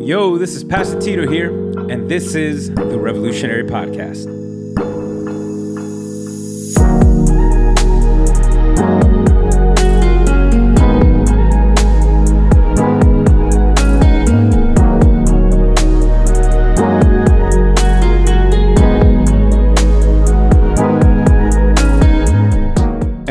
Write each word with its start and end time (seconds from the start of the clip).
Yo, 0.00 0.38
this 0.38 0.54
is 0.54 0.64
Pastor 0.64 0.98
Tito 1.00 1.28
here, 1.28 1.50
and 1.90 2.08
this 2.08 2.34
is 2.34 2.70
the 2.70 2.98
Revolutionary 2.98 3.64
Podcast. 3.64 4.47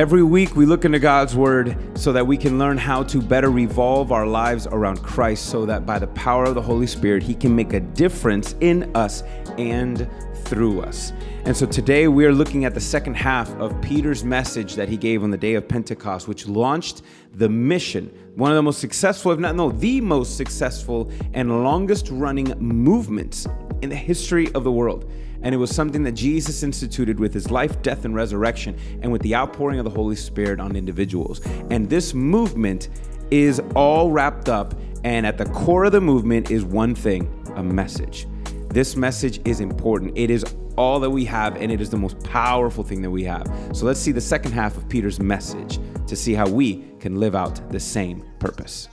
Every 0.07 0.23
week, 0.23 0.55
we 0.55 0.65
look 0.65 0.85
into 0.85 0.99
God's 0.99 1.35
Word 1.35 1.77
so 1.95 2.13
that 2.13 2.25
we 2.25 2.37
can 2.37 2.57
learn 2.57 2.77
how 2.77 3.03
to 3.03 3.21
better 3.21 3.51
revolve 3.51 4.13
our 4.13 4.25
lives 4.25 4.65
around 4.65 5.03
Christ, 5.03 5.47
so 5.47 5.65
that 5.65 5.85
by 5.85 5.99
the 5.99 6.07
power 6.07 6.45
of 6.45 6.55
the 6.55 6.61
Holy 6.61 6.87
Spirit, 6.87 7.23
He 7.23 7.35
can 7.35 7.53
make 7.53 7.73
a 7.73 7.81
difference 7.81 8.55
in 8.61 8.89
us 8.95 9.23
and 9.57 10.09
through 10.45 10.79
us. 10.79 11.11
And 11.43 11.57
so 11.57 11.65
today, 11.65 12.07
we 12.07 12.23
are 12.25 12.31
looking 12.31 12.63
at 12.63 12.73
the 12.73 12.79
second 12.79 13.15
half 13.15 13.49
of 13.57 13.81
Peter's 13.81 14.23
message 14.23 14.75
that 14.75 14.87
he 14.87 14.95
gave 14.95 15.23
on 15.23 15.29
the 15.29 15.37
day 15.37 15.55
of 15.55 15.67
Pentecost, 15.67 16.25
which 16.29 16.47
launched 16.47 17.01
the 17.33 17.49
mission, 17.49 18.05
one 18.35 18.49
of 18.49 18.55
the 18.55 18.63
most 18.63 18.79
successful, 18.79 19.33
if 19.33 19.39
not 19.39 19.57
no, 19.57 19.71
the 19.71 19.99
most 19.99 20.37
successful 20.37 21.11
and 21.33 21.65
longest 21.65 22.07
running 22.11 22.53
movements 22.59 23.45
in 23.81 23.89
the 23.89 23.95
history 23.97 24.49
of 24.53 24.63
the 24.63 24.71
world. 24.71 25.11
And 25.41 25.53
it 25.53 25.57
was 25.57 25.73
something 25.73 26.03
that 26.03 26.13
Jesus 26.13 26.63
instituted 26.63 27.19
with 27.19 27.33
his 27.33 27.51
life, 27.51 27.81
death, 27.81 28.05
and 28.05 28.15
resurrection, 28.15 28.77
and 29.01 29.11
with 29.11 29.21
the 29.21 29.35
outpouring 29.35 29.79
of 29.79 29.85
the 29.85 29.91
Holy 29.91 30.15
Spirit 30.15 30.59
on 30.59 30.75
individuals. 30.75 31.41
And 31.69 31.89
this 31.89 32.13
movement 32.13 32.89
is 33.31 33.61
all 33.75 34.11
wrapped 34.11 34.49
up, 34.49 34.73
and 35.03 35.25
at 35.25 35.37
the 35.37 35.45
core 35.45 35.85
of 35.85 35.91
the 35.91 36.01
movement 36.01 36.51
is 36.51 36.63
one 36.63 36.95
thing 36.95 37.31
a 37.55 37.63
message. 37.63 38.27
This 38.69 38.95
message 38.95 39.41
is 39.45 39.59
important. 39.59 40.17
It 40.17 40.29
is 40.29 40.45
all 40.77 40.99
that 40.99 41.09
we 41.09 41.25
have, 41.25 41.55
and 41.57 41.71
it 41.71 41.81
is 41.81 41.89
the 41.89 41.97
most 41.97 42.19
powerful 42.23 42.83
thing 42.83 43.01
that 43.01 43.09
we 43.09 43.23
have. 43.23 43.47
So 43.73 43.85
let's 43.85 43.99
see 43.99 44.11
the 44.11 44.21
second 44.21 44.51
half 44.51 44.77
of 44.77 44.87
Peter's 44.87 45.19
message 45.19 45.79
to 46.07 46.15
see 46.15 46.33
how 46.33 46.47
we 46.47 46.85
can 46.99 47.19
live 47.19 47.35
out 47.35 47.71
the 47.71 47.79
same 47.79 48.23
purpose 48.39 48.87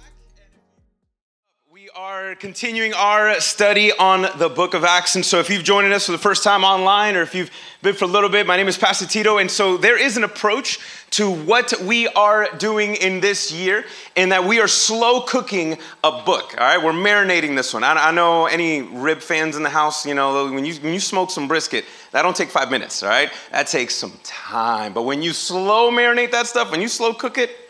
are 2.04 2.34
continuing 2.34 2.92
our 2.92 3.40
study 3.40 3.90
on 3.90 4.26
the 4.36 4.50
book 4.50 4.74
of 4.74 4.84
Acts. 4.84 5.14
And 5.14 5.24
so, 5.24 5.38
if 5.38 5.48
you've 5.48 5.64
joined 5.64 5.90
us 5.90 6.04
for 6.04 6.12
the 6.12 6.18
first 6.18 6.44
time 6.44 6.62
online 6.62 7.16
or 7.16 7.22
if 7.22 7.34
you've 7.34 7.50
been 7.80 7.94
for 7.94 8.04
a 8.04 8.08
little 8.08 8.28
bit, 8.28 8.46
my 8.46 8.58
name 8.58 8.68
is 8.68 8.76
Pastor 8.76 9.06
Tito. 9.06 9.38
And 9.38 9.50
so, 9.50 9.78
there 9.78 9.98
is 9.98 10.18
an 10.18 10.22
approach 10.22 10.80
to 11.12 11.30
what 11.30 11.72
we 11.80 12.06
are 12.08 12.54
doing 12.58 12.96
in 12.96 13.20
this 13.20 13.50
year, 13.50 13.86
in 14.16 14.28
that 14.28 14.44
we 14.44 14.60
are 14.60 14.68
slow 14.68 15.22
cooking 15.22 15.78
a 16.02 16.10
book. 16.26 16.54
All 16.58 16.66
right, 16.66 16.84
we're 16.84 16.92
marinating 16.92 17.56
this 17.56 17.72
one. 17.72 17.82
I, 17.82 17.94
I 17.94 18.10
know 18.10 18.48
any 18.48 18.82
rib 18.82 19.22
fans 19.22 19.56
in 19.56 19.62
the 19.62 19.70
house, 19.70 20.04
you 20.04 20.12
know, 20.12 20.52
when 20.52 20.66
you, 20.66 20.74
when 20.74 20.92
you 20.92 21.00
smoke 21.00 21.30
some 21.30 21.48
brisket, 21.48 21.86
that 22.12 22.20
don't 22.20 22.36
take 22.36 22.50
five 22.50 22.70
minutes, 22.70 23.02
all 23.02 23.08
right? 23.08 23.32
That 23.50 23.66
takes 23.66 23.94
some 23.94 24.12
time. 24.22 24.92
But 24.92 25.04
when 25.04 25.22
you 25.22 25.32
slow 25.32 25.90
marinate 25.90 26.32
that 26.32 26.48
stuff, 26.48 26.70
when 26.70 26.82
you 26.82 26.88
slow 26.88 27.14
cook 27.14 27.38
it, 27.38 27.63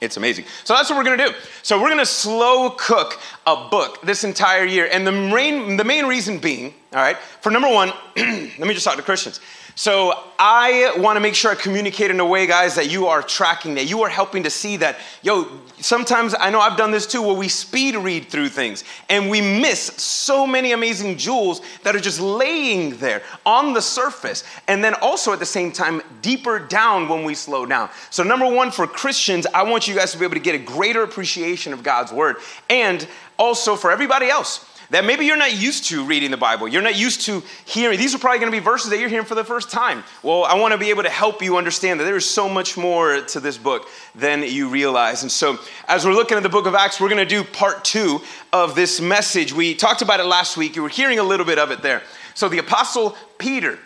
it's 0.00 0.16
amazing. 0.16 0.46
So 0.64 0.74
that's 0.74 0.88
what 0.88 0.96
we're 0.96 1.04
gonna 1.04 1.28
do. 1.28 1.34
So 1.62 1.80
we're 1.80 1.90
gonna 1.90 2.06
slow 2.06 2.70
cook 2.70 3.20
a 3.46 3.68
book 3.68 4.00
this 4.02 4.24
entire 4.24 4.64
year. 4.64 4.88
And 4.90 5.06
the 5.06 5.12
main, 5.12 5.76
the 5.76 5.84
main 5.84 6.06
reason 6.06 6.38
being, 6.38 6.74
all 6.92 7.00
right, 7.00 7.18
for 7.40 7.50
number 7.50 7.68
one, 7.68 7.92
let 8.16 8.60
me 8.60 8.72
just 8.72 8.84
talk 8.84 8.96
to 8.96 9.02
Christians. 9.02 9.40
So 9.74 10.12
I 10.38 10.94
want 10.98 11.16
to 11.16 11.20
make 11.20 11.34
sure 11.34 11.50
I 11.50 11.54
communicate 11.54 12.10
in 12.10 12.20
a 12.20 12.26
way, 12.26 12.46
guys, 12.46 12.74
that 12.74 12.90
you 12.90 13.06
are 13.06 13.22
tracking, 13.22 13.74
that 13.74 13.86
you 13.86 14.02
are 14.02 14.08
helping 14.08 14.42
to 14.42 14.50
see 14.50 14.76
that, 14.78 14.98
yo, 15.22 15.48
sometimes 15.78 16.34
I 16.38 16.50
know 16.50 16.60
I've 16.60 16.76
done 16.76 16.90
this 16.90 17.06
too, 17.06 17.22
where 17.22 17.34
we 17.34 17.48
speed 17.48 17.96
read 17.96 18.26
through 18.26 18.48
things 18.48 18.84
and 19.08 19.30
we 19.30 19.40
miss 19.40 19.80
so 19.80 20.46
many 20.46 20.72
amazing 20.72 21.16
jewels 21.16 21.60
that 21.82 21.96
are 21.96 22.00
just 22.00 22.20
laying 22.20 22.96
there 22.98 23.22
on 23.46 23.72
the 23.72 23.82
surface. 23.82 24.44
And 24.68 24.82
then 24.82 24.94
also 24.94 25.32
at 25.32 25.38
the 25.38 25.46
same 25.46 25.72
time, 25.72 26.02
deeper 26.22 26.58
down 26.58 27.08
when 27.08 27.24
we 27.24 27.34
slow 27.34 27.66
down. 27.66 27.90
So, 28.10 28.22
number 28.22 28.46
one, 28.46 28.70
for 28.70 28.86
Christians, 28.86 29.46
I 29.54 29.62
want 29.62 29.88
you 29.88 29.94
guys 29.94 30.12
to 30.12 30.18
be 30.18 30.24
able 30.24 30.34
to 30.34 30.40
get 30.40 30.54
a 30.54 30.58
greater 30.58 31.02
appreciation 31.02 31.72
of 31.72 31.82
God's 31.82 32.12
word. 32.12 32.36
And 32.68 33.06
also 33.38 33.74
for 33.74 33.90
everybody 33.90 34.28
else, 34.28 34.69
that 34.90 35.04
maybe 35.04 35.24
you're 35.24 35.36
not 35.36 35.56
used 35.56 35.84
to 35.84 36.04
reading 36.04 36.30
the 36.30 36.36
Bible. 36.36 36.68
You're 36.68 36.82
not 36.82 36.98
used 36.98 37.22
to 37.22 37.42
hearing. 37.64 37.98
These 37.98 38.14
are 38.14 38.18
probably 38.18 38.40
going 38.40 38.52
to 38.52 38.58
be 38.58 38.62
verses 38.62 38.90
that 38.90 38.98
you're 38.98 39.08
hearing 39.08 39.26
for 39.26 39.34
the 39.34 39.44
first 39.44 39.70
time. 39.70 40.02
Well, 40.22 40.44
I 40.44 40.54
want 40.58 40.72
to 40.72 40.78
be 40.78 40.90
able 40.90 41.04
to 41.04 41.10
help 41.10 41.42
you 41.42 41.56
understand 41.56 42.00
that 42.00 42.04
there 42.04 42.16
is 42.16 42.28
so 42.28 42.48
much 42.48 42.76
more 42.76 43.20
to 43.20 43.40
this 43.40 43.56
book 43.56 43.88
than 44.14 44.42
you 44.42 44.68
realize. 44.68 45.22
And 45.22 45.30
so, 45.30 45.58
as 45.86 46.04
we're 46.04 46.14
looking 46.14 46.36
at 46.36 46.42
the 46.42 46.48
book 46.48 46.66
of 46.66 46.74
Acts, 46.74 47.00
we're 47.00 47.08
going 47.08 47.26
to 47.26 47.34
do 47.34 47.44
part 47.44 47.84
two 47.84 48.20
of 48.52 48.74
this 48.74 49.00
message. 49.00 49.52
We 49.52 49.74
talked 49.74 50.02
about 50.02 50.20
it 50.20 50.24
last 50.26 50.56
week. 50.56 50.76
You 50.76 50.82
were 50.82 50.88
hearing 50.88 51.18
a 51.18 51.24
little 51.24 51.46
bit 51.46 51.58
of 51.58 51.70
it 51.70 51.82
there. 51.82 52.02
So, 52.34 52.48
the 52.48 52.58
Apostle 52.58 53.16
Peter 53.38 53.78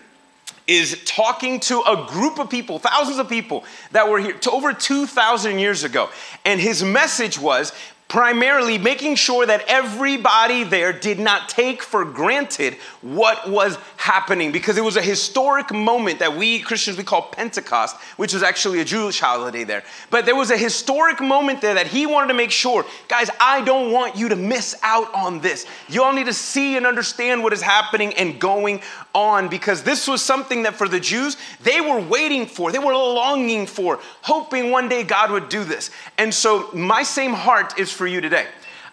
is 0.66 1.03
talking 1.04 1.60
to 1.60 1.81
a 1.81 2.06
group 2.09 2.38
of 2.38 2.48
people, 2.48 2.78
thousands 2.78 3.19
of 3.19 3.28
people 3.28 3.65
that 3.92 4.09
were 4.09 4.19
here 4.19 4.32
to 4.32 4.50
over 4.50 4.72
2,000 4.72 5.59
years 5.59 5.84
ago. 5.84 6.09
And 6.44 6.59
his 6.59 6.82
message 6.82 7.38
was 7.38 7.72
primarily 8.09 8.78
making 8.78 9.16
sure 9.16 9.47
that 9.47 9.65
everybody 9.66 10.62
there 10.62 10.92
did 10.92 11.19
not 11.19 11.48
take 11.48 11.82
for 11.82 12.04
granted 12.04 12.75
what 13.00 13.50
was 13.50 13.76
happening 13.97 14.53
because 14.53 14.76
it 14.76 14.84
was 14.84 14.97
a 14.97 15.03
historic 15.03 15.72
moment 15.72 16.19
that 16.19 16.37
we 16.37 16.60
Christians 16.60 16.97
we 16.97 17.04
call 17.04 17.22
Pentecost, 17.22 17.97
which 18.16 18.34
was 18.34 18.42
actually 18.42 18.81
a 18.81 18.84
Jewish 18.84 19.19
holiday 19.19 19.65
there. 19.65 19.82
But 20.10 20.26
there 20.26 20.37
was 20.37 20.50
a 20.50 20.56
historic 20.56 21.20
moment 21.20 21.60
there 21.60 21.75
that 21.75 21.87
he 21.87 22.06
wanted 22.06 22.28
to 22.28 22.34
make 22.34 22.50
sure, 22.50 22.84
guys, 23.09 23.31
I 23.41 23.65
don't 23.65 23.91
want 23.91 24.16
you 24.16 24.28
to 24.28 24.36
miss 24.36 24.76
out 24.82 25.12
on 25.15 25.41
this. 25.41 25.66
You 25.88 26.03
all 26.03 26.12
need 26.12 26.26
to 26.26 26.34
see 26.34 26.76
and 26.76 26.86
understand 26.86 27.42
what 27.42 27.53
is 27.53 27.62
happening 27.62 28.15
and 28.15 28.38
going 28.38 28.82
on 29.14 29.48
because 29.48 29.82
this 29.82 30.08
was 30.08 30.22
something 30.22 30.64
that 30.64 30.75
for 30.75 30.88
the 30.88 31.00
Jews, 31.00 31.36
they 31.62 31.80
were 31.80 32.00
waiting 32.00 32.47
for, 32.47 32.72
they 32.72 32.78
were 32.78 32.94
longing 32.94 33.66
for, 33.66 34.00
hoping 34.22 34.70
one 34.70 34.88
day 34.88 35.04
God 35.04 35.30
would 35.30 35.48
do 35.48 35.64
this. 35.64 35.91
And 36.19 36.34
so 36.34 36.70
my 36.75 37.02
same 37.02 37.32
heart 37.32 37.78
is 37.78 37.92
for 37.92 38.06
you 38.06 38.20
today. 38.20 38.47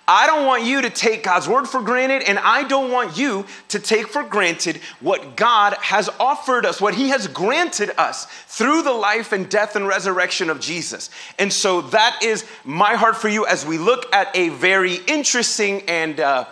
I 0.07 0.27
don't 0.27 0.45
want 0.45 0.65
you 0.65 0.81
to 0.81 0.89
take 0.89 1.23
God's 1.23 1.47
word 1.47 1.67
for 1.67 1.81
granted, 1.81 2.23
and 2.23 2.39
I 2.39 2.63
don't 2.63 2.91
want 2.91 3.17
you 3.17 3.45
to 3.69 3.79
take 3.79 4.07
for 4.07 4.23
granted 4.23 4.77
what 4.99 5.37
God 5.37 5.73
has 5.75 6.09
offered 6.19 6.65
us, 6.65 6.81
what 6.81 6.95
He 6.95 7.09
has 7.09 7.27
granted 7.27 7.91
us 7.97 8.25
through 8.47 8.81
the 8.81 8.91
life 8.91 9.31
and 9.31 9.47
death 9.47 9.75
and 9.75 9.87
resurrection 9.87 10.49
of 10.49 10.59
Jesus. 10.59 11.11
And 11.39 11.53
so 11.53 11.81
that 11.81 12.19
is 12.23 12.45
my 12.65 12.95
heart 12.95 13.15
for 13.15 13.29
you 13.29 13.45
as 13.45 13.65
we 13.65 13.77
look 13.77 14.13
at 14.13 14.35
a 14.35 14.49
very 14.49 14.95
interesting 15.07 15.83
and 15.87 16.19
uh, 16.19 16.45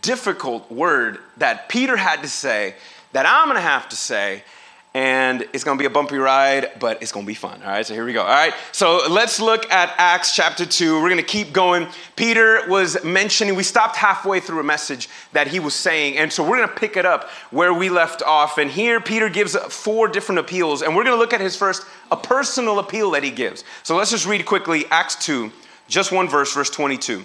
difficult 0.00 0.70
word 0.70 1.18
that 1.38 1.68
Peter 1.68 1.96
had 1.96 2.22
to 2.22 2.28
say, 2.28 2.74
that 3.12 3.26
I'm 3.26 3.48
gonna 3.48 3.60
have 3.60 3.88
to 3.90 3.96
say, 3.96 4.42
and 4.94 5.46
it's 5.54 5.64
gonna 5.64 5.78
be 5.78 5.86
a 5.86 5.90
bumpy 5.90 6.18
ride, 6.18 6.72
but 6.78 7.02
it's 7.02 7.12
gonna 7.12 7.26
be 7.26 7.34
fun. 7.34 7.62
All 7.62 7.70
right, 7.70 7.84
so 7.84 7.94
here 7.94 8.04
we 8.04 8.12
go. 8.12 8.20
All 8.20 8.28
right, 8.28 8.52
so 8.72 9.02
let's 9.08 9.40
look 9.40 9.70
at 9.72 9.94
Acts 9.96 10.34
chapter 10.34 10.66
2. 10.66 11.00
We're 11.00 11.08
gonna 11.08 11.22
keep 11.22 11.52
going. 11.52 11.88
Peter 12.14 12.68
was 12.68 13.02
mentioning, 13.02 13.54
we 13.54 13.62
stopped 13.62 13.96
halfway 13.96 14.38
through 14.38 14.60
a 14.60 14.64
message 14.64 15.08
that 15.32 15.46
he 15.46 15.60
was 15.60 15.74
saying, 15.74 16.18
and 16.18 16.30
so 16.30 16.46
we're 16.46 16.58
gonna 16.58 16.72
pick 16.72 16.96
it 16.96 17.06
up 17.06 17.30
where 17.50 17.72
we 17.72 17.88
left 17.88 18.22
off. 18.22 18.58
And 18.58 18.70
here, 18.70 19.00
Peter 19.00 19.28
gives 19.30 19.56
four 19.56 20.08
different 20.08 20.38
appeals, 20.38 20.82
and 20.82 20.94
we're 20.94 21.04
gonna 21.04 21.16
look 21.16 21.32
at 21.32 21.40
his 21.40 21.56
first, 21.56 21.86
a 22.10 22.16
personal 22.16 22.78
appeal 22.78 23.10
that 23.12 23.22
he 23.22 23.30
gives. 23.30 23.64
So 23.82 23.96
let's 23.96 24.10
just 24.10 24.26
read 24.26 24.44
quickly 24.44 24.84
Acts 24.90 25.16
2, 25.24 25.50
just 25.88 26.12
one 26.12 26.28
verse, 26.28 26.52
verse 26.52 26.70
22. 26.70 27.24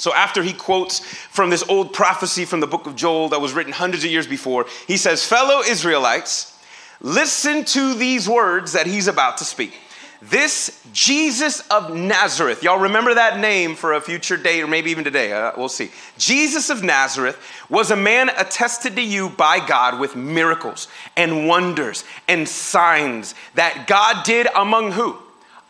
So, 0.00 0.14
after 0.14 0.42
he 0.42 0.52
quotes 0.52 1.00
from 1.00 1.50
this 1.50 1.62
old 1.68 1.92
prophecy 1.92 2.44
from 2.44 2.60
the 2.60 2.66
book 2.66 2.86
of 2.86 2.96
Joel 2.96 3.28
that 3.30 3.40
was 3.40 3.52
written 3.52 3.72
hundreds 3.72 4.04
of 4.04 4.10
years 4.10 4.26
before, 4.26 4.66
he 4.86 4.96
says, 4.96 5.24
Fellow 5.24 5.60
Israelites, 5.60 6.50
Listen 7.00 7.64
to 7.64 7.94
these 7.94 8.28
words 8.28 8.72
that 8.72 8.86
he's 8.86 9.08
about 9.08 9.38
to 9.38 9.44
speak. 9.44 9.74
This 10.22 10.82
Jesus 10.92 11.60
of 11.68 11.94
Nazareth, 11.94 12.62
y'all 12.62 12.78
remember 12.78 13.14
that 13.14 13.40
name 13.40 13.74
for 13.74 13.94
a 13.94 14.00
future 14.02 14.36
day 14.36 14.60
or 14.60 14.66
maybe 14.66 14.90
even 14.90 15.02
today, 15.02 15.32
uh, 15.32 15.52
we'll 15.56 15.70
see. 15.70 15.90
Jesus 16.18 16.68
of 16.68 16.84
Nazareth 16.84 17.38
was 17.70 17.90
a 17.90 17.96
man 17.96 18.28
attested 18.36 18.96
to 18.96 19.02
you 19.02 19.30
by 19.30 19.66
God 19.66 19.98
with 19.98 20.14
miracles 20.14 20.88
and 21.16 21.48
wonders 21.48 22.04
and 22.28 22.46
signs 22.46 23.34
that 23.54 23.86
God 23.86 24.26
did 24.26 24.46
among 24.54 24.92
who? 24.92 25.16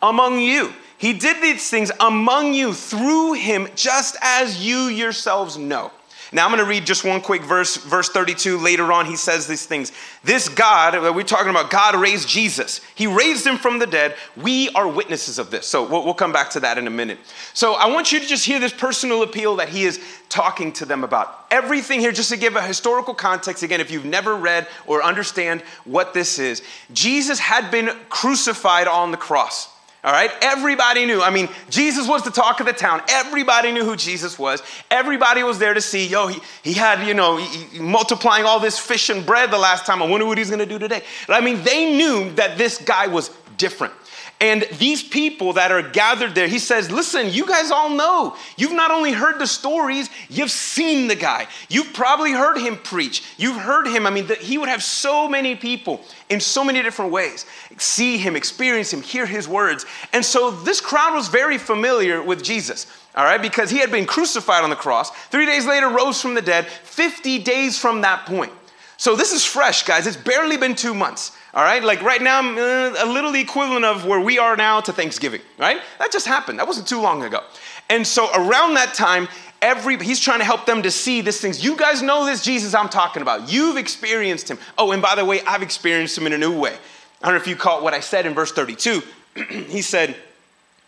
Among 0.03 0.41
you. 0.41 0.73
He 1.01 1.15
did 1.15 1.43
these 1.43 1.71
things 1.71 1.91
among 1.99 2.53
you 2.53 2.75
through 2.75 3.33
him, 3.33 3.69
just 3.75 4.17
as 4.21 4.63
you 4.63 4.81
yourselves 4.81 5.57
know. 5.57 5.91
Now 6.31 6.45
I'm 6.45 6.51
going 6.51 6.63
to 6.63 6.69
read 6.69 6.85
just 6.85 7.07
one 7.07 7.23
quick 7.23 7.43
verse, 7.43 7.79
verse 7.79 8.11
32. 8.11 8.59
Later 8.59 8.93
on, 8.93 9.07
he 9.07 9.17
says 9.17 9.47
these 9.47 9.65
things. 9.65 9.93
This 10.23 10.51
God, 10.51 10.95
uh, 10.95 11.11
we're 11.11 11.25
talking 11.25 11.49
about 11.49 11.71
God 11.71 11.95
raised 11.97 12.29
Jesus. 12.29 12.83
He 12.95 13.07
raised 13.07 13.47
him 13.47 13.57
from 13.57 13.79
the 13.79 13.87
dead. 13.87 14.15
We 14.37 14.69
are 14.75 14.87
witnesses 14.87 15.39
of 15.39 15.51
this. 15.51 15.67
So 15.67 15.89
we'll, 15.89 16.05
we'll 16.05 16.13
come 16.13 16.35
back 16.35 16.51
to 16.51 16.61
that 16.61 16.77
in 16.77 16.87
a 16.87 16.91
minute. 16.91 17.19
So 17.55 17.77
I 17.77 17.87
want 17.87 18.13
you 18.13 18.21
to 18.21 18.27
just 18.27 18.45
hear 18.45 18.61
this 18.61 18.75
personal 18.75 19.23
appeal 19.23 19.57
that 19.57 19.71
he 19.71 19.85
is 19.85 19.99
talking 20.29 20.71
to 20.75 20.85
them 20.85 21.03
about. 21.03 21.47
Everything 21.51 21.99
here, 21.99 22.13
just 22.13 22.29
to 22.29 22.37
give 22.37 22.57
a 22.57 22.63
historical 22.63 23.15
context, 23.15 23.63
again, 23.63 23.81
if 23.81 23.91
you've 23.91 24.05
never 24.05 24.37
read 24.37 24.69
or 24.87 25.03
understand 25.03 25.63
what 25.85 26.13
this 26.13 26.39
is, 26.39 26.63
Jesus 26.93 27.39
had 27.39 27.71
been 27.71 27.97
crucified 28.11 28.87
on 28.87 29.13
the 29.13 29.17
cross. 29.17 29.71
All 30.03 30.13
right, 30.13 30.31
everybody 30.41 31.05
knew. 31.05 31.21
I 31.21 31.29
mean, 31.29 31.49
Jesus 31.69 32.09
was 32.09 32.23
the 32.23 32.31
talk 32.31 32.61
of 32.61 32.67
the 32.67 32.73
town. 32.73 33.03
Everybody 33.09 33.71
knew 33.71 33.85
who 33.85 33.97
Jesus 33.97 34.39
was. 34.39 34.63
Everybody 34.91 35.43
was 35.43 35.59
there 35.59 35.75
to 35.75 35.81
see. 35.81 36.07
Yo, 36.07 36.29
he, 36.29 36.41
he 36.63 36.73
had, 36.73 37.07
you 37.07 37.13
know, 37.13 37.37
he, 37.37 37.65
he 37.65 37.79
multiplying 37.81 38.47
all 38.47 38.61
this 38.61 38.79
fish 38.79 39.11
and 39.11 39.27
bread 39.27 39.51
the 39.51 39.59
last 39.59 39.85
time. 39.85 40.03
I 40.03 40.07
wonder 40.07 40.25
what 40.25 40.39
he's 40.39 40.49
gonna 40.49 40.65
do 40.65 40.79
today. 40.79 41.03
I 41.29 41.43
mean, 41.43 41.63
they 41.65 41.97
knew 41.97 42.31
that 42.33 42.57
this 42.57 42.79
guy 42.79 43.09
was 43.09 43.31
different. 43.59 43.93
And 44.41 44.67
these 44.79 45.03
people 45.03 45.53
that 45.53 45.71
are 45.71 45.83
gathered 45.83 46.35
there, 46.35 46.49
he 46.49 46.59
says, 46.59 46.91
Listen, 46.91 47.29
you 47.29 47.47
guys 47.47 47.71
all 47.71 47.91
know. 47.91 48.37
You've 48.57 48.73
not 48.73 48.91
only 48.91 49.13
heard 49.13 49.39
the 49.39 49.47
stories, 49.47 50.09
you've 50.31 50.51
seen 50.51 51.09
the 51.09 51.15
guy. 51.15 51.47
You've 51.69 51.93
probably 51.93 52.33
heard 52.33 52.57
him 52.57 52.79
preach. 52.79 53.23
You've 53.37 53.61
heard 53.61 53.87
him. 53.87 54.07
I 54.07 54.11
mean, 54.11 54.27
the, 54.27 54.37
he 54.37 54.57
would 54.57 54.71
have 54.71 54.83
so 54.83 55.29
many 55.29 55.57
people 55.57 56.01
in 56.31 56.41
so 56.41 56.65
many 56.65 56.83
different 56.83 57.13
ways 57.13 57.45
see 57.77 58.17
him, 58.17 58.35
experience 58.35 58.93
him, 58.93 59.03
hear 59.03 59.27
his 59.27 59.47
words. 59.47 59.85
And 60.15 60.25
so 60.25 60.51
this 60.51 60.81
crowd 60.81 61.15
was 61.15 61.29
very 61.29 61.59
familiar 61.59 62.23
with 62.23 62.43
Jesus, 62.43 62.87
all 63.15 63.25
right, 63.25 63.43
because 63.43 63.71
he 63.71 63.79
had 63.79 63.91
been 63.91 64.07
crucified 64.07 64.65
on 64.65 64.71
the 64.71 64.77
cross. 64.77 65.11
Three 65.29 65.47
days 65.47 65.67
later, 65.67 65.89
rose 65.89 66.21
from 66.21 66.35
the 66.35 66.43
dead, 66.43 66.67
50 66.67 67.41
days 67.41 67.79
from 67.79 68.01
that 68.03 68.25
point. 68.27 68.53
So 69.01 69.17
this 69.17 69.33
is 69.33 69.47
fresh, 69.47 69.85
guys. 69.85 70.07
It's 70.07 70.15
barely 70.15 70.59
been 70.59 70.75
two 70.75 70.93
months. 70.93 71.33
All 71.55 71.63
right, 71.63 71.83
like 71.83 72.03
right 72.03 72.21
now, 72.21 72.41
uh, 72.41 72.95
a 72.99 73.07
little 73.07 73.35
equivalent 73.35 73.87
of 73.87 74.05
where 74.05 74.21
we 74.21 74.39
are 74.39 74.59
now 74.59 74.83
to 74.83 74.93
Thanksgiving, 74.93 75.41
right? 75.57 75.81
That 75.99 76.13
just 76.13 76.27
happened. 76.27 76.59
That 76.59 76.67
wasn't 76.67 76.87
too 76.87 77.01
long 77.01 77.23
ago. 77.23 77.41
And 77.89 78.07
so 78.07 78.29
around 78.35 78.75
that 78.75 78.93
time, 78.93 79.27
every 79.63 79.97
he's 79.97 80.21
trying 80.21 80.41
to 80.41 80.45
help 80.45 80.67
them 80.67 80.83
to 80.83 80.91
see 80.91 81.23
these 81.23 81.41
things. 81.41 81.65
You 81.65 81.79
guys 81.79 82.03
know 82.03 82.27
this 82.27 82.45
Jesus 82.45 82.75
I'm 82.75 82.91
talking 82.91 83.23
about. 83.23 83.51
You've 83.51 83.79
experienced 83.79 84.51
him. 84.51 84.59
Oh, 84.77 84.93
and 84.93 85.01
by 85.01 85.15
the 85.15 85.25
way, 85.25 85.41
I've 85.47 85.63
experienced 85.63 86.19
him 86.19 86.27
in 86.27 86.35
a 86.35 86.39
new 86.39 86.61
way. 86.61 86.77
I 87.23 87.27
don't 87.27 87.37
know 87.37 87.41
if 87.41 87.47
you 87.47 87.57
caught 87.57 87.83
what 87.83 87.95
I 87.95 88.01
said 88.01 88.27
in 88.27 88.35
verse 88.35 88.53
32. 88.53 89.03
he 89.49 89.81
said, 89.81 90.15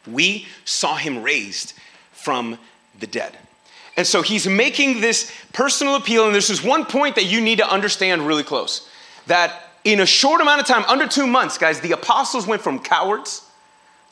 We 0.06 0.48
saw 0.66 0.96
him 0.96 1.22
raised 1.22 1.72
from 2.12 2.58
the 3.00 3.06
dead. 3.06 3.38
And 3.96 4.06
so 4.06 4.22
he's 4.22 4.46
making 4.46 5.00
this 5.00 5.30
personal 5.52 5.96
appeal, 5.96 6.24
and 6.24 6.34
there's 6.34 6.48
this 6.48 6.64
one 6.64 6.86
point 6.86 7.14
that 7.16 7.24
you 7.24 7.40
need 7.40 7.58
to 7.58 7.68
understand 7.68 8.26
really 8.26 8.42
close 8.42 8.88
that 9.26 9.70
in 9.84 10.00
a 10.00 10.06
short 10.06 10.40
amount 10.40 10.60
of 10.60 10.66
time, 10.66 10.84
under 10.84 11.06
two 11.06 11.26
months, 11.26 11.58
guys, 11.58 11.80
the 11.80 11.92
apostles 11.92 12.46
went 12.46 12.62
from 12.62 12.78
cowards 12.78 13.44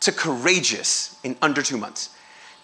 to 0.01 0.13
courageous 0.13 1.19
in 1.23 1.37
under 1.41 1.63
two 1.63 1.77
months. 1.77 2.11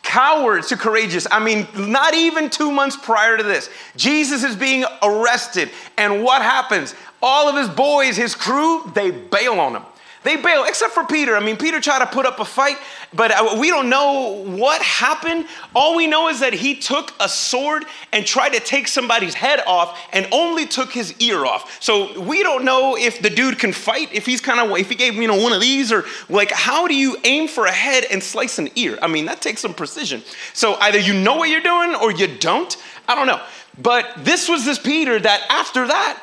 Cowards 0.02 0.68
to 0.68 0.76
courageous. 0.76 1.26
I 1.30 1.40
mean, 1.40 1.66
not 1.76 2.14
even 2.14 2.50
two 2.50 2.70
months 2.70 2.96
prior 2.96 3.36
to 3.36 3.42
this. 3.42 3.70
Jesus 3.96 4.44
is 4.44 4.54
being 4.54 4.84
arrested, 5.02 5.70
and 5.96 6.22
what 6.22 6.42
happens? 6.42 6.94
All 7.22 7.48
of 7.48 7.56
his 7.56 7.68
boys, 7.68 8.16
his 8.16 8.34
crew, 8.34 8.90
they 8.94 9.10
bail 9.10 9.58
on 9.58 9.76
him. 9.76 9.82
They 10.26 10.34
bail, 10.34 10.64
except 10.64 10.92
for 10.92 11.04
Peter. 11.04 11.36
I 11.36 11.40
mean, 11.40 11.56
Peter 11.56 11.80
tried 11.80 12.00
to 12.00 12.06
put 12.06 12.26
up 12.26 12.40
a 12.40 12.44
fight, 12.44 12.78
but 13.14 13.60
we 13.60 13.68
don't 13.68 13.88
know 13.88 14.42
what 14.44 14.82
happened. 14.82 15.46
All 15.72 15.94
we 15.94 16.08
know 16.08 16.28
is 16.28 16.40
that 16.40 16.52
he 16.52 16.74
took 16.74 17.14
a 17.20 17.28
sword 17.28 17.84
and 18.12 18.26
tried 18.26 18.48
to 18.54 18.58
take 18.58 18.88
somebody's 18.88 19.34
head 19.34 19.62
off 19.68 19.96
and 20.12 20.26
only 20.32 20.66
took 20.66 20.90
his 20.90 21.14
ear 21.20 21.46
off. 21.46 21.80
So 21.80 22.20
we 22.20 22.42
don't 22.42 22.64
know 22.64 22.96
if 22.96 23.22
the 23.22 23.30
dude 23.30 23.60
can 23.60 23.72
fight, 23.72 24.12
if 24.12 24.26
he's 24.26 24.40
kind 24.40 24.58
of, 24.58 24.76
if 24.76 24.88
he 24.88 24.96
gave, 24.96 25.14
you 25.14 25.28
know, 25.28 25.40
one 25.40 25.52
of 25.52 25.60
these, 25.60 25.92
or 25.92 26.04
like, 26.28 26.50
how 26.50 26.88
do 26.88 26.96
you 26.96 27.16
aim 27.22 27.46
for 27.46 27.66
a 27.66 27.72
head 27.72 28.04
and 28.10 28.20
slice 28.20 28.58
an 28.58 28.68
ear? 28.74 28.98
I 29.00 29.06
mean, 29.06 29.26
that 29.26 29.40
takes 29.40 29.60
some 29.60 29.74
precision. 29.74 30.24
So 30.54 30.74
either 30.80 30.98
you 30.98 31.14
know 31.14 31.36
what 31.36 31.50
you're 31.50 31.60
doing 31.60 31.94
or 31.94 32.10
you 32.10 32.26
don't. 32.26 32.76
I 33.06 33.14
don't 33.14 33.28
know. 33.28 33.40
But 33.80 34.24
this 34.24 34.48
was 34.48 34.64
this 34.64 34.80
Peter 34.80 35.20
that 35.20 35.46
after 35.48 35.86
that 35.86 36.20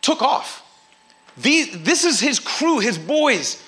took 0.00 0.22
off. 0.22 0.61
These, 1.36 1.82
this 1.82 2.04
is 2.04 2.20
his 2.20 2.38
crew, 2.38 2.78
his 2.78 2.98
boys. 2.98 3.62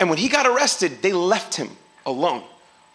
And 0.00 0.08
when 0.08 0.18
he 0.18 0.28
got 0.28 0.46
arrested, 0.46 1.02
they 1.02 1.12
left 1.12 1.54
him 1.54 1.70
alone. 2.06 2.42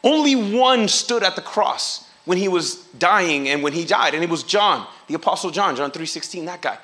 Only 0.03 0.35
one 0.35 0.87
stood 0.87 1.23
at 1.23 1.35
the 1.35 1.41
cross 1.41 2.09
when 2.25 2.37
he 2.37 2.47
was 2.47 2.75
dying 2.97 3.49
and 3.49 3.63
when 3.63 3.73
he 3.73 3.85
died, 3.85 4.13
and 4.13 4.23
it 4.23 4.29
was 4.29 4.43
John, 4.43 4.87
the 5.07 5.13
Apostle 5.13 5.51
John, 5.51 5.75
John 5.75 5.91
3:16, 5.91 6.45
that 6.45 6.61
guy. 6.61 6.77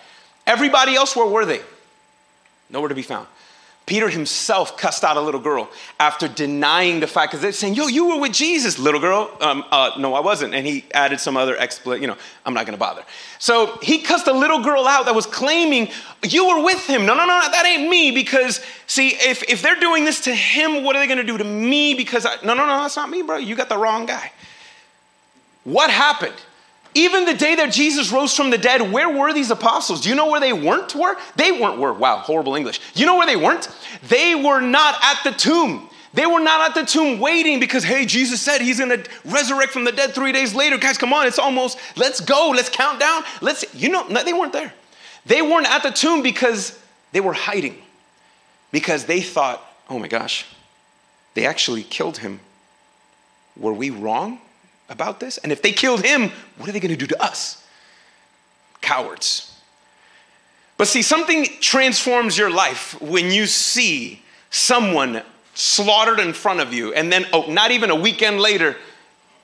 Everybody 0.46 0.96
else, 0.96 1.16
where 1.16 1.26
were 1.26 1.46
they? 1.46 1.62
Nowhere 2.70 2.90
to 2.90 2.96
be 2.96 3.02
found. 3.02 3.28
Peter 3.90 4.08
himself 4.08 4.78
cussed 4.78 5.04
out 5.04 5.18
a 5.18 5.20
little 5.20 5.40
girl 5.40 5.68
after 6.00 6.28
denying 6.28 7.00
the 7.00 7.08
fact, 7.08 7.32
because 7.32 7.42
they're 7.42 7.52
saying, 7.52 7.74
Yo, 7.74 7.88
you 7.88 8.08
were 8.08 8.20
with 8.20 8.32
Jesus, 8.32 8.78
little 8.78 9.00
girl. 9.00 9.36
Um, 9.42 9.66
uh, 9.72 9.94
no, 9.98 10.14
I 10.14 10.20
wasn't. 10.20 10.54
And 10.54 10.68
he 10.68 10.86
added 10.94 11.20
some 11.20 11.36
other 11.36 11.58
explanation, 11.58 12.04
you 12.04 12.08
know, 12.08 12.18
I'm 12.46 12.54
not 12.54 12.68
gonna 12.68 12.78
bother. 12.78 13.04
So 13.40 13.80
he 13.82 13.98
cussed 13.98 14.28
a 14.28 14.32
little 14.32 14.62
girl 14.62 14.86
out 14.86 15.06
that 15.06 15.16
was 15.16 15.26
claiming, 15.26 15.90
You 16.22 16.46
were 16.50 16.64
with 16.64 16.86
him. 16.86 17.08
No, 17.08 17.16
no, 17.16 17.26
no, 17.26 17.42
that 17.42 17.66
ain't 17.66 17.90
me. 17.90 18.12
Because, 18.12 18.64
see, 18.86 19.10
if, 19.16 19.42
if 19.50 19.64
they're 19.64 19.80
doing 19.80 20.06
this 20.06 20.22
to 20.26 20.36
him, 20.36 20.84
what 20.84 20.96
are 20.96 21.00
they 21.00 21.08
gonna 21.08 21.24
do 21.24 21.40
to 21.40 21.44
me? 21.44 21.96
Because, 21.96 22.28
I, 22.28 22.36
no, 22.44 22.54
no, 22.54 22.68
no, 22.68 22.84
that's 22.84 22.96
not 22.96 23.10
me, 23.10 23.24
bro. 23.24 23.38
You 23.38 23.56
got 23.56 23.70
the 23.70 23.78
wrong 23.78 24.06
guy. 24.06 24.32
What 25.64 25.90
happened? 25.90 26.36
Even 26.96 27.26
the 27.26 27.36
day 27.36 27.56
that 27.56 27.72
Jesus 27.72 28.12
rose 28.12 28.36
from 28.36 28.50
the 28.50 28.58
dead, 28.58 28.92
where 28.92 29.10
were 29.10 29.32
these 29.32 29.52
apostles? 29.52 30.02
Do 30.02 30.10
you 30.10 30.16
know 30.16 30.28
where 30.28 30.40
they 30.40 30.54
weren't 30.54 30.96
were? 30.96 31.16
They 31.36 31.52
weren't 31.52 31.80
were. 31.80 31.94
Wow, 31.94 32.18
horrible 32.18 32.56
English. 32.56 32.82
You 32.96 33.06
know 33.06 33.18
where 33.18 33.28
they 33.28 33.36
weren't? 33.36 33.70
They 34.08 34.34
were 34.34 34.60
not 34.60 34.96
at 35.02 35.24
the 35.24 35.32
tomb. 35.32 35.90
They 36.14 36.26
were 36.26 36.40
not 36.40 36.70
at 36.70 36.76
the 36.76 36.86
tomb 36.86 37.20
waiting 37.20 37.60
because, 37.60 37.84
hey, 37.84 38.06
Jesus 38.06 38.42
said 38.42 38.62
he's 38.62 38.80
gonna 38.80 39.04
resurrect 39.26 39.72
from 39.72 39.84
the 39.84 39.92
dead 39.92 40.16
three 40.16 40.32
days 40.32 40.56
later. 40.56 40.78
Guys, 40.78 40.98
come 40.98 41.14
on, 41.14 41.28
it's 41.28 41.38
almost, 41.38 41.78
let's 41.96 42.20
go, 42.20 42.50
let's 42.50 42.70
count 42.70 43.00
down. 43.00 43.24
Let's, 43.42 43.64
you 43.76 43.90
know, 43.90 44.08
no, 44.08 44.24
they 44.24 44.34
weren't 44.34 44.54
there. 44.54 44.74
They 45.28 45.44
weren't 45.44 45.70
at 45.70 45.84
the 45.84 45.92
tomb 45.92 46.24
because 46.24 46.80
they 47.12 47.20
were 47.20 47.34
hiding, 47.34 47.80
because 48.72 49.06
they 49.06 49.22
thought, 49.22 49.64
oh 49.88 50.00
my 50.00 50.08
gosh, 50.08 50.48
they 51.36 51.46
actually 51.46 51.84
killed 51.84 52.18
him. 52.18 52.40
Were 53.56 53.74
we 53.74 53.92
wrong? 53.92 54.40
About 54.90 55.20
this? 55.20 55.38
And 55.38 55.52
if 55.52 55.62
they 55.62 55.72
killed 55.72 56.04
him, 56.04 56.32
what 56.58 56.68
are 56.68 56.72
they 56.72 56.80
going 56.80 56.92
to 56.92 56.98
do 56.98 57.08
to 57.08 57.24
us? 57.24 57.64
Cowards. 58.82 59.56
But 60.78 60.88
see, 60.88 61.02
something 61.02 61.46
transforms 61.60 62.38
your 62.38 62.50
life 62.50 63.00
when 63.02 63.32
you 63.32 63.46
see 63.46 64.22
someone 64.50 65.22
slaughtered 65.54 66.20
in 66.20 66.32
front 66.32 66.62
of 66.62 66.74
you, 66.74 66.94
and 66.94 67.12
then, 67.12 67.26
oh, 67.34 67.52
not 67.52 67.72
even 67.72 67.90
a 67.90 67.96
weekend 67.96 68.40
later, 68.40 68.78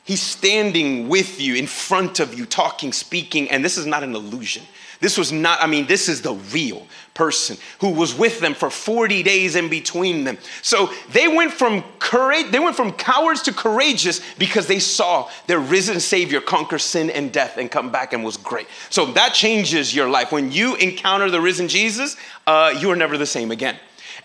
he's 0.06 0.22
standing 0.22 1.10
with 1.10 1.42
you, 1.42 1.56
in 1.56 1.68
front 1.68 2.22
of 2.22 2.34
you, 2.38 2.46
talking, 2.46 2.94
speaking, 2.94 3.52
and 3.52 3.66
this 3.66 3.78
is 3.78 3.86
not 3.86 4.02
an 4.02 4.16
illusion. 4.16 4.64
This 5.06 5.20
was 5.20 5.32
not, 5.32 5.62
I 5.62 5.68
mean, 5.68 5.86
this 5.86 6.10
is 6.10 6.24
the 6.24 6.34
real 6.34 6.88
person 7.14 7.58
who 7.80 7.92
was 7.92 8.16
with 8.16 8.40
them 8.40 8.56
for 8.56 8.72
40 8.72 9.22
days 9.22 9.56
in 9.56 9.70
between 9.70 10.24
them. 10.24 10.40
So 10.64 10.92
they 11.12 11.28
went 11.28 11.54
from 11.54 11.84
courage, 12.00 12.50
they 12.50 12.58
went 12.58 12.76
from 12.76 12.92
cowards 12.92 13.44
to 13.44 13.54
courageous 13.54 14.20
because 14.40 14.66
they 14.66 14.80
saw 14.80 15.30
their 15.46 15.60
risen 15.60 16.00
Savior 16.00 16.42
conquer 16.42 16.80
sin 16.80 17.12
and 17.12 17.32
death 17.32 17.58
and 17.58 17.70
come 17.70 17.92
back 17.92 18.14
and 18.14 18.24
was 18.24 18.36
great. 18.36 18.66
So 18.90 19.06
that 19.12 19.36
changes 19.36 19.94
your 19.94 20.10
life. 20.10 20.32
When 20.32 20.52
you 20.52 20.74
encounter 20.78 21.30
the 21.30 21.40
risen 21.40 21.68
Jesus, 21.68 22.18
uh, 22.48 22.76
you 22.76 22.90
are 22.90 22.96
never 22.96 23.16
the 23.16 23.28
same 23.28 23.52
again. 23.52 23.78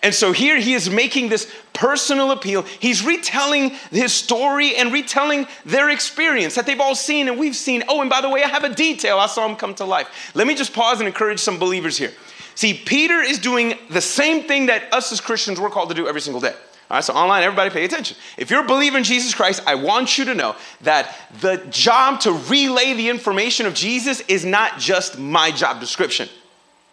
And 0.03 0.15
so 0.15 0.31
here 0.31 0.57
he 0.57 0.73
is 0.73 0.89
making 0.89 1.29
this 1.29 1.51
personal 1.73 2.31
appeal. 2.31 2.63
He's 2.63 3.05
retelling 3.05 3.69
his 3.91 4.11
story 4.13 4.75
and 4.75 4.91
retelling 4.91 5.45
their 5.63 5.91
experience 5.91 6.55
that 6.55 6.65
they've 6.65 6.79
all 6.79 6.95
seen 6.95 7.27
and 7.27 7.37
we've 7.39 7.55
seen. 7.55 7.83
Oh, 7.87 8.01
and 8.01 8.09
by 8.09 8.21
the 8.21 8.29
way, 8.29 8.43
I 8.43 8.47
have 8.47 8.63
a 8.63 8.73
detail. 8.73 9.19
I 9.19 9.27
saw 9.27 9.47
him 9.47 9.55
come 9.55 9.75
to 9.75 9.85
life. 9.85 10.31
Let 10.33 10.47
me 10.47 10.55
just 10.55 10.73
pause 10.73 10.99
and 10.99 11.07
encourage 11.07 11.39
some 11.39 11.59
believers 11.59 11.97
here. 11.97 12.11
See, 12.55 12.73
Peter 12.73 13.21
is 13.21 13.37
doing 13.37 13.75
the 13.89 14.01
same 14.01 14.43
thing 14.43 14.65
that 14.67 14.91
us 14.91 15.11
as 15.11 15.21
Christians 15.21 15.59
we're 15.59 15.69
called 15.69 15.89
to 15.89 15.95
do 15.95 16.07
every 16.07 16.21
single 16.21 16.41
day. 16.41 16.53
All 16.89 16.97
right, 16.97 17.03
so 17.03 17.13
online, 17.13 17.43
everybody 17.43 17.69
pay 17.69 17.85
attention. 17.85 18.17
If 18.37 18.49
you're 18.49 18.65
a 18.65 18.67
believer 18.67 18.97
in 18.97 19.05
Jesus 19.05 19.33
Christ, 19.33 19.63
I 19.65 19.75
want 19.75 20.17
you 20.17 20.25
to 20.25 20.33
know 20.33 20.55
that 20.81 21.15
the 21.39 21.57
job 21.69 22.19
to 22.21 22.33
relay 22.33 22.93
the 22.93 23.07
information 23.07 23.65
of 23.65 23.73
Jesus 23.73 24.19
is 24.21 24.43
not 24.43 24.77
just 24.77 25.17
my 25.17 25.51
job 25.51 25.79
description, 25.79 26.27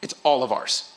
it's 0.00 0.14
all 0.22 0.44
of 0.44 0.52
ours. 0.52 0.92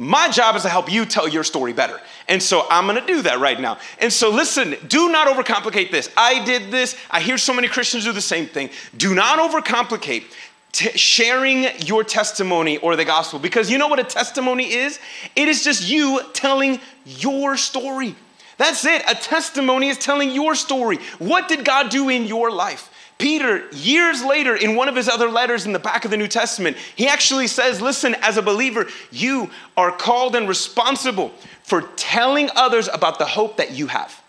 My 0.00 0.30
job 0.30 0.56
is 0.56 0.62
to 0.62 0.70
help 0.70 0.90
you 0.90 1.04
tell 1.04 1.28
your 1.28 1.44
story 1.44 1.74
better. 1.74 2.00
And 2.26 2.42
so 2.42 2.66
I'm 2.70 2.86
gonna 2.86 3.06
do 3.06 3.20
that 3.20 3.38
right 3.38 3.60
now. 3.60 3.76
And 3.98 4.10
so 4.10 4.30
listen, 4.30 4.74
do 4.88 5.12
not 5.12 5.28
overcomplicate 5.28 5.90
this. 5.90 6.08
I 6.16 6.42
did 6.42 6.70
this. 6.70 6.96
I 7.10 7.20
hear 7.20 7.36
so 7.36 7.52
many 7.52 7.68
Christians 7.68 8.04
do 8.04 8.12
the 8.12 8.22
same 8.22 8.46
thing. 8.46 8.70
Do 8.96 9.14
not 9.14 9.38
overcomplicate 9.38 10.24
t- 10.72 10.96
sharing 10.96 11.66
your 11.84 12.02
testimony 12.02 12.78
or 12.78 12.96
the 12.96 13.04
gospel 13.04 13.38
because 13.38 13.70
you 13.70 13.76
know 13.76 13.88
what 13.88 13.98
a 13.98 14.04
testimony 14.04 14.72
is? 14.72 14.98
It 15.36 15.48
is 15.48 15.62
just 15.62 15.86
you 15.86 16.22
telling 16.32 16.80
your 17.04 17.58
story. 17.58 18.16
That's 18.56 18.86
it. 18.86 19.02
A 19.06 19.14
testimony 19.14 19.88
is 19.88 19.98
telling 19.98 20.30
your 20.30 20.54
story. 20.54 20.96
What 21.18 21.46
did 21.46 21.62
God 21.62 21.90
do 21.90 22.08
in 22.08 22.24
your 22.24 22.50
life? 22.50 22.89
Peter, 23.20 23.68
years 23.72 24.24
later, 24.24 24.56
in 24.56 24.74
one 24.74 24.88
of 24.88 24.96
his 24.96 25.08
other 25.08 25.28
letters 25.28 25.66
in 25.66 25.72
the 25.72 25.78
back 25.78 26.06
of 26.06 26.10
the 26.10 26.16
New 26.16 26.26
Testament, 26.26 26.76
he 26.96 27.06
actually 27.06 27.46
says, 27.46 27.80
Listen, 27.80 28.16
as 28.16 28.38
a 28.38 28.42
believer, 28.42 28.88
you 29.10 29.50
are 29.76 29.92
called 29.92 30.34
and 30.34 30.48
responsible 30.48 31.30
for 31.62 31.82
telling 31.96 32.48
others 32.56 32.88
about 32.88 33.18
the 33.18 33.26
hope 33.26 33.58
that 33.58 33.72
you 33.72 33.86
have. 33.88 34.20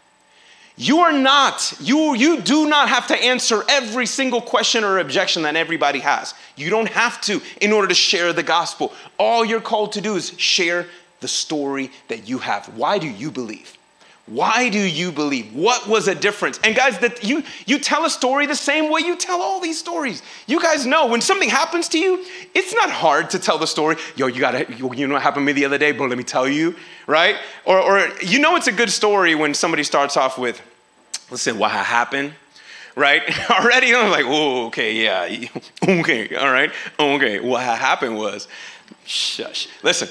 You 0.75 0.99
are 0.99 1.11
not, 1.11 1.73
you, 1.79 2.15
you 2.15 2.41
do 2.41 2.67
not 2.67 2.89
have 2.89 3.07
to 3.07 3.15
answer 3.15 3.63
every 3.69 4.05
single 4.05 4.41
question 4.41 4.83
or 4.83 4.99
objection 4.99 5.43
that 5.43 5.55
everybody 5.55 5.99
has. 5.99 6.33
You 6.57 6.69
don't 6.69 6.89
have 6.89 7.21
to 7.21 7.41
in 7.61 7.71
order 7.71 7.87
to 7.87 7.93
share 7.93 8.33
the 8.33 8.43
gospel. 8.43 8.93
All 9.17 9.45
you're 9.45 9.61
called 9.61 9.93
to 9.93 10.01
do 10.01 10.15
is 10.15 10.37
share 10.37 10.87
the 11.21 11.27
story 11.27 11.91
that 12.09 12.27
you 12.27 12.39
have. 12.39 12.67
Why 12.75 12.97
do 12.97 13.07
you 13.07 13.31
believe? 13.31 13.77
Why 14.27 14.69
do 14.69 14.79
you 14.79 15.11
believe? 15.11 15.53
What 15.53 15.87
was 15.87 16.07
a 16.07 16.13
difference? 16.15 16.59
And 16.63 16.75
guys, 16.75 16.99
that 16.99 17.23
you 17.23 17.43
you 17.65 17.79
tell 17.79 18.05
a 18.05 18.09
story 18.09 18.45
the 18.45 18.55
same 18.55 18.91
way 18.91 19.01
you 19.01 19.17
tell 19.17 19.41
all 19.41 19.59
these 19.59 19.79
stories. 19.79 20.21
You 20.47 20.61
guys 20.61 20.85
know 20.85 21.07
when 21.07 21.21
something 21.21 21.49
happens 21.49 21.89
to 21.89 21.97
you, 21.97 22.23
it's 22.53 22.73
not 22.73 22.91
hard 22.91 23.31
to 23.31 23.39
tell 23.39 23.57
the 23.57 23.65
story. 23.65 23.95
Yo, 24.15 24.27
you 24.27 24.39
got 24.39 24.51
to 24.51 24.73
you 24.95 25.07
know 25.07 25.15
what 25.15 25.23
happened 25.23 25.47
to 25.47 25.53
me 25.53 25.53
the 25.53 25.65
other 25.65 25.77
day, 25.77 25.91
but 25.91 26.07
let 26.07 26.17
me 26.17 26.23
tell 26.23 26.47
you, 26.47 26.75
right? 27.07 27.35
Or 27.65 27.79
or 27.79 28.09
you 28.21 28.39
know 28.39 28.55
it's 28.55 28.67
a 28.67 28.71
good 28.71 28.91
story 28.91 29.33
when 29.33 29.53
somebody 29.53 29.83
starts 29.83 30.15
off 30.15 30.37
with, 30.37 30.61
listen, 31.31 31.57
what 31.57 31.71
happened? 31.71 32.33
Right? 32.95 33.23
Already 33.49 33.95
I'm 33.95 34.11
like, 34.11 34.25
oh, 34.27 34.67
okay, 34.67 34.93
yeah. 34.93 35.47
okay, 35.83 36.35
all 36.35 36.51
right. 36.51 36.71
Okay. 36.99 37.39
What 37.39 37.63
happened 37.63 38.17
was, 38.17 38.47
shush. 39.05 39.67
Listen. 39.81 40.09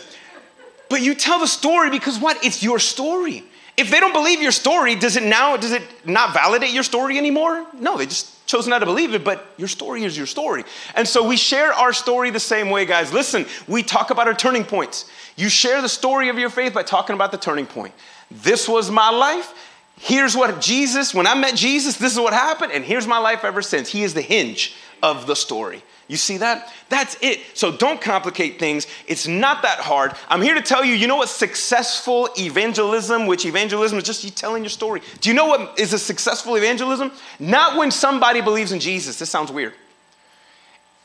But 0.89 1.03
you 1.03 1.15
tell 1.15 1.39
the 1.39 1.47
story 1.47 1.89
because 1.89 2.19
what? 2.19 2.45
It's 2.45 2.63
your 2.65 2.81
story. 2.81 3.45
If 3.77 3.91
they 3.91 4.01
don't 4.01 4.13
believe 4.13 4.43
your 4.43 4.53
story, 4.53 4.95
does 4.95 5.17
it 5.17 5.23
now, 5.23 5.57
does 5.57 5.73
it 5.73 5.83
not 6.07 6.35
validate 6.35 6.71
your 6.71 6.83
story 6.83 7.17
anymore? 7.17 7.67
No, 7.73 7.97
they 7.97 8.07
just 8.07 8.47
chose 8.47 8.67
not 8.67 8.81
to 8.81 8.87
believe 8.87 9.15
it, 9.15 9.25
but 9.25 9.55
your 9.57 9.69
story 9.69 10.05
is 10.05 10.17
your 10.17 10.27
story. 10.27 10.65
And 10.97 11.07
so 11.07 11.27
we 11.27 11.37
share 11.37 11.73
our 11.73 11.93
story 11.93 12.31
the 12.31 12.41
same 12.41 12.69
way, 12.69 12.85
guys. 12.85 13.13
Listen, 13.13 13.47
we 13.69 13.83
talk 13.83 14.11
about 14.11 14.27
our 14.27 14.35
turning 14.35 14.65
points. 14.65 15.11
You 15.37 15.49
share 15.49 15.81
the 15.81 15.89
story 15.89 16.29
of 16.29 16.39
your 16.39 16.51
faith 16.51 16.75
by 16.75 16.83
talking 16.83 17.15
about 17.15 17.31
the 17.31 17.39
turning 17.39 17.67
point. 17.67 17.95
This 18.31 18.69
was 18.69 18.91
my 18.91 19.11
life. 19.11 19.55
Here's 20.03 20.35
what 20.35 20.63
Jesus, 20.63 21.15
when 21.15 21.27
I 21.27 21.35
met 21.35 21.55
Jesus, 21.55 21.97
this 21.97 22.15
is 22.15 22.19
what 22.19 22.33
happened, 22.33 22.73
and 22.73 22.83
here's 22.83 23.07
my 23.07 23.19
life 23.19 23.45
ever 23.45 23.61
since. 23.61 23.91
He 23.91 24.03
is 24.03 24.15
the 24.15 24.23
hinge 24.23 24.75
of 25.03 25.27
the 25.27 25.37
story. 25.37 25.83
You 26.09 26.17
see 26.17 26.39
that? 26.39 26.73
That's 26.89 27.19
it. 27.21 27.41
So 27.53 27.71
don't 27.71 28.01
complicate 28.01 28.59
things. 28.59 28.87
It's 29.07 29.29
not 29.29 29.61
that 29.63 29.79
hard. 29.79 30.15
I'm 30.31 30.41
here 30.41 30.55
to 30.55 30.63
tell 30.63 30.83
you, 30.83 30.95
you 30.95 31.07
know 31.07 31.17
what 31.17 31.29
successful 31.29 32.31
evangelism, 32.39 33.27
which 33.27 33.45
evangelism 33.45 33.99
is 33.99 34.05
just 34.05 34.25
you 34.25 34.31
telling 34.31 34.63
your 34.63 34.71
story. 34.71 35.03
Do 35.21 35.29
you 35.29 35.35
know 35.35 35.47
what 35.47 35.79
is 35.79 35.93
a 35.93 35.99
successful 35.99 36.57
evangelism? 36.57 37.13
Not 37.39 37.77
when 37.77 37.91
somebody 37.91 38.41
believes 38.41 38.73
in 38.73 38.81
Jesus. 38.81 39.19
This 39.19 39.29
sounds 39.29 39.53
weird. 39.53 39.75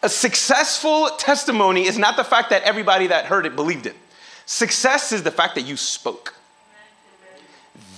A 0.04 0.10
successful 0.10 1.10
testimony 1.18 1.86
is 1.86 1.98
not 1.98 2.16
the 2.16 2.24
fact 2.24 2.50
that 2.52 2.64
everybody 2.64 3.08
that 3.08 3.26
heard 3.26 3.46
it 3.46 3.58
believed 3.58 3.88
it. 3.88 3.96
Success 4.46 5.12
is 5.12 5.22
the 5.22 5.32
fact 5.32 5.56
that 5.56 5.64
you 5.64 5.76
spoke. 5.76 6.34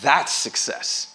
That's 0.01 0.31
success. 0.31 1.13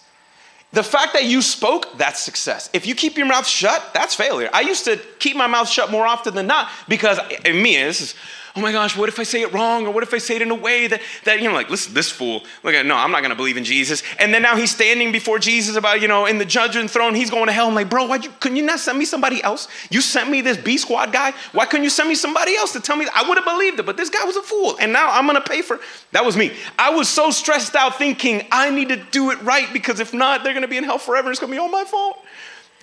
The 0.71 0.83
fact 0.83 1.13
that 1.13 1.25
you 1.25 1.43
spoke, 1.43 1.97
that's 1.97 2.19
success. 2.19 2.69
If 2.73 2.87
you 2.87 2.95
keep 2.95 3.15
your 3.15 3.27
mouth 3.27 3.45
shut, 3.45 3.91
that's 3.93 4.15
failure. 4.15 4.49
I 4.51 4.61
used 4.61 4.85
to 4.85 4.99
keep 5.19 5.35
my 5.35 5.45
mouth 5.45 5.69
shut 5.69 5.91
more 5.91 6.07
often 6.07 6.33
than 6.33 6.47
not 6.47 6.69
because 6.87 7.19
in 7.45 7.61
me, 7.61 7.77
this 7.77 8.01
is 8.01 8.15
oh 8.55 8.61
my 8.61 8.71
gosh, 8.71 8.95
what 8.95 9.09
if 9.09 9.19
I 9.19 9.23
say 9.23 9.41
it 9.41 9.51
wrong? 9.51 9.87
Or 9.87 9.91
what 9.91 10.03
if 10.03 10.13
I 10.13 10.19
say 10.19 10.35
it 10.35 10.43
in 10.43 10.51
a 10.51 10.55
way 10.55 10.85
that, 10.85 11.01
that 11.23 11.41
you 11.41 11.47
know, 11.47 11.55
like, 11.55 11.71
listen, 11.71 11.93
this 11.93 12.11
fool, 12.11 12.43
look 12.61 12.75
at, 12.75 12.85
no, 12.85 12.95
I'm 12.95 13.11
not 13.11 13.21
going 13.21 13.31
to 13.31 13.35
believe 13.35 13.57
in 13.57 13.63
Jesus. 13.63 14.03
And 14.19 14.31
then 14.31 14.43
now 14.43 14.55
he's 14.55 14.69
standing 14.69 15.11
before 15.11 15.39
Jesus 15.39 15.75
about, 15.75 16.01
you 16.01 16.07
know, 16.07 16.27
in 16.27 16.37
the 16.37 16.45
judgment 16.45 16.91
throne, 16.91 17.15
he's 17.15 17.31
going 17.31 17.47
to 17.47 17.51
hell. 17.51 17.67
I'm 17.67 17.73
like, 17.73 17.89
bro, 17.89 18.05
why 18.05 18.17
you, 18.17 18.29
couldn't 18.39 18.57
you 18.57 18.63
not 18.63 18.79
send 18.79 18.99
me 18.99 19.05
somebody 19.05 19.41
else? 19.43 19.67
You 19.89 20.01
sent 20.01 20.29
me 20.29 20.41
this 20.41 20.57
B 20.57 20.77
squad 20.77 21.11
guy. 21.11 21.33
Why 21.51 21.65
couldn't 21.65 21.83
you 21.83 21.89
send 21.89 22.09
me 22.09 22.15
somebody 22.15 22.55
else 22.55 22.73
to 22.73 22.79
tell 22.79 22.95
me? 22.95 23.07
I 23.13 23.27
would 23.27 23.37
have 23.37 23.45
believed 23.45 23.79
it, 23.79 23.87
but 23.87 23.97
this 23.97 24.09
guy 24.09 24.23
was 24.23 24.35
a 24.35 24.43
fool. 24.43 24.77
And 24.79 24.93
now 24.93 25.09
I'm 25.09 25.25
going 25.25 25.41
to 25.41 25.49
pay 25.49 25.63
for, 25.63 25.79
that 26.11 26.23
was 26.23 26.37
me. 26.37 26.53
I 26.77 26.91
was 26.91 27.09
so 27.09 27.31
stressed 27.31 27.75
out 27.75 27.97
thinking 27.97 28.45
I 28.51 28.69
need 28.69 28.89
to 28.89 28.97
do 28.97 29.31
it 29.31 29.41
right 29.41 29.71
because 29.73 29.99
if 29.99 30.13
not, 30.13 30.43
they're 30.43 30.53
going 30.53 30.61
to 30.61 30.67
be 30.67 30.77
in 30.77 30.83
hell 30.83 30.99
forever. 30.99 31.31
It's 31.31 31.39
going 31.39 31.51
to 31.51 31.55
be 31.55 31.59
all 31.59 31.69
my 31.69 31.85
fault. 31.85 32.23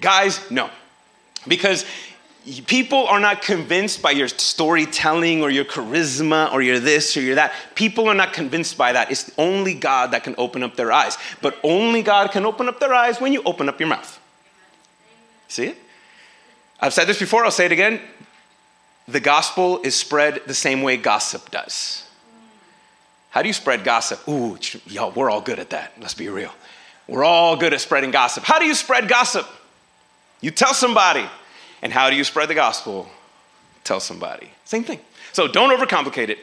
Guys, 0.00 0.50
no. 0.50 0.68
Because 1.46 1.84
people 2.66 3.06
are 3.06 3.20
not 3.20 3.42
convinced 3.42 4.02
by 4.02 4.10
your 4.12 4.28
storytelling 4.28 5.42
or 5.42 5.50
your 5.50 5.64
charisma 5.64 6.52
or 6.52 6.62
your 6.62 6.78
this 6.78 7.16
or 7.16 7.20
your 7.20 7.34
that. 7.34 7.52
People 7.74 8.08
are 8.08 8.14
not 8.14 8.32
convinced 8.32 8.78
by 8.78 8.92
that. 8.92 9.10
It's 9.10 9.30
only 9.38 9.74
God 9.74 10.12
that 10.12 10.24
can 10.24 10.34
open 10.38 10.62
up 10.62 10.76
their 10.76 10.90
eyes. 10.90 11.18
But 11.42 11.58
only 11.62 12.02
God 12.02 12.30
can 12.30 12.46
open 12.46 12.68
up 12.68 12.80
their 12.80 12.94
eyes 12.94 13.20
when 13.20 13.32
you 13.32 13.42
open 13.44 13.68
up 13.68 13.78
your 13.78 13.88
mouth. 13.88 14.18
See 15.48 15.66
it? 15.66 15.78
I've 16.80 16.94
said 16.94 17.06
this 17.06 17.18
before, 17.18 17.44
I'll 17.44 17.50
say 17.50 17.66
it 17.66 17.72
again. 17.72 18.00
The 19.06 19.20
gospel 19.20 19.80
is 19.82 19.94
spread 19.96 20.42
the 20.46 20.54
same 20.54 20.82
way 20.82 20.96
gossip 20.96 21.50
does. 21.50 22.06
How 23.30 23.42
do 23.42 23.48
you 23.48 23.54
spread 23.54 23.84
gossip? 23.84 24.26
Ooh, 24.28 24.58
y'all, 24.86 25.12
we're 25.12 25.30
all 25.30 25.40
good 25.40 25.58
at 25.58 25.70
that. 25.70 25.92
Let's 26.00 26.14
be 26.14 26.28
real. 26.28 26.52
We're 27.06 27.24
all 27.24 27.56
good 27.56 27.74
at 27.74 27.80
spreading 27.80 28.12
gossip. 28.12 28.44
How 28.44 28.58
do 28.58 28.64
you 28.64 28.74
spread 28.74 29.08
gossip? 29.08 29.46
You 30.40 30.50
tell 30.50 30.74
somebody, 30.74 31.26
and 31.82 31.92
how 31.92 32.10
do 32.10 32.16
you 32.16 32.24
spread 32.24 32.48
the 32.48 32.54
gospel? 32.54 33.08
Tell 33.84 34.00
somebody. 34.00 34.50
Same 34.64 34.84
thing. 34.84 35.00
So 35.32 35.48
don't 35.48 35.76
overcomplicate 35.76 36.28
it. 36.28 36.38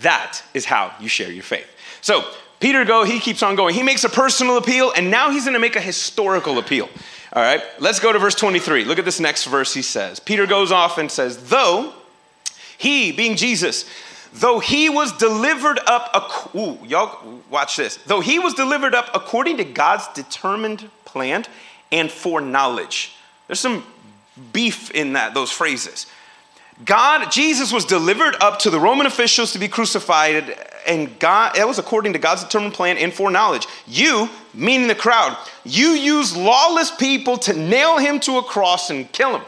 That 0.00 0.42
is 0.54 0.64
how 0.64 0.92
you 1.00 1.08
share 1.08 1.30
your 1.30 1.42
faith. 1.42 1.66
So 2.00 2.24
Peter 2.60 2.84
go, 2.84 3.04
he 3.04 3.20
keeps 3.20 3.42
on 3.42 3.56
going. 3.56 3.74
He 3.74 3.82
makes 3.82 4.04
a 4.04 4.08
personal 4.08 4.56
appeal, 4.56 4.92
and 4.96 5.10
now 5.10 5.30
he's 5.30 5.44
gonna 5.44 5.58
make 5.58 5.76
a 5.76 5.80
historical 5.80 6.58
appeal. 6.58 6.88
All 7.32 7.42
right, 7.42 7.62
let's 7.78 8.00
go 8.00 8.12
to 8.12 8.18
verse 8.18 8.34
23. 8.34 8.84
Look 8.84 8.98
at 8.98 9.04
this 9.04 9.20
next 9.20 9.44
verse 9.44 9.74
he 9.74 9.82
says. 9.82 10.18
Peter 10.18 10.46
goes 10.46 10.72
off 10.72 10.98
and 10.98 11.10
says, 11.10 11.48
Though 11.48 11.92
he, 12.78 13.12
being 13.12 13.36
Jesus, 13.36 13.84
though 14.32 14.60
he 14.60 14.88
was 14.88 15.12
delivered 15.18 15.78
up, 15.86 16.54
ooh, 16.54 16.78
y'all 16.84 17.42
watch 17.50 17.76
this. 17.76 17.96
Though 18.06 18.20
he 18.20 18.38
was 18.38 18.54
delivered 18.54 18.94
up 18.94 19.10
according 19.14 19.58
to 19.58 19.64
God's 19.64 20.08
determined 20.08 20.88
plan 21.04 21.44
and 21.92 22.10
foreknowledge. 22.10 23.14
There's 23.46 23.60
some 23.60 23.84
beef 24.52 24.90
in 24.90 25.14
that, 25.14 25.34
those 25.34 25.50
phrases. 25.50 26.06
God, 26.84 27.30
Jesus 27.30 27.72
was 27.72 27.84
delivered 27.84 28.36
up 28.40 28.60
to 28.60 28.70
the 28.70 28.78
Roman 28.78 29.06
officials 29.06 29.52
to 29.52 29.58
be 29.58 29.66
crucified, 29.66 30.56
and 30.86 31.18
God, 31.18 31.56
that 31.56 31.66
was 31.66 31.78
according 31.78 32.12
to 32.12 32.20
God's 32.20 32.44
determined 32.44 32.74
plan 32.74 32.96
and 32.98 33.12
foreknowledge. 33.12 33.66
You, 33.86 34.28
meaning 34.54 34.86
the 34.86 34.94
crowd, 34.94 35.36
you 35.64 35.88
use 35.88 36.36
lawless 36.36 36.92
people 36.92 37.36
to 37.38 37.52
nail 37.52 37.98
him 37.98 38.20
to 38.20 38.38
a 38.38 38.42
cross 38.42 38.90
and 38.90 39.10
kill 39.10 39.36
him. 39.36 39.44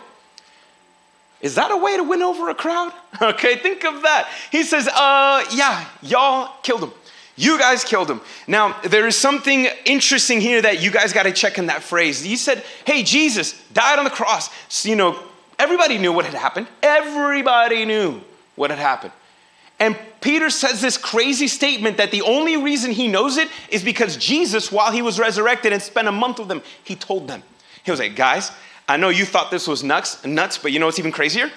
Is 1.40 1.54
that 1.54 1.70
a 1.70 1.76
way 1.76 1.96
to 1.96 2.02
win 2.02 2.22
over 2.22 2.50
a 2.50 2.54
crowd? 2.54 2.92
Okay, 3.20 3.56
think 3.56 3.84
of 3.84 4.02
that. 4.02 4.28
He 4.52 4.62
says, 4.62 4.86
uh, 4.86 5.44
yeah, 5.52 5.84
y'all 6.00 6.54
killed 6.62 6.84
him. 6.84 6.92
You 7.36 7.58
guys 7.58 7.84
killed 7.84 8.10
him. 8.10 8.20
Now, 8.46 8.78
there 8.82 9.06
is 9.06 9.16
something 9.16 9.66
interesting 9.84 10.40
here 10.40 10.60
that 10.62 10.82
you 10.82 10.90
guys 10.90 11.12
got 11.12 11.22
to 11.22 11.32
check 11.32 11.58
in 11.58 11.66
that 11.66 11.82
phrase. 11.82 12.22
He 12.22 12.36
said, 12.36 12.62
Hey, 12.84 13.02
Jesus 13.02 13.60
died 13.72 13.98
on 13.98 14.04
the 14.04 14.10
cross. 14.10 14.50
So, 14.68 14.88
you 14.88 14.96
know, 14.96 15.18
everybody 15.58 15.98
knew 15.98 16.12
what 16.12 16.24
had 16.24 16.34
happened. 16.34 16.66
Everybody 16.82 17.84
knew 17.84 18.20
what 18.56 18.70
had 18.70 18.78
happened. 18.78 19.12
And 19.78 19.96
Peter 20.20 20.50
says 20.50 20.82
this 20.82 20.98
crazy 20.98 21.48
statement 21.48 21.96
that 21.96 22.10
the 22.10 22.20
only 22.22 22.58
reason 22.58 22.90
he 22.90 23.08
knows 23.08 23.38
it 23.38 23.48
is 23.70 23.82
because 23.82 24.18
Jesus, 24.18 24.70
while 24.70 24.92
he 24.92 25.00
was 25.00 25.18
resurrected 25.18 25.72
and 25.72 25.80
spent 25.80 26.06
a 26.06 26.12
month 26.12 26.38
with 26.38 26.48
them, 26.48 26.62
he 26.84 26.94
told 26.94 27.26
them. 27.26 27.42
He 27.82 27.90
was 27.90 28.00
like, 28.00 28.16
Guys, 28.16 28.52
I 28.86 28.96
know 28.96 29.08
you 29.08 29.24
thought 29.24 29.50
this 29.50 29.66
was 29.66 29.82
nuts, 29.82 30.24
nuts, 30.26 30.58
but 30.58 30.72
you 30.72 30.78
know 30.78 30.86
what's 30.86 30.98
even 30.98 31.12
crazier? 31.12 31.50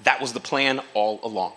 That 0.00 0.20
was 0.20 0.32
the 0.32 0.40
plan 0.40 0.80
all 0.92 1.20
along. 1.22 1.52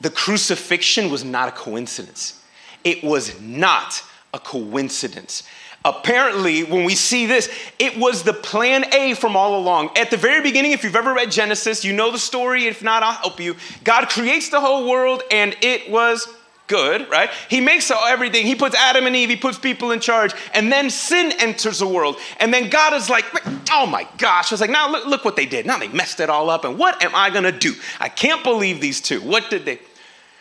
The 0.00 0.10
crucifixion 0.10 1.10
was 1.10 1.24
not 1.24 1.48
a 1.48 1.52
coincidence. 1.52 2.42
It 2.84 3.02
was 3.02 3.40
not 3.40 4.02
a 4.32 4.38
coincidence. 4.38 5.42
Apparently, 5.84 6.64
when 6.64 6.84
we 6.84 6.94
see 6.94 7.26
this, 7.26 7.48
it 7.78 7.96
was 7.96 8.22
the 8.22 8.32
plan 8.32 8.92
A 8.92 9.14
from 9.14 9.36
all 9.36 9.58
along. 9.58 9.90
At 9.96 10.10
the 10.10 10.16
very 10.16 10.42
beginning, 10.42 10.72
if 10.72 10.82
you've 10.82 10.96
ever 10.96 11.14
read 11.14 11.30
Genesis, 11.30 11.84
you 11.84 11.92
know 11.92 12.10
the 12.10 12.18
story. 12.18 12.66
If 12.66 12.82
not, 12.82 13.02
I'll 13.02 13.12
help 13.12 13.40
you. 13.40 13.56
God 13.84 14.08
creates 14.08 14.50
the 14.50 14.60
whole 14.60 14.88
world, 14.90 15.22
and 15.30 15.56
it 15.62 15.90
was 15.90 16.28
good, 16.66 17.08
right? 17.08 17.30
He 17.48 17.60
makes 17.60 17.90
everything. 17.90 18.44
He 18.44 18.54
puts 18.54 18.76
Adam 18.76 19.06
and 19.06 19.16
Eve, 19.16 19.30
he 19.30 19.36
puts 19.36 19.58
people 19.58 19.90
in 19.90 20.00
charge, 20.00 20.32
and 20.52 20.70
then 20.70 20.90
sin 20.90 21.32
enters 21.38 21.78
the 21.78 21.88
world. 21.88 22.16
And 22.38 22.52
then 22.52 22.68
God 22.70 22.92
is 22.92 23.08
like, 23.08 23.24
oh 23.72 23.86
my 23.86 24.06
gosh. 24.18 24.52
It's 24.52 24.60
like, 24.60 24.70
now 24.70 24.90
look, 24.90 25.06
look 25.06 25.24
what 25.24 25.36
they 25.36 25.46
did. 25.46 25.64
Now 25.64 25.78
they 25.78 25.88
messed 25.88 26.20
it 26.20 26.28
all 26.28 26.50
up, 26.50 26.64
and 26.64 26.78
what 26.78 27.02
am 27.02 27.14
I 27.14 27.30
gonna 27.30 27.52
do? 27.52 27.74
I 27.98 28.08
can't 28.08 28.44
believe 28.44 28.80
these 28.80 29.00
two. 29.00 29.20
What 29.20 29.48
did 29.48 29.64
they? 29.64 29.80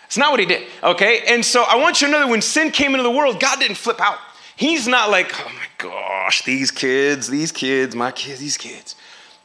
It's 0.07 0.17
not 0.17 0.31
what 0.31 0.39
he 0.39 0.45
did, 0.45 0.67
okay? 0.81 1.21
And 1.27 1.45
so 1.45 1.63
I 1.63 1.75
want 1.75 2.01
you 2.01 2.07
to 2.07 2.11
know 2.11 2.19
that 2.21 2.29
when 2.29 2.41
sin 2.41 2.71
came 2.71 2.91
into 2.91 3.03
the 3.03 3.11
world, 3.11 3.39
God 3.39 3.59
didn't 3.59 3.77
flip 3.77 4.01
out. 4.01 4.17
He's 4.55 4.87
not 4.87 5.11
like, 5.11 5.31
oh 5.39 5.51
my 5.53 5.67
gosh, 5.77 6.43
these 6.43 6.71
kids, 6.71 7.27
these 7.27 7.51
kids, 7.51 7.95
my 7.95 8.11
kids, 8.11 8.39
these 8.39 8.57
kids. 8.57 8.95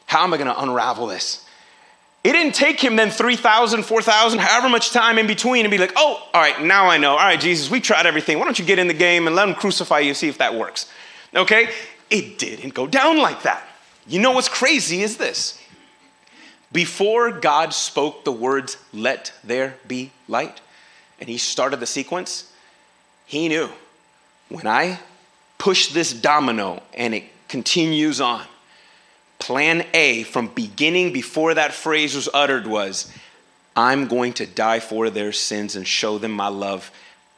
How 0.05 0.23
am 0.23 0.33
I 0.33 0.37
gonna 0.37 0.55
unravel 0.57 1.07
this? 1.07 1.45
It 2.23 2.31
didn't 2.31 2.55
take 2.55 2.79
him 2.79 2.95
then 2.95 3.11
3,000, 3.11 3.83
4,000, 3.83 4.39
however 4.39 4.69
much 4.69 4.91
time 4.91 5.17
in 5.17 5.27
between 5.27 5.65
and 5.65 5.71
be 5.71 5.77
like, 5.77 5.91
oh, 5.97 6.29
all 6.33 6.41
right, 6.41 6.61
now 6.63 6.87
I 6.87 6.97
know. 6.97 7.11
All 7.11 7.17
right, 7.17 7.39
Jesus, 7.39 7.69
we 7.69 7.81
tried 7.81 8.05
everything. 8.05 8.39
Why 8.39 8.45
don't 8.45 8.57
you 8.57 8.63
get 8.63 8.79
in 8.79 8.87
the 8.87 8.93
game 8.93 9.27
and 9.27 9.35
let 9.35 9.49
him 9.49 9.55
crucify 9.55 9.99
you, 9.99 10.13
see 10.13 10.29
if 10.29 10.37
that 10.37 10.55
works? 10.55 10.89
Okay? 11.35 11.69
It 12.09 12.39
didn't 12.39 12.73
go 12.73 12.87
down 12.87 13.17
like 13.17 13.43
that. 13.43 13.67
You 14.07 14.21
know 14.21 14.31
what's 14.31 14.47
crazy 14.47 15.01
is 15.01 15.17
this 15.17 15.59
before 16.73 17.31
God 17.31 17.73
spoke 17.73 18.25
the 18.25 18.31
words, 18.31 18.77
let 18.91 19.31
there 19.43 19.75
be 19.87 20.11
light, 20.27 20.59
and 21.19 21.29
he 21.29 21.37
started 21.37 21.79
the 21.79 21.85
sequence, 21.85 22.51
he 23.25 23.47
knew 23.47 23.69
when 24.49 24.67
I 24.67 24.99
push 25.57 25.93
this 25.93 26.11
domino 26.11 26.83
and 26.93 27.13
it 27.13 27.23
continues 27.47 28.19
on, 28.19 28.43
plan 29.39 29.85
A 29.93 30.23
from 30.23 30.47
beginning 30.47 31.13
before 31.13 31.53
that 31.53 31.73
phrase 31.73 32.15
was 32.15 32.27
uttered 32.33 32.67
was, 32.67 33.11
I'm 33.75 34.07
going 34.07 34.33
to 34.33 34.45
die 34.45 34.79
for 34.79 35.09
their 35.09 35.31
sins 35.31 35.75
and 35.75 35.87
show 35.87 36.17
them 36.17 36.31
my 36.31 36.47
love. 36.47 36.91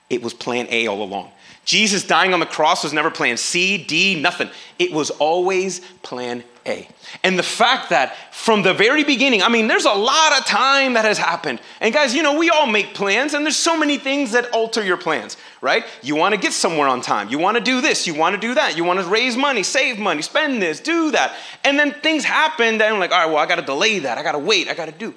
It 0.09 0.21
was 0.21 0.33
plan 0.33 0.67
A 0.69 0.87
all 0.87 1.03
along. 1.03 1.31
Jesus 1.63 2.05
dying 2.05 2.33
on 2.33 2.39
the 2.39 2.45
cross 2.45 2.83
was 2.83 2.93
never 2.93 3.09
plan 3.09 3.37
C, 3.37 3.77
D, 3.77 4.19
nothing. 4.21 4.49
It 4.77 4.91
was 4.91 5.09
always 5.11 5.79
plan 6.03 6.43
A. 6.67 6.87
And 7.23 7.37
the 7.37 7.43
fact 7.43 7.89
that 7.89 8.15
from 8.33 8.63
the 8.63 8.73
very 8.73 9.03
beginning, 9.03 9.41
I 9.41 9.49
mean, 9.49 9.67
there's 9.67 9.85
a 9.85 9.93
lot 9.93 10.37
of 10.37 10.45
time 10.45 10.93
that 10.93 11.05
has 11.05 11.17
happened. 11.17 11.61
And 11.79 11.93
guys, 11.93 12.13
you 12.13 12.23
know, 12.23 12.37
we 12.37 12.49
all 12.49 12.67
make 12.67 12.93
plans, 12.93 13.33
and 13.33 13.45
there's 13.45 13.55
so 13.55 13.77
many 13.77 13.97
things 13.97 14.31
that 14.31 14.51
alter 14.51 14.83
your 14.83 14.97
plans, 14.97 15.37
right? 15.61 15.85
You 16.01 16.15
want 16.15 16.33
to 16.33 16.39
get 16.39 16.53
somewhere 16.53 16.87
on 16.87 17.01
time. 17.01 17.29
You 17.29 17.39
want 17.39 17.57
to 17.57 17.63
do 17.63 17.81
this. 17.81 18.07
You 18.07 18.15
want 18.15 18.35
to 18.35 18.41
do 18.41 18.53
that. 18.55 18.75
You 18.75 18.83
want 18.83 18.99
to 18.99 19.05
raise 19.05 19.37
money, 19.37 19.63
save 19.63 19.99
money, 19.99 20.21
spend 20.21 20.61
this, 20.61 20.79
do 20.79 21.11
that. 21.11 21.35
And 21.63 21.77
then 21.77 21.91
things 21.91 22.23
happen 22.23 22.79
that 22.79 22.91
I'm 22.91 22.99
like, 22.99 23.11
all 23.11 23.19
right, 23.19 23.27
well, 23.27 23.37
I 23.37 23.45
got 23.45 23.55
to 23.55 23.65
delay 23.65 23.99
that. 23.99 24.17
I 24.17 24.23
got 24.23 24.33
to 24.33 24.39
wait. 24.39 24.67
I 24.67 24.73
got 24.73 24.85
to 24.87 24.91
do. 24.91 25.13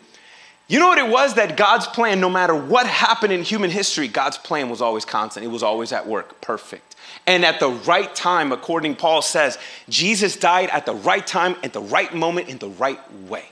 You 0.68 0.78
know 0.78 0.88
what 0.88 0.98
it 0.98 1.08
was? 1.08 1.34
That 1.34 1.56
God's 1.56 1.86
plan, 1.86 2.20
no 2.20 2.28
matter 2.28 2.54
what 2.54 2.86
happened 2.86 3.32
in 3.32 3.42
human 3.42 3.70
history, 3.70 4.06
God's 4.06 4.36
plan 4.36 4.68
was 4.68 4.82
always 4.82 5.06
constant. 5.06 5.46
It 5.46 5.48
was 5.48 5.62
always 5.62 5.92
at 5.92 6.06
work, 6.06 6.42
perfect. 6.42 6.87
And 7.28 7.44
at 7.44 7.60
the 7.60 7.68
right 7.68 8.12
time, 8.14 8.52
according 8.52 8.96
Paul 8.96 9.20
says, 9.20 9.58
Jesus 9.90 10.34
died 10.34 10.70
at 10.70 10.86
the 10.86 10.94
right 10.94 11.24
time, 11.24 11.56
at 11.62 11.74
the 11.74 11.80
right 11.80 12.12
moment, 12.14 12.48
in 12.48 12.56
the 12.56 12.70
right 12.70 12.98
way. 13.24 13.44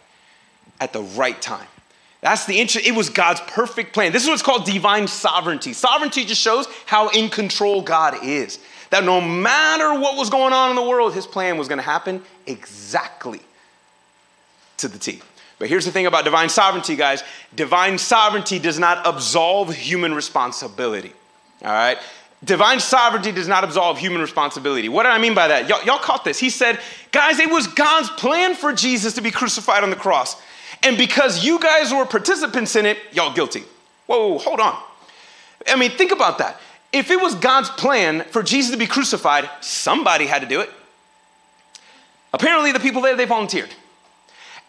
At 0.80 0.94
the 0.94 1.02
right 1.02 1.40
time. 1.42 1.66
That's 2.22 2.46
the 2.46 2.58
interest. 2.58 2.86
It 2.86 2.94
was 2.94 3.10
God's 3.10 3.42
perfect 3.42 3.92
plan. 3.92 4.12
This 4.12 4.22
is 4.22 4.30
what's 4.30 4.40
called 4.40 4.64
divine 4.64 5.06
sovereignty. 5.06 5.74
Sovereignty 5.74 6.24
just 6.24 6.40
shows 6.40 6.66
how 6.86 7.10
in 7.10 7.28
control 7.28 7.82
God 7.82 8.24
is. 8.24 8.58
That 8.88 9.04
no 9.04 9.20
matter 9.20 10.00
what 10.00 10.16
was 10.16 10.30
going 10.30 10.54
on 10.54 10.70
in 10.70 10.76
the 10.76 10.82
world, 10.82 11.12
his 11.12 11.26
plan 11.26 11.58
was 11.58 11.68
going 11.68 11.78
to 11.78 11.84
happen 11.84 12.22
exactly 12.46 13.40
to 14.78 14.88
the 14.88 14.98
T. 14.98 15.20
But 15.58 15.68
here's 15.68 15.84
the 15.84 15.92
thing 15.92 16.06
about 16.06 16.24
divine 16.24 16.48
sovereignty, 16.48 16.96
guys 16.96 17.22
divine 17.54 17.98
sovereignty 17.98 18.58
does 18.58 18.78
not 18.78 19.06
absolve 19.06 19.74
human 19.74 20.14
responsibility. 20.14 21.12
All 21.62 21.72
right? 21.72 21.98
Divine 22.44 22.80
sovereignty 22.80 23.32
does 23.32 23.48
not 23.48 23.64
absolve 23.64 23.98
human 23.98 24.20
responsibility. 24.20 24.88
What 24.88 25.04
do 25.04 25.08
I 25.08 25.18
mean 25.18 25.34
by 25.34 25.48
that? 25.48 25.68
Y'all, 25.68 25.82
y'all 25.84 25.98
caught 25.98 26.24
this. 26.24 26.38
He 26.38 26.50
said, 26.50 26.78
guys, 27.10 27.38
it 27.38 27.50
was 27.50 27.66
God's 27.66 28.10
plan 28.10 28.54
for 28.54 28.72
Jesus 28.72 29.14
to 29.14 29.22
be 29.22 29.30
crucified 29.30 29.82
on 29.82 29.90
the 29.90 29.96
cross. 29.96 30.40
And 30.82 30.98
because 30.98 31.44
you 31.44 31.58
guys 31.58 31.92
were 31.92 32.04
participants 32.04 32.76
in 32.76 32.84
it, 32.84 32.98
y'all 33.12 33.32
guilty. 33.32 33.64
Whoa, 34.06 34.38
hold 34.38 34.60
on. 34.60 34.80
I 35.66 35.76
mean, 35.76 35.90
think 35.92 36.12
about 36.12 36.38
that. 36.38 36.60
If 36.92 37.10
it 37.10 37.20
was 37.20 37.34
God's 37.34 37.70
plan 37.70 38.24
for 38.30 38.42
Jesus 38.42 38.70
to 38.70 38.76
be 38.76 38.86
crucified, 38.86 39.48
somebody 39.60 40.26
had 40.26 40.42
to 40.42 40.48
do 40.48 40.60
it. 40.60 40.70
Apparently, 42.32 42.72
the 42.72 42.80
people 42.80 43.02
there, 43.02 43.16
they 43.16 43.24
volunteered. 43.24 43.70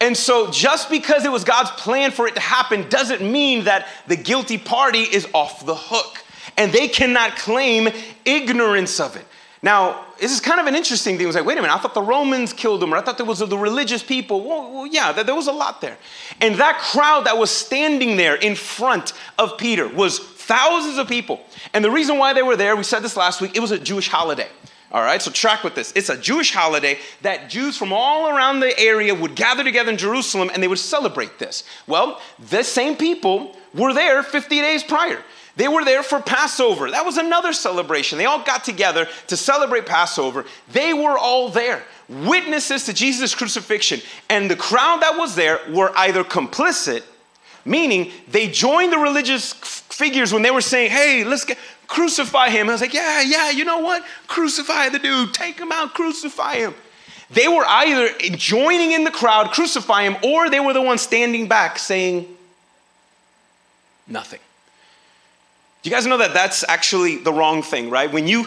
And 0.00 0.16
so, 0.16 0.50
just 0.50 0.90
because 0.90 1.24
it 1.24 1.32
was 1.32 1.44
God's 1.44 1.70
plan 1.72 2.12
for 2.12 2.26
it 2.26 2.34
to 2.34 2.40
happen 2.40 2.88
doesn't 2.88 3.20
mean 3.20 3.64
that 3.64 3.86
the 4.06 4.16
guilty 4.16 4.56
party 4.56 5.02
is 5.02 5.28
off 5.34 5.66
the 5.66 5.74
hook 5.74 6.24
and 6.58 6.72
they 6.72 6.88
cannot 6.88 7.36
claim 7.36 7.88
ignorance 8.26 9.00
of 9.00 9.16
it. 9.16 9.24
Now, 9.62 10.04
this 10.20 10.32
is 10.32 10.40
kind 10.40 10.60
of 10.60 10.66
an 10.66 10.76
interesting 10.76 11.16
thing. 11.16 11.24
It 11.24 11.26
was 11.26 11.36
like, 11.36 11.44
wait 11.44 11.58
a 11.58 11.62
minute, 11.62 11.74
I 11.74 11.78
thought 11.78 11.94
the 11.94 12.02
Romans 12.02 12.52
killed 12.52 12.80
them, 12.80 12.92
or 12.92 12.96
I 12.96 13.00
thought 13.00 13.16
there 13.16 13.26
was 13.26 13.38
the 13.38 13.58
religious 13.58 14.02
people. 14.02 14.44
Well, 14.44 14.72
well, 14.72 14.86
yeah, 14.86 15.12
there 15.12 15.34
was 15.34 15.46
a 15.46 15.52
lot 15.52 15.80
there. 15.80 15.96
And 16.40 16.56
that 16.56 16.78
crowd 16.78 17.26
that 17.26 17.38
was 17.38 17.50
standing 17.50 18.16
there 18.16 18.34
in 18.36 18.54
front 18.54 19.14
of 19.38 19.56
Peter 19.58 19.88
was 19.88 20.18
thousands 20.18 20.98
of 20.98 21.08
people. 21.08 21.40
And 21.72 21.84
the 21.84 21.90
reason 21.90 22.18
why 22.18 22.32
they 22.34 22.42
were 22.42 22.56
there, 22.56 22.76
we 22.76 22.84
said 22.84 23.00
this 23.00 23.16
last 23.16 23.40
week, 23.40 23.56
it 23.56 23.60
was 23.60 23.70
a 23.70 23.78
Jewish 23.78 24.08
holiday. 24.08 24.48
All 24.90 25.02
right, 25.02 25.20
so 25.20 25.30
track 25.30 25.64
with 25.64 25.74
this. 25.74 25.92
It's 25.94 26.08
a 26.08 26.16
Jewish 26.16 26.54
holiday 26.54 26.98
that 27.20 27.50
Jews 27.50 27.76
from 27.76 27.92
all 27.92 28.30
around 28.34 28.60
the 28.60 28.78
area 28.78 29.14
would 29.14 29.34
gather 29.34 29.62
together 29.62 29.90
in 29.90 29.98
Jerusalem 29.98 30.50
and 30.52 30.62
they 30.62 30.68
would 30.68 30.78
celebrate 30.78 31.38
this. 31.38 31.64
Well, 31.86 32.20
the 32.38 32.62
same 32.62 32.96
people 32.96 33.54
were 33.74 33.92
there 33.92 34.22
50 34.22 34.60
days 34.60 34.82
prior. 34.82 35.22
They 35.58 35.66
were 35.66 35.84
there 35.84 36.04
for 36.04 36.20
Passover. 36.20 36.88
That 36.88 37.04
was 37.04 37.16
another 37.16 37.52
celebration. 37.52 38.16
They 38.16 38.26
all 38.26 38.44
got 38.44 38.62
together 38.62 39.08
to 39.26 39.36
celebrate 39.36 39.86
Passover. 39.86 40.44
They 40.70 40.94
were 40.94 41.18
all 41.18 41.48
there, 41.48 41.82
witnesses 42.08 42.84
to 42.84 42.94
Jesus' 42.94 43.34
crucifixion. 43.34 44.00
And 44.30 44.48
the 44.48 44.54
crowd 44.54 45.02
that 45.02 45.18
was 45.18 45.34
there 45.34 45.58
were 45.70 45.90
either 45.96 46.22
complicit, 46.22 47.02
meaning 47.64 48.12
they 48.30 48.46
joined 48.46 48.92
the 48.92 48.98
religious 48.98 49.52
figures 49.52 50.32
when 50.32 50.42
they 50.42 50.52
were 50.52 50.60
saying, 50.60 50.92
hey, 50.92 51.24
let's 51.24 51.44
get, 51.44 51.58
crucify 51.88 52.50
him. 52.50 52.68
I 52.68 52.72
was 52.72 52.80
like, 52.80 52.94
yeah, 52.94 53.20
yeah, 53.22 53.50
you 53.50 53.64
know 53.64 53.78
what? 53.78 54.04
Crucify 54.28 54.90
the 54.90 55.00
dude. 55.00 55.34
Take 55.34 55.58
him 55.58 55.72
out, 55.72 55.92
crucify 55.92 56.58
him. 56.58 56.74
They 57.30 57.48
were 57.48 57.64
either 57.66 58.16
joining 58.36 58.92
in 58.92 59.02
the 59.02 59.10
crowd, 59.10 59.50
crucify 59.50 60.04
him, 60.04 60.18
or 60.22 60.50
they 60.50 60.60
were 60.60 60.72
the 60.72 60.82
ones 60.82 61.02
standing 61.02 61.48
back 61.48 61.80
saying 61.80 62.28
nothing. 64.06 64.38
You 65.88 65.94
guys 65.94 66.04
know 66.04 66.18
that 66.18 66.34
that's 66.34 66.66
actually 66.68 67.16
the 67.16 67.32
wrong 67.32 67.62
thing, 67.62 67.88
right? 67.88 68.12
When 68.12 68.26
you 68.26 68.44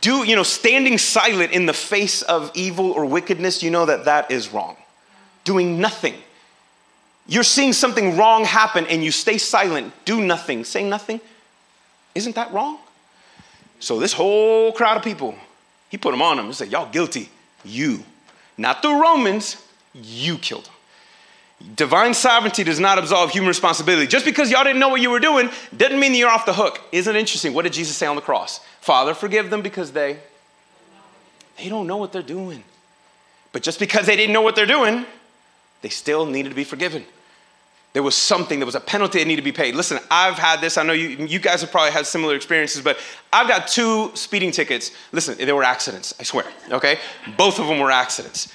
do, 0.00 0.24
you 0.24 0.34
know, 0.34 0.42
standing 0.42 0.98
silent 0.98 1.52
in 1.52 1.66
the 1.66 1.72
face 1.72 2.22
of 2.22 2.50
evil 2.52 2.90
or 2.90 3.04
wickedness, 3.06 3.62
you 3.62 3.70
know 3.70 3.86
that 3.86 4.06
that 4.06 4.32
is 4.32 4.52
wrong. 4.52 4.76
Doing 5.44 5.80
nothing. 5.80 6.14
You're 7.28 7.44
seeing 7.44 7.72
something 7.72 8.16
wrong 8.16 8.44
happen 8.44 8.88
and 8.88 9.04
you 9.04 9.12
stay 9.12 9.38
silent, 9.38 9.92
do 10.04 10.20
nothing, 10.20 10.64
say 10.64 10.82
nothing. 10.82 11.20
Isn't 12.16 12.34
that 12.34 12.52
wrong? 12.52 12.78
So 13.78 14.00
this 14.00 14.12
whole 14.12 14.72
crowd 14.72 14.96
of 14.96 15.04
people, 15.04 15.36
he 15.90 15.96
put 15.96 16.10
them 16.10 16.22
on 16.22 16.38
them 16.38 16.46
and 16.46 16.56
said, 16.56 16.72
Y'all 16.72 16.90
guilty. 16.90 17.28
You. 17.64 18.02
Not 18.58 18.82
the 18.82 18.88
Romans, 18.88 19.64
you 19.94 20.38
killed 20.38 20.64
them. 20.64 20.74
Divine 21.76 22.14
sovereignty 22.14 22.64
does 22.64 22.80
not 22.80 22.98
absolve 22.98 23.30
human 23.30 23.48
responsibility. 23.48 24.06
Just 24.06 24.24
because 24.24 24.50
y'all 24.50 24.64
didn't 24.64 24.80
know 24.80 24.88
what 24.88 25.02
you 25.02 25.10
were 25.10 25.20
doing 25.20 25.50
doesn't 25.76 26.00
mean 26.00 26.14
you're 26.14 26.30
off 26.30 26.46
the 26.46 26.54
hook. 26.54 26.80
Isn't 26.90 27.14
it 27.14 27.18
interesting? 27.18 27.52
What 27.52 27.62
did 27.62 27.74
Jesus 27.74 27.96
say 27.96 28.06
on 28.06 28.16
the 28.16 28.22
cross? 28.22 28.60
Father, 28.80 29.12
forgive 29.12 29.50
them 29.50 29.60
because 29.60 29.92
they 29.92 30.18
they 31.58 31.68
don't 31.68 31.86
know 31.86 31.98
what 31.98 32.12
they're 32.12 32.22
doing. 32.22 32.64
But 33.52 33.62
just 33.62 33.78
because 33.78 34.06
they 34.06 34.16
didn't 34.16 34.32
know 34.32 34.42
what 34.42 34.56
they're 34.56 34.64
doing, 34.64 35.04
they 35.82 35.88
still 35.88 36.24
needed 36.24 36.48
to 36.48 36.54
be 36.54 36.64
forgiven. 36.64 37.04
There 37.92 38.02
was 38.02 38.16
something, 38.16 38.60
there 38.60 38.66
was 38.66 38.76
a 38.76 38.80
penalty 38.80 39.18
that 39.18 39.26
needed 39.26 39.42
to 39.42 39.44
be 39.44 39.52
paid. 39.52 39.74
Listen, 39.74 39.98
I've 40.10 40.38
had 40.38 40.60
this. 40.60 40.78
I 40.78 40.84
know 40.84 40.92
you, 40.92 41.26
you 41.26 41.40
guys 41.40 41.60
have 41.60 41.72
probably 41.72 41.90
had 41.90 42.06
similar 42.06 42.36
experiences, 42.36 42.82
but 42.82 42.98
I've 43.32 43.48
got 43.48 43.66
two 43.66 44.12
speeding 44.14 44.52
tickets. 44.52 44.92
Listen, 45.10 45.36
they 45.36 45.52
were 45.52 45.64
accidents, 45.64 46.14
I 46.20 46.22
swear, 46.22 46.44
okay? 46.70 46.98
Both 47.36 47.58
of 47.58 47.66
them 47.66 47.80
were 47.80 47.90
accidents. 47.90 48.52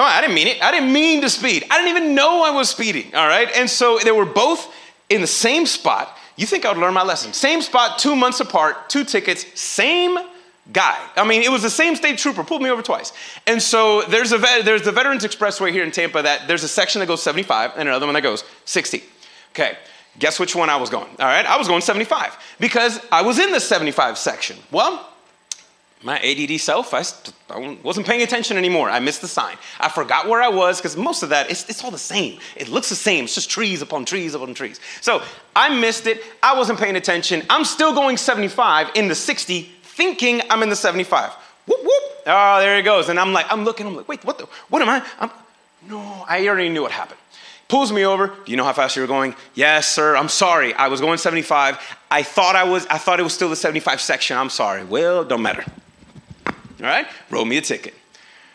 I 0.00 0.20
didn't 0.20 0.34
mean 0.34 0.46
it. 0.46 0.62
I 0.62 0.70
didn't 0.70 0.92
mean 0.92 1.20
to 1.20 1.28
speed. 1.28 1.64
I 1.70 1.76
didn't 1.78 1.96
even 1.96 2.14
know 2.14 2.42
I 2.42 2.50
was 2.50 2.70
speeding, 2.70 3.14
all 3.14 3.26
right? 3.26 3.48
And 3.54 3.68
so 3.68 3.98
they 3.98 4.12
were 4.12 4.24
both 4.24 4.72
in 5.10 5.20
the 5.20 5.26
same 5.26 5.66
spot. 5.66 6.16
You 6.36 6.46
think 6.46 6.64
I 6.64 6.70
would 6.70 6.78
learn 6.78 6.94
my 6.94 7.02
lesson. 7.02 7.32
Same 7.32 7.60
spot, 7.60 7.98
two 7.98 8.16
months 8.16 8.40
apart, 8.40 8.88
two 8.88 9.04
tickets, 9.04 9.44
same 9.60 10.18
guy. 10.72 10.98
I 11.16 11.26
mean, 11.26 11.42
it 11.42 11.50
was 11.50 11.62
the 11.62 11.70
same 11.70 11.96
state 11.96 12.18
trooper, 12.18 12.42
pulled 12.42 12.62
me 12.62 12.70
over 12.70 12.82
twice. 12.82 13.12
And 13.46 13.60
so 13.60 14.02
there's 14.02 14.32
a 14.32 14.38
there's 14.38 14.82
the 14.82 14.92
Veterans 14.92 15.24
Expressway 15.24 15.72
here 15.72 15.84
in 15.84 15.90
Tampa 15.90 16.22
that 16.22 16.48
there's 16.48 16.62
a 16.62 16.68
section 16.68 17.00
that 17.00 17.06
goes 17.06 17.22
75 17.22 17.72
and 17.76 17.88
another 17.88 18.06
one 18.06 18.14
that 18.14 18.22
goes 18.22 18.44
60. 18.64 19.02
Okay. 19.50 19.76
Guess 20.18 20.38
which 20.38 20.54
one 20.54 20.68
I 20.68 20.76
was 20.76 20.90
going? 20.90 21.08
All 21.18 21.26
right, 21.26 21.46
I 21.46 21.56
was 21.56 21.68
going 21.68 21.80
75 21.80 22.36
because 22.60 23.00
I 23.10 23.22
was 23.22 23.38
in 23.38 23.50
the 23.50 23.60
75 23.60 24.18
section. 24.18 24.58
Well, 24.70 25.11
my 26.02 26.18
ADD 26.18 26.60
self, 26.60 26.92
I, 26.94 27.02
I, 27.50 27.78
wasn't 27.82 28.06
paying 28.06 28.22
attention 28.22 28.56
anymore. 28.56 28.90
I 28.90 28.98
missed 28.98 29.20
the 29.20 29.28
sign. 29.28 29.56
I 29.78 29.88
forgot 29.88 30.28
where 30.28 30.42
I 30.42 30.48
was 30.48 30.78
because 30.78 30.96
most 30.96 31.22
of 31.22 31.28
that, 31.28 31.50
it's, 31.50 31.68
it's 31.68 31.84
all 31.84 31.90
the 31.90 31.98
same. 31.98 32.38
It 32.56 32.68
looks 32.68 32.88
the 32.88 32.96
same. 32.96 33.24
It's 33.24 33.34
just 33.34 33.50
trees 33.50 33.82
upon 33.82 34.04
trees 34.04 34.34
upon 34.34 34.54
trees. 34.54 34.80
So 35.00 35.22
I 35.54 35.78
missed 35.78 36.06
it. 36.06 36.22
I 36.42 36.56
wasn't 36.56 36.78
paying 36.78 36.96
attention. 36.96 37.42
I'm 37.48 37.64
still 37.64 37.94
going 37.94 38.16
75 38.16 38.90
in 38.94 39.08
the 39.08 39.14
60 39.14 39.62
thinking 39.82 40.42
I'm 40.50 40.62
in 40.62 40.68
the 40.68 40.76
75. 40.76 41.32
Whoop, 41.66 41.80
whoop. 41.82 42.02
Oh, 42.26 42.60
there 42.60 42.76
he 42.76 42.82
goes. 42.82 43.08
And 43.08 43.20
I'm 43.20 43.32
like, 43.32 43.46
I'm 43.50 43.64
looking, 43.64 43.86
I'm 43.86 43.96
like, 43.96 44.08
wait, 44.08 44.24
what 44.24 44.38
the, 44.38 44.46
what 44.68 44.82
am 44.82 44.88
I? 44.88 45.04
I'm, 45.20 45.30
no, 45.88 46.24
I 46.28 46.46
already 46.48 46.68
knew 46.68 46.82
what 46.82 46.92
happened. 46.92 47.18
Pulls 47.68 47.92
me 47.92 48.04
over. 48.04 48.26
Do 48.26 48.50
you 48.50 48.56
know 48.56 48.64
how 48.64 48.72
fast 48.72 48.96
you 48.96 49.02
were 49.02 49.08
going? 49.08 49.34
Yes, 49.54 49.88
sir. 49.88 50.16
I'm 50.16 50.28
sorry. 50.28 50.74
I 50.74 50.88
was 50.88 51.00
going 51.00 51.18
75. 51.18 51.96
I 52.10 52.22
thought 52.22 52.54
I 52.54 52.64
was, 52.64 52.86
I 52.86 52.98
thought 52.98 53.18
it 53.18 53.22
was 53.22 53.32
still 53.32 53.48
the 53.48 53.56
75 53.56 54.00
section. 54.00 54.36
I'm 54.36 54.50
sorry. 54.50 54.84
Well, 54.84 55.24
don't 55.24 55.42
matter. 55.42 55.64
All 56.82 56.88
right? 56.88 57.06
wrote 57.30 57.44
me 57.44 57.56
a 57.56 57.62
ticket. 57.62 57.94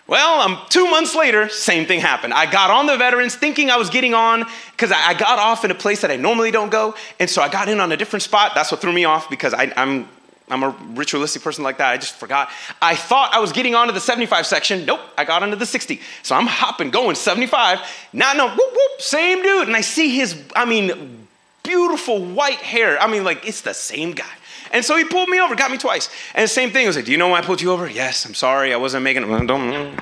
Well, 0.06 0.40
um, 0.40 0.60
two 0.70 0.90
months 0.90 1.16
later, 1.16 1.50
same 1.50 1.86
thing 1.86 2.00
happened. 2.00 2.34
I 2.34 2.50
got 2.50 2.70
on 2.70 2.86
the 2.86 2.96
veterans 2.96 3.36
thinking 3.36 3.70
I 3.70 3.76
was 3.76 3.90
getting 3.90 4.14
on 4.14 4.46
because 4.72 4.92
I, 4.92 5.14
got 5.14 5.38
off 5.38 5.66
in 5.66 5.72
a 5.72 5.76
place 5.76 6.02
that 6.02 6.12
I 6.12 6.16
normally 6.16 6.50
don't 6.50 6.70
go. 6.70 6.96
And 7.20 7.30
so 7.30 7.42
I 7.42 7.50
got 7.50 7.68
in 7.68 7.82
on 7.82 7.92
a 7.92 7.98
different 7.98 8.24
spot. 8.24 8.54
That's 8.56 8.72
what 8.72 8.80
threw 8.80 8.94
me 8.94 9.04
off 9.04 9.30
because 9.30 9.54
I, 9.54 9.72
I'm 9.76 10.08
I'm 10.50 10.64
a 10.64 10.70
ritualistic 10.94 11.42
person 11.42 11.64
like 11.64 11.78
that. 11.80 11.92
I 11.92 11.98
just 11.98 12.16
forgot. 12.16 12.50
I 12.82 12.96
thought 12.96 13.34
I 13.34 13.40
was 13.40 13.52
getting 13.52 13.76
onto 13.76 13.94
the 13.94 14.00
75 14.00 14.46
section. 14.46 14.86
Nope, 14.86 15.02
I 15.18 15.26
got 15.26 15.44
onto 15.44 15.58
the 15.58 15.66
60. 15.66 16.00
So 16.24 16.36
I'm 16.36 16.48
hopping, 16.48 16.90
going 16.90 17.16
75. 17.16 17.80
Now, 18.14 18.32
no, 18.32 18.48
whoop, 18.48 18.58
whoop, 18.58 19.02
same 19.02 19.44
dude. 19.44 19.68
And 19.68 19.76
I 19.76 19.82
see 19.82 20.16
his, 20.16 20.42
I 20.56 20.64
mean, 20.64 21.28
beautiful 21.64 22.24
white 22.24 22.60
hair. 22.60 22.98
I 23.02 23.12
mean, 23.12 23.26
like, 23.26 23.46
it's 23.46 23.62
the 23.62 23.74
same 23.74 24.14
guy. 24.14 24.26
And 24.72 24.84
so 24.84 24.98
he 24.98 25.06
pulled 25.06 25.30
me 25.30 25.40
over, 25.40 25.56
got 25.56 25.72
me 25.72 25.78
twice. 25.78 26.10
And 26.34 26.44
the 26.44 26.48
same 26.48 26.72
thing, 26.72 26.86
I 26.86 26.88
was 26.88 26.96
like, 26.96 27.06
Do 27.06 27.12
you 27.12 27.18
know 27.18 27.30
why 27.30 27.40
I 27.40 27.42
pulled 27.42 27.62
you 27.62 27.72
over? 27.72 27.90
Yes, 27.90 28.26
I'm 28.26 28.34
sorry, 28.34 28.74
I 28.74 28.78
wasn't 28.78 29.04
making 29.04 29.24
it. 29.24 30.00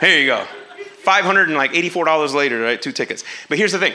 Here 0.00 0.18
you 0.18 0.26
go. 0.26 0.46
$584 1.04 2.34
later, 2.34 2.60
right? 2.60 2.80
Two 2.80 2.92
tickets. 2.92 3.24
But 3.48 3.58
here's 3.58 3.72
the 3.72 3.78
thing 3.78 3.94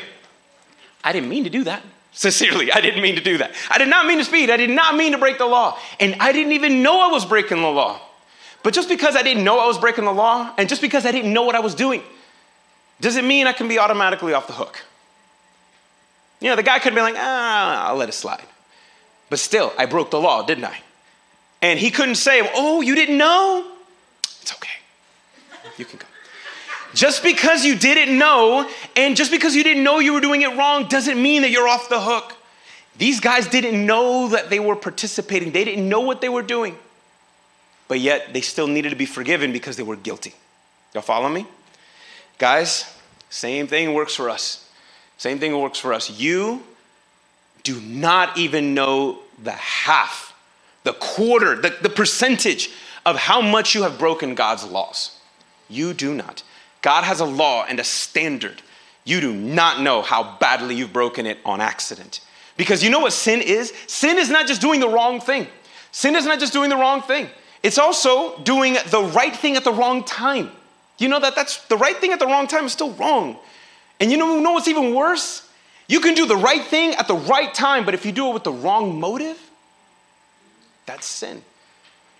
I 1.03 1.11
didn't 1.11 1.29
mean 1.29 1.43
to 1.45 1.49
do 1.49 1.63
that. 1.65 1.83
Sincerely, 2.11 2.71
I 2.71 2.81
didn't 2.81 3.01
mean 3.01 3.15
to 3.15 3.21
do 3.21 3.37
that. 3.37 3.53
I 3.69 3.77
did 3.77 3.89
not 3.89 4.07
mean 4.07 4.17
to 4.17 4.25
speed. 4.25 4.49
I 4.49 4.57
did 4.57 4.71
not 4.71 4.95
mean 4.95 5.11
to 5.11 5.17
break 5.17 5.37
the 5.37 5.45
law. 5.45 5.77
And 5.99 6.15
I 6.19 6.31
didn't 6.31 6.53
even 6.53 6.81
know 6.81 7.07
I 7.07 7.11
was 7.11 7.25
breaking 7.25 7.61
the 7.61 7.69
law. 7.69 8.01
But 8.63 8.73
just 8.73 8.89
because 8.89 9.15
I 9.15 9.21
didn't 9.21 9.43
know 9.43 9.59
I 9.59 9.67
was 9.67 9.77
breaking 9.77 10.05
the 10.05 10.11
law, 10.11 10.51
and 10.57 10.67
just 10.67 10.81
because 10.81 11.05
I 11.05 11.11
didn't 11.11 11.31
know 11.31 11.43
what 11.43 11.55
I 11.55 11.59
was 11.59 11.75
doing, 11.75 12.01
does 12.99 13.15
it 13.15 13.23
mean 13.23 13.45
I 13.45 13.53
can 13.53 13.67
be 13.67 13.77
automatically 13.77 14.33
off 14.33 14.47
the 14.47 14.53
hook? 14.53 14.83
You 16.39 16.49
know, 16.49 16.55
the 16.55 16.63
guy 16.63 16.79
could 16.79 16.95
be 16.95 17.01
like, 17.01 17.15
ah, 17.17 17.87
I'll 17.87 17.95
let 17.95 18.09
it 18.09 18.13
slide. 18.13 18.43
But 19.29 19.39
still, 19.39 19.73
I 19.77 19.85
broke 19.85 20.11
the 20.11 20.19
law, 20.19 20.45
didn't 20.45 20.65
I? 20.65 20.79
And 21.61 21.79
he 21.79 21.91
couldn't 21.91 22.15
say, 22.15 22.49
oh, 22.53 22.81
you 22.81 22.95
didn't 22.95 23.17
know? 23.17 23.65
It's 24.41 24.53
okay. 24.53 24.69
You 25.77 25.85
can 25.85 25.99
go. 25.99 26.05
Just 26.93 27.23
because 27.23 27.65
you 27.65 27.75
didn't 27.75 28.17
know, 28.17 28.69
and 28.95 29.15
just 29.15 29.31
because 29.31 29.55
you 29.55 29.63
didn't 29.63 29.83
know 29.83 29.99
you 29.99 30.13
were 30.13 30.21
doing 30.21 30.41
it 30.41 30.55
wrong, 30.57 30.87
doesn't 30.87 31.21
mean 31.21 31.41
that 31.41 31.51
you're 31.51 31.67
off 31.67 31.89
the 31.89 31.99
hook. 31.99 32.35
These 32.97 33.19
guys 33.19 33.47
didn't 33.47 33.85
know 33.85 34.29
that 34.29 34.49
they 34.49 34.59
were 34.59 34.75
participating, 34.75 35.51
they 35.51 35.63
didn't 35.63 35.87
know 35.87 35.99
what 35.99 36.21
they 36.21 36.29
were 36.29 36.41
doing. 36.41 36.77
But 37.87 37.99
yet, 37.99 38.33
they 38.33 38.41
still 38.41 38.67
needed 38.67 38.89
to 38.89 38.95
be 38.95 39.05
forgiven 39.05 39.51
because 39.51 39.77
they 39.77 39.83
were 39.83 39.95
guilty. 39.95 40.33
Y'all 40.93 41.03
follow 41.03 41.29
me? 41.29 41.45
Guys, 42.37 42.85
same 43.29 43.67
thing 43.67 43.93
works 43.93 44.15
for 44.15 44.29
us. 44.29 44.69
Same 45.17 45.39
thing 45.39 45.57
works 45.59 45.79
for 45.79 45.93
us. 45.93 46.09
You 46.09 46.63
do 47.67 47.81
not 47.81 48.37
even 48.37 48.73
know 48.73 49.19
the 49.43 49.51
half, 49.51 50.33
the 50.85 50.93
quarter, 50.93 51.53
the, 51.57 51.75
the 51.81 51.89
percentage 51.89 52.71
of 53.05 53.17
how 53.17 53.41
much 53.41 53.75
you 53.75 53.83
have 53.83 53.99
broken 53.99 54.35
God's 54.35 54.63
laws. 54.63 55.19
You 55.67 55.93
do 55.93 56.13
not. 56.13 56.43
God 56.81 57.03
has 57.03 57.19
a 57.19 57.25
law 57.25 57.65
and 57.67 57.77
a 57.81 57.83
standard. 57.83 58.61
You 59.03 59.19
do 59.19 59.33
not 59.33 59.81
know 59.81 60.01
how 60.01 60.37
badly 60.39 60.75
you've 60.75 60.93
broken 60.93 61.25
it 61.25 61.39
on 61.43 61.59
accident. 61.59 62.21
Because 62.55 62.81
you 62.81 62.89
know 62.89 63.01
what 63.01 63.11
sin 63.11 63.41
is? 63.41 63.73
Sin 63.85 64.17
is 64.17 64.29
not 64.29 64.47
just 64.47 64.61
doing 64.61 64.79
the 64.79 64.87
wrong 64.87 65.19
thing. 65.19 65.47
Sin 65.91 66.15
is 66.15 66.25
not 66.25 66.39
just 66.39 66.53
doing 66.53 66.69
the 66.69 66.77
wrong 66.77 67.01
thing. 67.01 67.27
It's 67.63 67.77
also 67.77 68.39
doing 68.43 68.77
the 68.91 69.11
right 69.13 69.35
thing 69.35 69.57
at 69.57 69.65
the 69.65 69.73
wrong 69.73 70.05
time. 70.05 70.51
You 70.99 71.09
know 71.09 71.19
that 71.19 71.35
that's 71.35 71.65
the 71.65 71.75
right 71.75 71.97
thing 71.97 72.13
at 72.13 72.19
the 72.19 72.27
wrong 72.27 72.47
time 72.47 72.63
is 72.63 72.71
still 72.71 72.93
wrong. 72.93 73.37
And 73.99 74.09
you 74.09 74.17
know, 74.17 74.35
you 74.35 74.41
know 74.41 74.53
what's 74.53 74.69
even 74.69 74.95
worse? 74.95 75.46
You 75.87 75.99
can 76.01 76.13
do 76.15 76.25
the 76.25 76.35
right 76.35 76.63
thing 76.63 76.95
at 76.95 77.07
the 77.07 77.15
right 77.15 77.53
time, 77.53 77.85
but 77.85 77.93
if 77.93 78.05
you 78.05 78.11
do 78.11 78.29
it 78.29 78.33
with 78.33 78.43
the 78.43 78.51
wrong 78.51 78.99
motive, 78.99 79.39
that's 80.85 81.05
sin. 81.05 81.41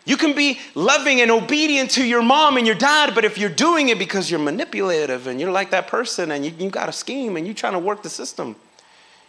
You 0.06 0.15
can 0.15 0.34
be 0.34 0.60
loving 0.73 1.19
and 1.19 1.30
obedient 1.30 1.91
to 1.91 2.06
your 2.06 2.21
mom 2.21 2.56
and 2.56 2.65
your 2.65 2.77
dad, 2.77 3.13
but 3.13 3.25
if 3.25 3.38
you're 3.38 3.49
doing 3.49 3.89
it 3.89 3.99
because 3.99 4.32
you're 4.32 4.39
manipulative 4.39 5.27
and 5.27 5.39
you're 5.39 5.51
like 5.51 5.71
that 5.71 5.88
person 5.88 6.32
and 6.32 6.45
you, 6.45 6.53
you 6.58 6.69
got 6.69 6.88
a 6.88 6.93
scheme 6.93 7.36
and 7.36 7.45
you're 7.45 7.53
trying 7.53 7.73
to 7.73 7.80
work 7.80 8.03
the 8.03 8.10
system, 8.10 8.56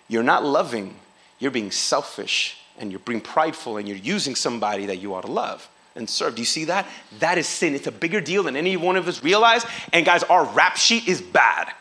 you're 0.07 0.22
not 0.22 0.44
loving. 0.44 0.94
You're 1.40 1.51
being 1.51 1.72
selfish 1.72 2.59
and 2.79 2.92
you're 2.92 3.01
being 3.01 3.20
prideful 3.20 3.77
and 3.77 3.88
you're 3.88 3.96
using 3.96 4.37
somebody 4.37 4.87
that 4.87 4.98
you 4.98 5.14
ought 5.14 5.22
to 5.22 5.33
love 5.33 5.68
and 5.96 6.09
serve. 6.09 6.37
Do 6.37 6.42
you 6.42 6.46
see 6.46 6.66
that? 6.66 6.87
That 7.18 7.38
is 7.38 7.48
sin. 7.48 7.74
It's 7.74 7.88
a 7.88 7.92
bigger 7.92 8.20
deal 8.20 8.44
than 8.44 8.57
any 8.57 8.77
one 8.77 8.94
of 8.94 9.09
us 9.09 9.22
realize. 9.22 9.66
And 9.92 10.07
guys, 10.07 10.22
our 10.24 10.44
rap 10.44 10.77
sheet 10.77 11.09
is 11.09 11.20
bad. 11.20 11.72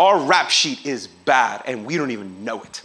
Our 0.00 0.18
rap 0.18 0.48
sheet 0.48 0.86
is 0.86 1.06
bad 1.06 1.62
and 1.66 1.84
we 1.84 1.98
don't 1.98 2.10
even 2.10 2.42
know 2.42 2.62
it. 2.62 2.82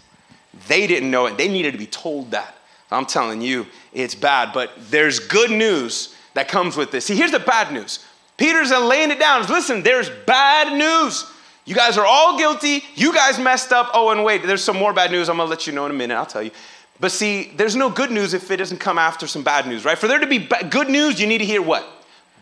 They 0.67 0.85
didn't 0.85 1.09
know 1.09 1.27
it. 1.27 1.37
They 1.37 1.47
needed 1.47 1.71
to 1.71 1.77
be 1.77 1.87
told 1.87 2.31
that. 2.31 2.57
I'm 2.91 3.05
telling 3.05 3.41
you, 3.41 3.65
it's 3.93 4.13
bad, 4.13 4.51
but 4.53 4.71
there's 4.89 5.19
good 5.19 5.49
news 5.49 6.13
that 6.33 6.49
comes 6.49 6.75
with 6.75 6.91
this. 6.91 7.05
See, 7.05 7.15
here's 7.15 7.31
the 7.31 7.39
bad 7.39 7.73
news. 7.73 8.05
Peter's 8.37 8.69
laying 8.71 9.11
it 9.11 9.19
down. 9.19 9.47
Listen, 9.47 9.81
there's 9.81 10.09
bad 10.27 10.77
news. 10.77 11.25
You 11.63 11.73
guys 11.73 11.97
are 11.97 12.05
all 12.05 12.37
guilty. 12.37 12.83
You 12.95 13.13
guys 13.13 13.39
messed 13.39 13.71
up. 13.71 13.91
Oh, 13.93 14.09
and 14.09 14.25
wait, 14.25 14.43
there's 14.43 14.63
some 14.63 14.77
more 14.77 14.93
bad 14.93 15.09
news. 15.09 15.29
I'm 15.29 15.37
going 15.37 15.47
to 15.47 15.49
let 15.49 15.65
you 15.65 15.73
know 15.73 15.85
in 15.85 15.91
a 15.91 15.95
minute. 15.95 16.15
I'll 16.15 16.25
tell 16.25 16.43
you. 16.43 16.51
But 16.99 17.13
see, 17.13 17.53
there's 17.55 17.77
no 17.77 17.89
good 17.89 18.11
news 18.11 18.33
if 18.33 18.51
it 18.51 18.57
doesn't 18.57 18.79
come 18.79 18.97
after 18.97 19.25
some 19.25 19.41
bad 19.41 19.67
news, 19.67 19.85
right? 19.85 19.97
For 19.97 20.09
there 20.09 20.19
to 20.19 20.27
be 20.27 20.39
ba- 20.39 20.67
good 20.69 20.89
news, 20.89 21.19
you 21.19 21.27
need 21.27 21.39
to 21.39 21.45
hear 21.45 21.61
what? 21.61 21.87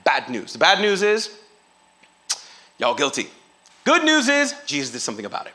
Bad 0.04 0.30
news. 0.30 0.54
The 0.54 0.60
bad 0.60 0.82
news 0.82 1.04
is, 1.04 1.36
y'all 2.80 2.96
guilty. 2.96 3.28
Good 3.84 4.04
news 4.04 4.30
is, 4.30 4.54
Jesus 4.66 4.92
did 4.92 5.00
something 5.00 5.26
about 5.26 5.48
it. 5.48 5.54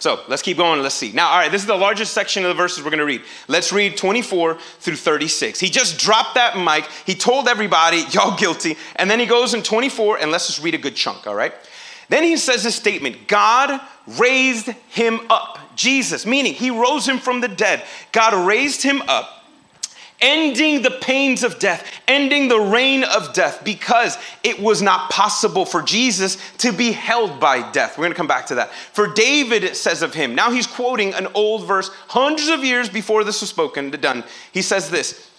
So 0.00 0.20
let's 0.28 0.42
keep 0.42 0.56
going. 0.56 0.80
Let's 0.80 0.94
see. 0.94 1.10
Now, 1.12 1.28
all 1.30 1.38
right, 1.38 1.50
this 1.50 1.60
is 1.60 1.66
the 1.66 1.74
largest 1.74 2.14
section 2.14 2.44
of 2.44 2.48
the 2.48 2.54
verses 2.54 2.84
we're 2.84 2.90
going 2.90 2.98
to 3.00 3.04
read. 3.04 3.22
Let's 3.48 3.72
read 3.72 3.96
24 3.96 4.54
through 4.54 4.96
36. 4.96 5.58
He 5.58 5.68
just 5.68 5.98
dropped 5.98 6.36
that 6.36 6.56
mic. 6.56 6.88
He 7.04 7.14
told 7.14 7.48
everybody, 7.48 8.04
y'all 8.12 8.36
guilty. 8.36 8.76
And 8.96 9.10
then 9.10 9.18
he 9.18 9.26
goes 9.26 9.54
in 9.54 9.62
24, 9.62 10.18
and 10.18 10.30
let's 10.30 10.46
just 10.46 10.62
read 10.62 10.74
a 10.74 10.78
good 10.78 10.94
chunk, 10.94 11.26
all 11.26 11.34
right? 11.34 11.52
Then 12.08 12.22
he 12.22 12.36
says 12.36 12.62
this 12.62 12.76
statement 12.76 13.26
God 13.26 13.80
raised 14.18 14.68
him 14.88 15.20
up. 15.28 15.58
Jesus, 15.74 16.26
meaning 16.26 16.54
he 16.54 16.70
rose 16.70 17.08
him 17.08 17.18
from 17.18 17.40
the 17.40 17.46
dead. 17.46 17.84
God 18.10 18.46
raised 18.46 18.82
him 18.82 19.00
up 19.06 19.37
ending 20.20 20.82
the 20.82 20.90
pains 20.90 21.42
of 21.42 21.58
death, 21.58 22.00
ending 22.08 22.48
the 22.48 22.58
reign 22.58 23.04
of 23.04 23.32
death, 23.32 23.62
because 23.64 24.18
it 24.42 24.60
was 24.60 24.82
not 24.82 25.10
possible 25.10 25.64
for 25.64 25.82
Jesus 25.82 26.36
to 26.58 26.72
be 26.72 26.92
held 26.92 27.38
by 27.38 27.70
death. 27.70 27.96
We're 27.96 28.02
going 28.02 28.12
to 28.12 28.16
come 28.16 28.26
back 28.26 28.46
to 28.46 28.56
that. 28.56 28.72
For 28.72 29.12
David, 29.12 29.76
says 29.76 30.02
of 30.02 30.14
him, 30.14 30.34
now 30.34 30.50
he's 30.50 30.66
quoting 30.66 31.14
an 31.14 31.28
old 31.34 31.66
verse 31.66 31.90
hundreds 32.08 32.48
of 32.48 32.64
years 32.64 32.88
before 32.88 33.24
this 33.24 33.40
was 33.40 33.50
spoken, 33.50 33.90
done. 33.90 34.24
He 34.52 34.62
says 34.62 34.90
this 34.90 35.30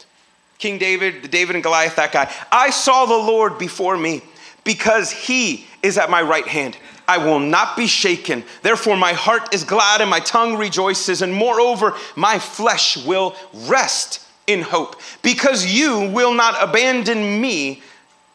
King 0.58 0.78
David, 0.78 1.24
the 1.24 1.28
David 1.28 1.56
and 1.56 1.64
Goliath, 1.64 1.96
that 1.96 2.12
guy, 2.12 2.32
I 2.52 2.70
saw 2.70 3.06
the 3.06 3.14
Lord 3.14 3.58
before 3.58 3.98
me 3.98 4.22
because 4.64 5.12
he 5.12 5.66
is 5.82 5.98
at 5.98 6.10
my 6.10 6.22
right 6.22 6.48
hand. 6.48 6.78
I 7.08 7.18
will 7.18 7.40
not 7.40 7.76
be 7.76 7.88
shaken. 7.88 8.44
Therefore, 8.62 8.96
my 8.96 9.14
heart 9.14 9.54
is 9.54 9.64
glad 9.64 10.00
and 10.00 10.10
my 10.10 10.20
tongue 10.20 10.58
rejoices, 10.58 11.24
and 11.24 11.34
moreover, 11.34 11.96
my 12.16 12.38
flesh 12.38 13.04
will 13.04 13.36
rest 13.68 14.29
in 14.50 14.62
hope, 14.64 15.00
because 15.22 15.66
you 15.66 16.10
will 16.12 16.34
not 16.34 16.56
abandon 16.62 17.40
me 17.40 17.82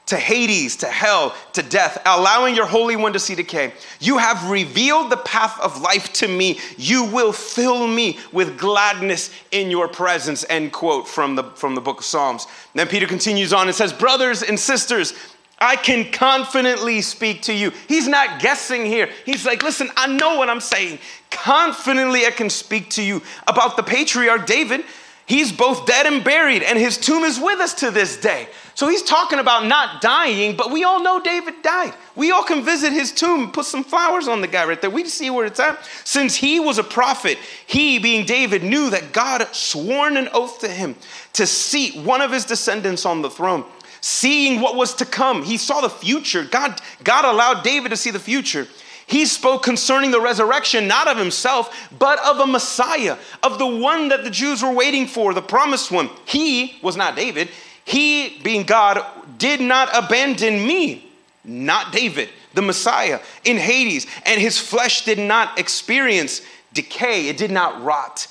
to 0.07 0.17
Hades, 0.17 0.77
to 0.77 0.87
hell, 0.87 1.35
to 1.55 1.63
death, 1.63 2.01
allowing 2.05 2.55
your 2.55 2.67
Holy 2.67 2.95
One 2.95 3.15
to 3.15 3.19
see 3.19 3.35
decay. 3.35 3.73
You 4.01 4.19
have 4.19 4.51
revealed 4.51 5.11
the 5.11 5.17
path 5.17 5.59
of 5.61 5.81
life 5.81 6.13
to 6.15 6.29
me. 6.29 6.59
You 6.77 7.05
will 7.05 7.33
fill 7.33 7.87
me 7.87 8.19
with 8.31 8.59
gladness 8.59 9.31
in 9.51 9.71
your 9.71 9.89
presence. 9.89 10.45
End 10.49 10.73
quote 10.73 11.09
from 11.09 11.37
the, 11.37 11.45
from 11.55 11.75
the 11.75 11.81
book 11.81 12.01
of 12.01 12.05
Psalms. 12.05 12.47
then 12.75 12.87
Peter 12.87 13.07
continues 13.07 13.53
on 13.53 13.67
and 13.67 13.75
says, 13.75 13.93
Brothers 13.95 14.43
and 14.43 14.61
sisters, 14.61 15.15
I 15.59 15.77
can 15.77 16.11
confidently 16.13 17.01
speak 17.01 17.43
to 17.43 17.55
you. 17.55 17.73
He's 17.89 18.07
not 18.07 18.41
guessing 18.41 18.85
here. 18.85 19.09
He's 19.25 19.47
like, 19.47 19.63
listen, 19.63 19.89
I 19.97 20.09
know 20.09 20.37
what 20.37 20.51
I'm 20.51 20.61
saying. 20.61 20.99
Confidently, 21.31 22.27
I 22.27 22.31
can 22.31 22.51
speak 22.51 22.91
to 22.91 23.03
you 23.03 23.23
about 23.47 23.77
the 23.77 23.83
patriarch 23.83 24.47
David 24.47 24.85
He's 25.27 25.53
both 25.53 25.87
dead 25.87 26.07
and 26.07 26.23
buried, 26.23 26.63
and 26.63 26.79
his 26.79 26.99
tomb 26.99 27.25
is 27.25 27.41
with 27.41 27.59
us 27.59 27.73
to 27.75 27.91
this 27.91 28.19
day. 28.19 28.47
So 28.75 28.89
he's 28.89 29.03
talking 29.03 29.39
about 29.39 29.67
not 29.67 30.03
dying, 30.03 30.57
but 30.57 30.71
we 30.71 30.85
all 30.85 31.03
know 31.03 31.21
David 31.21 31.63
died. 31.63 31.95
We 32.15 32.31
all 32.31 32.43
can 32.43 32.63
visit 32.63 32.93
his 32.93 33.11
tomb, 33.11 33.51
put 33.51 33.65
some 33.65 33.85
flowers 33.85 34.29
on 34.29 34.41
the 34.41 34.47
guy 34.47 34.67
right 34.67 34.81
there. 34.81 34.91
We 34.91 35.05
see 35.07 35.31
where 35.31 35.47
it's 35.47 35.61
at. 35.61 35.79
Since 36.05 36.35
he 36.37 36.61
was 36.61 36.79
a 36.79 36.85
prophet, 36.85 37.39
he, 37.67 37.99
being 37.99 38.27
David, 38.27 38.63
knew 38.63 38.91
that 38.91 39.13
God 39.13 39.47
sworn 39.55 40.17
an 40.17 40.29
oath 40.35 40.59
to 40.61 40.69
him 40.69 40.95
to 41.35 41.47
seat 41.47 41.97
one 42.05 42.21
of 42.21 42.31
his 42.31 42.45
descendants 42.45 43.07
on 43.07 43.23
the 43.23 43.31
throne. 43.31 43.65
Seeing 44.03 44.61
what 44.61 44.77
was 44.77 44.95
to 44.97 45.07
come, 45.07 45.43
he 45.43 45.57
saw 45.57 45.81
the 45.81 45.89
future. 45.89 46.45
God, 46.45 46.79
God 47.03 47.25
allowed 47.25 47.63
David 47.63 47.89
to 47.89 47.97
see 47.97 48.11
the 48.11 48.19
future. 48.19 48.67
He 49.07 49.27
spoke 49.27 49.63
concerning 49.63 50.11
the 50.11 50.21
resurrection, 50.21 50.89
not 50.89 51.09
of 51.09 51.19
himself, 51.19 51.89
but 51.99 52.19
of 52.25 52.39
a 52.41 52.47
Messiah, 52.47 53.19
of 53.43 53.59
the 53.59 53.67
one 53.67 54.09
that 54.09 54.25
the 54.25 54.31
Jews 54.31 54.63
were 54.63 54.73
waiting 54.73 55.07
for, 55.07 55.35
the 55.35 55.43
promised 55.43 55.91
one. 55.91 56.09
He 56.25 56.79
was 56.83 56.97
not 56.97 57.17
David. 57.17 57.51
He, 57.85 58.41
being 58.43 58.63
God, 58.65 59.05
did 59.37 59.61
not 59.61 59.91
abandon 59.93 60.67
me, 60.67 61.13
not 61.45 61.93
David, 61.93 62.31
the 62.55 62.63
Messiah, 62.63 63.21
in 63.45 63.59
Hades, 63.59 64.07
and 64.25 64.41
his 64.41 64.59
flesh 64.59 65.05
did 65.05 65.19
not 65.19 65.59
experience 65.59 66.41
decay, 66.73 67.29
it 67.29 67.37
did 67.37 67.51
not 67.51 67.83
rot. 67.83 68.27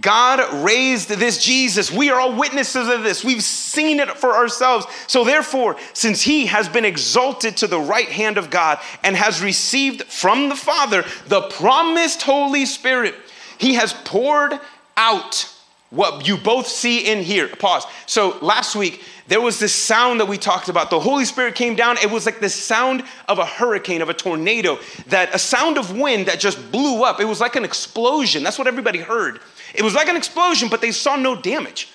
God 0.00 0.64
raised 0.64 1.08
this 1.08 1.42
Jesus. 1.42 1.90
We 1.90 2.10
are 2.10 2.20
all 2.20 2.36
witnesses 2.36 2.88
of 2.88 3.02
this. 3.02 3.24
We've 3.24 3.42
seen 3.42 4.00
it 4.00 4.08
for 4.16 4.34
ourselves. 4.34 4.86
So, 5.06 5.24
therefore, 5.24 5.76
since 5.92 6.22
he 6.22 6.46
has 6.46 6.68
been 6.68 6.84
exalted 6.84 7.56
to 7.58 7.66
the 7.66 7.80
right 7.80 8.08
hand 8.08 8.38
of 8.38 8.50
God 8.50 8.78
and 9.02 9.16
has 9.16 9.42
received 9.42 10.04
from 10.04 10.48
the 10.48 10.56
Father 10.56 11.04
the 11.26 11.42
promised 11.42 12.22
Holy 12.22 12.66
Spirit, 12.66 13.14
he 13.58 13.74
has 13.74 13.92
poured 13.92 14.58
out 14.96 15.52
what 15.90 16.26
you 16.26 16.36
both 16.36 16.68
see 16.68 17.10
in 17.10 17.22
here. 17.22 17.48
Pause. 17.48 17.86
So, 18.06 18.38
last 18.40 18.76
week, 18.76 19.02
there 19.26 19.40
was 19.40 19.58
this 19.58 19.74
sound 19.74 20.20
that 20.20 20.26
we 20.26 20.38
talked 20.38 20.68
about. 20.68 20.90
The 20.90 21.00
Holy 21.00 21.24
Spirit 21.24 21.54
came 21.54 21.76
down. 21.76 21.98
It 21.98 22.10
was 22.10 22.26
like 22.26 22.40
the 22.40 22.48
sound 22.48 23.04
of 23.28 23.38
a 23.38 23.44
hurricane, 23.44 24.02
of 24.02 24.08
a 24.08 24.14
tornado, 24.14 24.78
that 25.08 25.34
a 25.34 25.38
sound 25.38 25.78
of 25.78 25.96
wind 25.96 26.26
that 26.26 26.40
just 26.40 26.72
blew 26.72 27.04
up. 27.04 27.20
It 27.20 27.26
was 27.26 27.40
like 27.40 27.56
an 27.56 27.64
explosion. 27.64 28.42
That's 28.42 28.58
what 28.58 28.66
everybody 28.66 28.98
heard. 28.98 29.40
It 29.74 29.82
was 29.82 29.94
like 29.94 30.08
an 30.08 30.16
explosion, 30.16 30.68
but 30.68 30.80
they 30.80 30.92
saw 30.92 31.16
no 31.16 31.34
damage. 31.34 31.88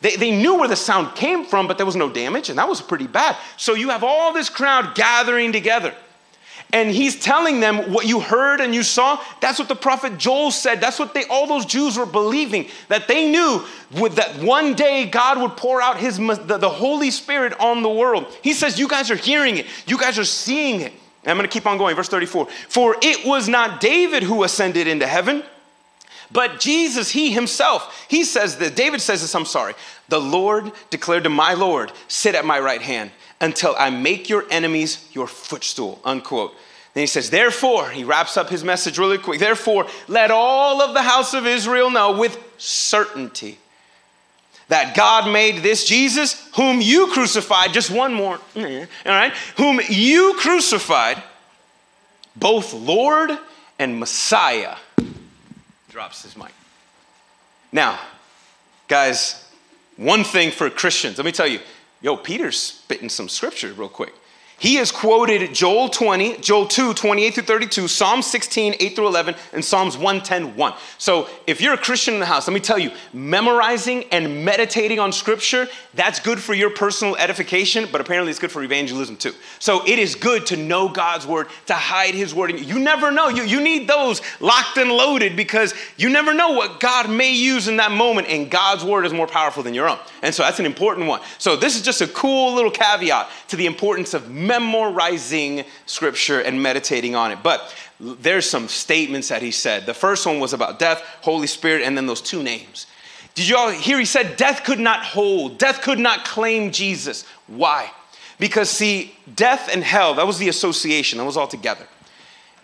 They, 0.00 0.16
they 0.16 0.30
knew 0.30 0.58
where 0.58 0.68
the 0.68 0.76
sound 0.76 1.14
came 1.14 1.44
from, 1.44 1.68
but 1.68 1.76
there 1.76 1.86
was 1.86 1.96
no 1.96 2.10
damage, 2.10 2.50
and 2.50 2.58
that 2.58 2.68
was 2.68 2.80
pretty 2.80 3.06
bad. 3.06 3.36
So 3.56 3.74
you 3.74 3.90
have 3.90 4.02
all 4.02 4.32
this 4.32 4.50
crowd 4.50 4.94
gathering 4.94 5.52
together. 5.52 5.94
And 6.74 6.90
he's 6.90 7.20
telling 7.20 7.60
them 7.60 7.92
what 7.92 8.06
you 8.06 8.20
heard 8.20 8.60
and 8.60 8.74
you 8.74 8.82
saw. 8.82 9.22
That's 9.40 9.58
what 9.58 9.68
the 9.68 9.76
prophet 9.76 10.16
Joel 10.16 10.50
said. 10.50 10.80
That's 10.80 10.98
what 10.98 11.12
they, 11.12 11.24
all 11.24 11.46
those 11.46 11.66
Jews 11.66 11.98
were 11.98 12.06
believing. 12.06 12.68
That 12.88 13.08
they 13.08 13.30
knew 13.30 13.62
with 14.00 14.14
that 14.14 14.38
one 14.38 14.74
day 14.74 15.04
God 15.04 15.38
would 15.38 15.56
pour 15.56 15.82
out 15.82 15.98
his, 15.98 16.16
the, 16.16 16.56
the 16.58 16.70
Holy 16.70 17.10
Spirit 17.10 17.52
on 17.60 17.82
the 17.82 17.90
world. 17.90 18.26
He 18.42 18.54
says, 18.54 18.78
You 18.78 18.88
guys 18.88 19.10
are 19.10 19.16
hearing 19.16 19.58
it, 19.58 19.66
you 19.86 19.98
guys 19.98 20.18
are 20.18 20.24
seeing 20.24 20.80
it. 20.80 20.94
I'm 21.26 21.36
going 21.36 21.48
to 21.48 21.52
keep 21.52 21.66
on 21.66 21.76
going. 21.76 21.94
Verse 21.94 22.08
34 22.08 22.46
For 22.68 22.96
it 23.02 23.26
was 23.26 23.48
not 23.48 23.80
David 23.80 24.22
who 24.22 24.42
ascended 24.42 24.86
into 24.86 25.06
heaven. 25.06 25.44
But 26.32 26.60
Jesus, 26.60 27.10
he 27.10 27.30
himself, 27.30 28.06
he 28.08 28.24
says 28.24 28.56
that, 28.58 28.74
David 28.74 29.00
says 29.00 29.20
this, 29.20 29.34
I'm 29.34 29.44
sorry. 29.44 29.74
The 30.08 30.20
Lord 30.20 30.72
declared 30.90 31.24
to 31.24 31.30
my 31.30 31.54
Lord, 31.54 31.92
Sit 32.08 32.34
at 32.34 32.44
my 32.44 32.58
right 32.58 32.82
hand 32.82 33.10
until 33.40 33.74
I 33.78 33.90
make 33.90 34.28
your 34.28 34.44
enemies 34.50 35.08
your 35.12 35.26
footstool, 35.26 36.00
unquote. 36.04 36.54
Then 36.94 37.02
he 37.02 37.06
says, 37.06 37.30
Therefore, 37.30 37.88
he 37.90 38.04
wraps 38.04 38.36
up 38.36 38.48
his 38.48 38.62
message 38.62 38.98
really 38.98 39.18
quick. 39.18 39.40
Therefore, 39.40 39.86
let 40.08 40.30
all 40.30 40.80
of 40.80 40.94
the 40.94 41.02
house 41.02 41.34
of 41.34 41.46
Israel 41.46 41.90
know 41.90 42.18
with 42.18 42.38
certainty 42.58 43.58
that 44.68 44.96
God 44.96 45.30
made 45.30 45.62
this 45.62 45.84
Jesus, 45.84 46.48
whom 46.54 46.80
you 46.80 47.08
crucified, 47.08 47.74
just 47.74 47.90
one 47.90 48.14
more, 48.14 48.38
all 48.56 48.86
right, 49.04 49.32
whom 49.56 49.80
you 49.88 50.34
crucified, 50.38 51.22
both 52.36 52.72
Lord 52.72 53.30
and 53.78 53.98
Messiah. 53.98 54.76
Drops 55.92 56.22
his 56.22 56.36
mic. 56.36 56.52
Now, 57.70 58.00
guys, 58.88 59.48
one 59.96 60.24
thing 60.24 60.50
for 60.50 60.68
Christians, 60.70 61.18
let 61.18 61.26
me 61.26 61.32
tell 61.32 61.46
you, 61.46 61.60
Yo, 62.02 62.16
Peter's 62.16 62.58
spitting 62.58 63.08
some 63.08 63.28
scripture 63.28 63.72
real 63.72 63.88
quick. 63.88 64.12
He 64.62 64.76
has 64.76 64.92
quoted 64.92 65.52
Joel 65.52 65.88
20, 65.88 66.36
Joel 66.36 66.68
2, 66.68 66.94
28 66.94 67.34
through 67.34 67.42
32, 67.42 67.88
Psalm 67.88 68.22
16, 68.22 68.76
8 68.78 68.94
through 68.94 69.08
11, 69.08 69.34
and 69.52 69.64
Psalms 69.64 69.96
110, 69.96 70.56
1. 70.56 70.74
So 70.98 71.28
if 71.48 71.60
you're 71.60 71.74
a 71.74 71.78
Christian 71.78 72.14
in 72.14 72.20
the 72.20 72.26
house, 72.26 72.46
let 72.46 72.54
me 72.54 72.60
tell 72.60 72.78
you, 72.78 72.92
memorizing 73.12 74.04
and 74.12 74.44
meditating 74.44 75.00
on 75.00 75.10
scripture, 75.10 75.66
that's 75.94 76.20
good 76.20 76.38
for 76.38 76.54
your 76.54 76.70
personal 76.70 77.16
edification, 77.16 77.88
but 77.90 78.00
apparently 78.00 78.30
it's 78.30 78.38
good 78.38 78.52
for 78.52 78.62
evangelism 78.62 79.16
too. 79.16 79.32
So 79.58 79.84
it 79.84 79.98
is 79.98 80.14
good 80.14 80.46
to 80.46 80.56
know 80.56 80.88
God's 80.88 81.26
word, 81.26 81.48
to 81.66 81.74
hide 81.74 82.14
his 82.14 82.32
word. 82.32 82.56
You 82.56 82.78
never 82.78 83.10
know. 83.10 83.30
You, 83.30 83.42
you 83.42 83.60
need 83.60 83.88
those 83.88 84.22
locked 84.38 84.76
and 84.76 84.92
loaded 84.92 85.34
because 85.34 85.74
you 85.96 86.08
never 86.08 86.32
know 86.32 86.52
what 86.52 86.78
God 86.78 87.10
may 87.10 87.32
use 87.32 87.66
in 87.66 87.78
that 87.78 87.90
moment, 87.90 88.28
and 88.28 88.48
God's 88.48 88.84
word 88.84 89.06
is 89.06 89.12
more 89.12 89.26
powerful 89.26 89.64
than 89.64 89.74
your 89.74 89.88
own. 89.88 89.98
And 90.22 90.32
so 90.32 90.44
that's 90.44 90.60
an 90.60 90.66
important 90.66 91.08
one. 91.08 91.20
So 91.38 91.56
this 91.56 91.74
is 91.74 91.82
just 91.82 92.00
a 92.00 92.06
cool 92.06 92.54
little 92.54 92.70
caveat 92.70 93.28
to 93.48 93.56
the 93.56 93.66
importance 93.66 94.14
of 94.14 94.30
memorizing 94.60 95.64
scripture 95.86 96.40
and 96.40 96.62
meditating 96.62 97.14
on 97.14 97.32
it. 97.32 97.38
But 97.42 97.74
there's 97.98 98.48
some 98.48 98.68
statements 98.68 99.28
that 99.28 99.42
he 99.42 99.50
said. 99.50 99.86
The 99.86 99.94
first 99.94 100.26
one 100.26 100.40
was 100.40 100.52
about 100.52 100.78
death, 100.78 101.02
Holy 101.22 101.46
Spirit, 101.46 101.82
and 101.82 101.96
then 101.96 102.06
those 102.06 102.20
two 102.20 102.42
names. 102.42 102.86
Did 103.34 103.48
you 103.48 103.56
all 103.56 103.70
hear? 103.70 103.98
He 103.98 104.04
said 104.04 104.36
death 104.36 104.64
could 104.64 104.80
not 104.80 105.04
hold, 105.04 105.58
death 105.58 105.80
could 105.80 105.98
not 105.98 106.24
claim 106.24 106.70
Jesus. 106.70 107.24
Why? 107.46 107.90
Because, 108.38 108.68
see, 108.68 109.14
death 109.34 109.70
and 109.72 109.82
hell, 109.82 110.14
that 110.14 110.26
was 110.26 110.38
the 110.38 110.48
association, 110.48 111.18
that 111.18 111.24
was 111.24 111.36
all 111.36 111.46
together. 111.46 111.86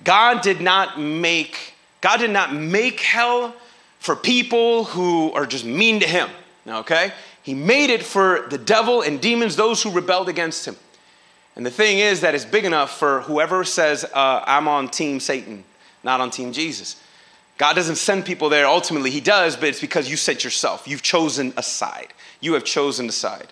God 0.04 0.42
did 0.42 0.60
not 0.60 1.00
make, 1.00 1.74
God 2.00 2.18
did 2.18 2.30
not 2.30 2.52
make 2.52 3.00
hell 3.00 3.54
for 3.98 4.14
people 4.16 4.84
who 4.84 5.32
are 5.32 5.46
just 5.46 5.64
mean 5.64 6.00
to 6.00 6.06
him, 6.06 6.28
okay? 6.66 7.12
He 7.42 7.54
made 7.54 7.90
it 7.90 8.02
for 8.02 8.46
the 8.50 8.58
devil 8.58 9.02
and 9.02 9.20
demons, 9.20 9.56
those 9.56 9.82
who 9.82 9.90
rebelled 9.90 10.28
against 10.28 10.66
him. 10.66 10.76
And 11.58 11.66
the 11.66 11.72
thing 11.72 11.98
is 11.98 12.20
that 12.20 12.36
it's 12.36 12.44
big 12.44 12.64
enough 12.64 12.98
for 12.98 13.22
whoever 13.22 13.64
says, 13.64 14.04
uh, 14.04 14.44
I'm 14.46 14.68
on 14.68 14.88
team 14.88 15.18
Satan, 15.18 15.64
not 16.04 16.20
on 16.20 16.30
team 16.30 16.52
Jesus. 16.52 17.02
God 17.56 17.74
doesn't 17.74 17.96
send 17.96 18.24
people 18.24 18.48
there. 18.48 18.64
Ultimately, 18.64 19.10
He 19.10 19.20
does, 19.20 19.56
but 19.56 19.64
it's 19.64 19.80
because 19.80 20.08
you 20.08 20.16
set 20.16 20.44
yourself. 20.44 20.86
You've 20.86 21.02
chosen 21.02 21.52
a 21.56 21.62
side. 21.64 22.14
You 22.40 22.54
have 22.54 22.62
chosen 22.62 23.08
a 23.08 23.12
side. 23.12 23.48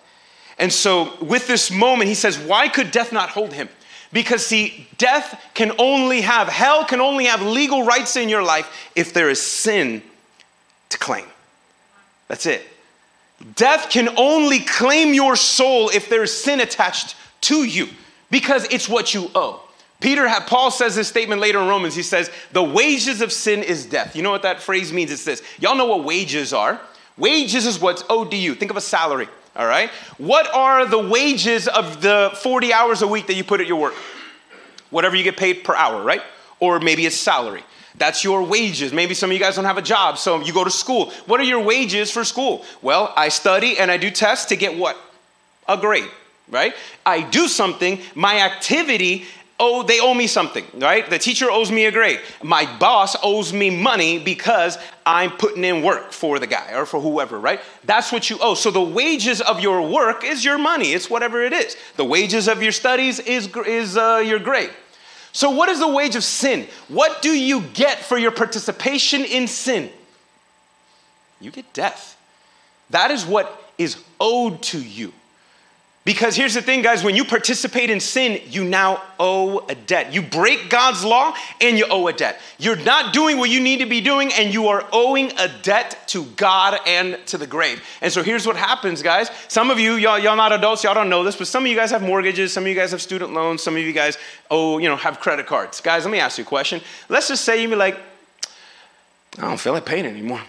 And 0.57 0.71
so, 0.71 1.21
with 1.21 1.47
this 1.47 1.69
moment, 1.69 2.07
He 2.07 2.15
says, 2.15 2.39
Why 2.39 2.69
could 2.69 2.91
death 2.91 3.11
not 3.11 3.27
hold 3.27 3.51
Him? 3.51 3.67
Because, 4.13 4.45
see, 4.45 4.87
death 4.97 5.41
can 5.53 5.73
only 5.77 6.21
have, 6.21 6.47
hell 6.47 6.85
can 6.85 7.01
only 7.01 7.25
have 7.25 7.41
legal 7.41 7.83
rights 7.83 8.15
in 8.15 8.29
your 8.29 8.41
life 8.41 8.89
if 8.95 9.13
there 9.13 9.29
is 9.29 9.41
sin 9.41 10.01
to 10.87 10.97
claim. 10.97 11.25
That's 12.29 12.45
it. 12.45 12.65
Death 13.55 13.89
can 13.89 14.07
only 14.17 14.59
claim 14.59 15.13
your 15.13 15.35
soul 15.35 15.89
if 15.89 16.07
there 16.07 16.23
is 16.23 16.31
sin 16.33 16.61
attached 16.61 17.17
to 17.41 17.63
you 17.63 17.87
because 18.29 18.65
it's 18.65 18.89
what 18.89 19.13
you 19.13 19.29
owe. 19.35 19.61
Peter, 19.99 20.29
Paul 20.45 20.69
says 20.69 20.95
this 20.95 21.07
statement 21.07 21.41
later 21.41 21.59
in 21.59 21.67
Romans. 21.67 21.95
He 21.95 22.03
says, 22.03 22.29
The 22.51 22.63
wages 22.63 23.21
of 23.21 23.31
sin 23.31 23.63
is 23.63 23.85
death. 23.85 24.15
You 24.15 24.21
know 24.21 24.29
what 24.29 24.43
that 24.43 24.61
phrase 24.61 24.93
means? 24.93 25.11
It's 25.11 25.25
this. 25.25 25.41
Y'all 25.59 25.75
know 25.75 25.87
what 25.87 26.03
wages 26.03 26.53
are. 26.53 26.79
Wages 27.17 27.65
is 27.65 27.79
what's 27.79 28.03
owed 28.09 28.29
to 28.31 28.37
you. 28.37 28.53
Think 28.53 28.69
of 28.69 28.77
a 28.77 28.81
salary, 28.81 29.27
all 29.55 29.65
right? 29.65 29.89
What 30.19 30.53
are 30.53 30.85
the 30.85 30.99
wages 30.99 31.67
of 31.67 32.01
the 32.01 32.31
40 32.43 32.73
hours 32.73 33.01
a 33.01 33.07
week 33.07 33.25
that 33.25 33.33
you 33.33 33.43
put 33.43 33.59
at 33.59 33.65
your 33.65 33.79
work? 33.79 33.95
Whatever 34.91 35.15
you 35.15 35.23
get 35.23 35.35
paid 35.35 35.63
per 35.63 35.75
hour, 35.75 36.03
right? 36.03 36.21
Or 36.59 36.79
maybe 36.79 37.07
it's 37.07 37.15
salary. 37.15 37.63
That's 37.95 38.23
your 38.23 38.43
wages. 38.43 38.93
Maybe 38.93 39.15
some 39.15 39.31
of 39.31 39.33
you 39.33 39.39
guys 39.39 39.55
don't 39.55 39.65
have 39.65 39.79
a 39.79 39.81
job, 39.81 40.19
so 40.19 40.39
you 40.41 40.53
go 40.53 40.63
to 40.63 40.69
school. 40.69 41.09
What 41.25 41.39
are 41.39 41.43
your 41.43 41.61
wages 41.61 42.11
for 42.11 42.23
school? 42.23 42.63
Well, 42.83 43.11
I 43.17 43.29
study 43.29 43.79
and 43.79 43.89
I 43.89 43.97
do 43.97 44.11
tests 44.11 44.45
to 44.47 44.55
get 44.55 44.77
what? 44.77 44.95
A 45.67 45.75
grade 45.75 46.07
right? 46.49 46.73
I 47.05 47.21
do 47.21 47.47
something, 47.47 47.99
my 48.15 48.41
activity, 48.41 49.25
oh, 49.59 49.83
they 49.83 49.99
owe 49.99 50.13
me 50.13 50.27
something, 50.27 50.65
right? 50.75 51.09
The 51.09 51.19
teacher 51.19 51.49
owes 51.49 51.71
me 51.71 51.85
a 51.85 51.91
grade. 51.91 52.19
My 52.43 52.65
boss 52.77 53.15
owes 53.23 53.51
me 53.51 53.69
money 53.69 54.19
because 54.19 54.77
I'm 55.05 55.31
putting 55.31 55.63
in 55.63 55.81
work 55.81 56.11
for 56.11 56.39
the 56.39 56.47
guy 56.47 56.73
or 56.73 56.85
for 56.85 57.01
whoever, 57.01 57.39
right? 57.39 57.59
That's 57.83 58.11
what 58.11 58.29
you 58.29 58.37
owe. 58.39 58.53
So 58.53 58.71
the 58.71 58.81
wages 58.81 59.41
of 59.41 59.59
your 59.59 59.81
work 59.81 60.23
is 60.23 60.45
your 60.45 60.57
money. 60.57 60.93
It's 60.93 61.09
whatever 61.09 61.41
it 61.41 61.53
is. 61.53 61.75
The 61.95 62.05
wages 62.05 62.47
of 62.47 62.61
your 62.61 62.71
studies 62.71 63.19
is, 63.19 63.47
is 63.65 63.97
uh, 63.97 64.23
your 64.25 64.39
grade. 64.39 64.71
So, 65.33 65.51
what 65.51 65.69
is 65.69 65.79
the 65.79 65.87
wage 65.87 66.15
of 66.15 66.23
sin? 66.23 66.65
What 66.87 67.21
do 67.21 67.29
you 67.29 67.61
get 67.61 67.99
for 67.99 68.17
your 68.17 68.31
participation 68.31 69.23
in 69.23 69.47
sin? 69.47 69.91
You 71.39 71.51
get 71.51 71.71
death. 71.73 72.17
That 72.89 73.11
is 73.11 73.23
what 73.23 73.71
is 73.77 74.03
owed 74.19 74.63
to 74.63 74.81
you. 74.81 75.13
Because 76.07 76.37
here's 76.37 76.53
the 76.53 76.61
thing, 76.61 76.83
guys 76.83 77.03
when 77.03 77.17
you 77.17 77.25
participate 77.25 77.89
in 77.89 77.99
sin, 77.99 78.41
you 78.47 78.63
now 78.63 79.03
owe 79.19 79.59
a 79.67 79.75
debt. 79.75 80.13
You 80.13 80.21
break 80.21 80.69
God's 80.69 81.03
law 81.03 81.35
and 81.59 81.77
you 81.77 81.85
owe 81.89 82.07
a 82.07 82.13
debt. 82.13 82.39
You're 82.57 82.77
not 82.77 83.13
doing 83.13 83.37
what 83.37 83.49
you 83.49 83.59
need 83.59 83.79
to 83.79 83.85
be 83.85 83.99
doing 83.99 84.31
and 84.31 84.53
you 84.53 84.69
are 84.69 84.87
owing 84.93 85.33
a 85.37 85.49
debt 85.63 85.97
to 86.07 86.23
God 86.37 86.79
and 86.87 87.19
to 87.25 87.37
the 87.37 87.45
grave. 87.45 87.83
And 87.99 88.09
so 88.09 88.23
here's 88.23 88.47
what 88.47 88.55
happens, 88.55 89.01
guys. 89.01 89.29
Some 89.49 89.69
of 89.69 89.79
you, 89.79 89.95
y'all, 89.95 90.17
y'all 90.17 90.37
not 90.37 90.53
adults, 90.53 90.81
y'all 90.85 90.93
don't 90.93 91.09
know 91.09 91.25
this, 91.25 91.35
but 91.35 91.45
some 91.45 91.65
of 91.65 91.69
you 91.69 91.75
guys 91.75 91.91
have 91.91 92.01
mortgages, 92.01 92.53
some 92.53 92.63
of 92.63 92.69
you 92.69 92.75
guys 92.75 92.91
have 92.91 93.01
student 93.01 93.33
loans, 93.33 93.61
some 93.61 93.75
of 93.75 93.81
you 93.81 93.91
guys 93.91 94.17
oh, 94.49 94.77
you 94.77 94.87
know, 94.87 94.95
have 94.95 95.19
credit 95.19 95.45
cards. 95.45 95.81
Guys, 95.81 96.05
let 96.05 96.11
me 96.11 96.19
ask 96.19 96.37
you 96.37 96.45
a 96.45 96.47
question. 96.47 96.79
Let's 97.09 97.27
just 97.27 97.43
say 97.43 97.61
you 97.61 97.67
be 97.67 97.75
like, 97.75 97.99
I 99.39 99.41
don't 99.41 99.59
feel 99.59 99.73
like 99.73 99.85
paying 99.85 100.05
anymore. 100.05 100.41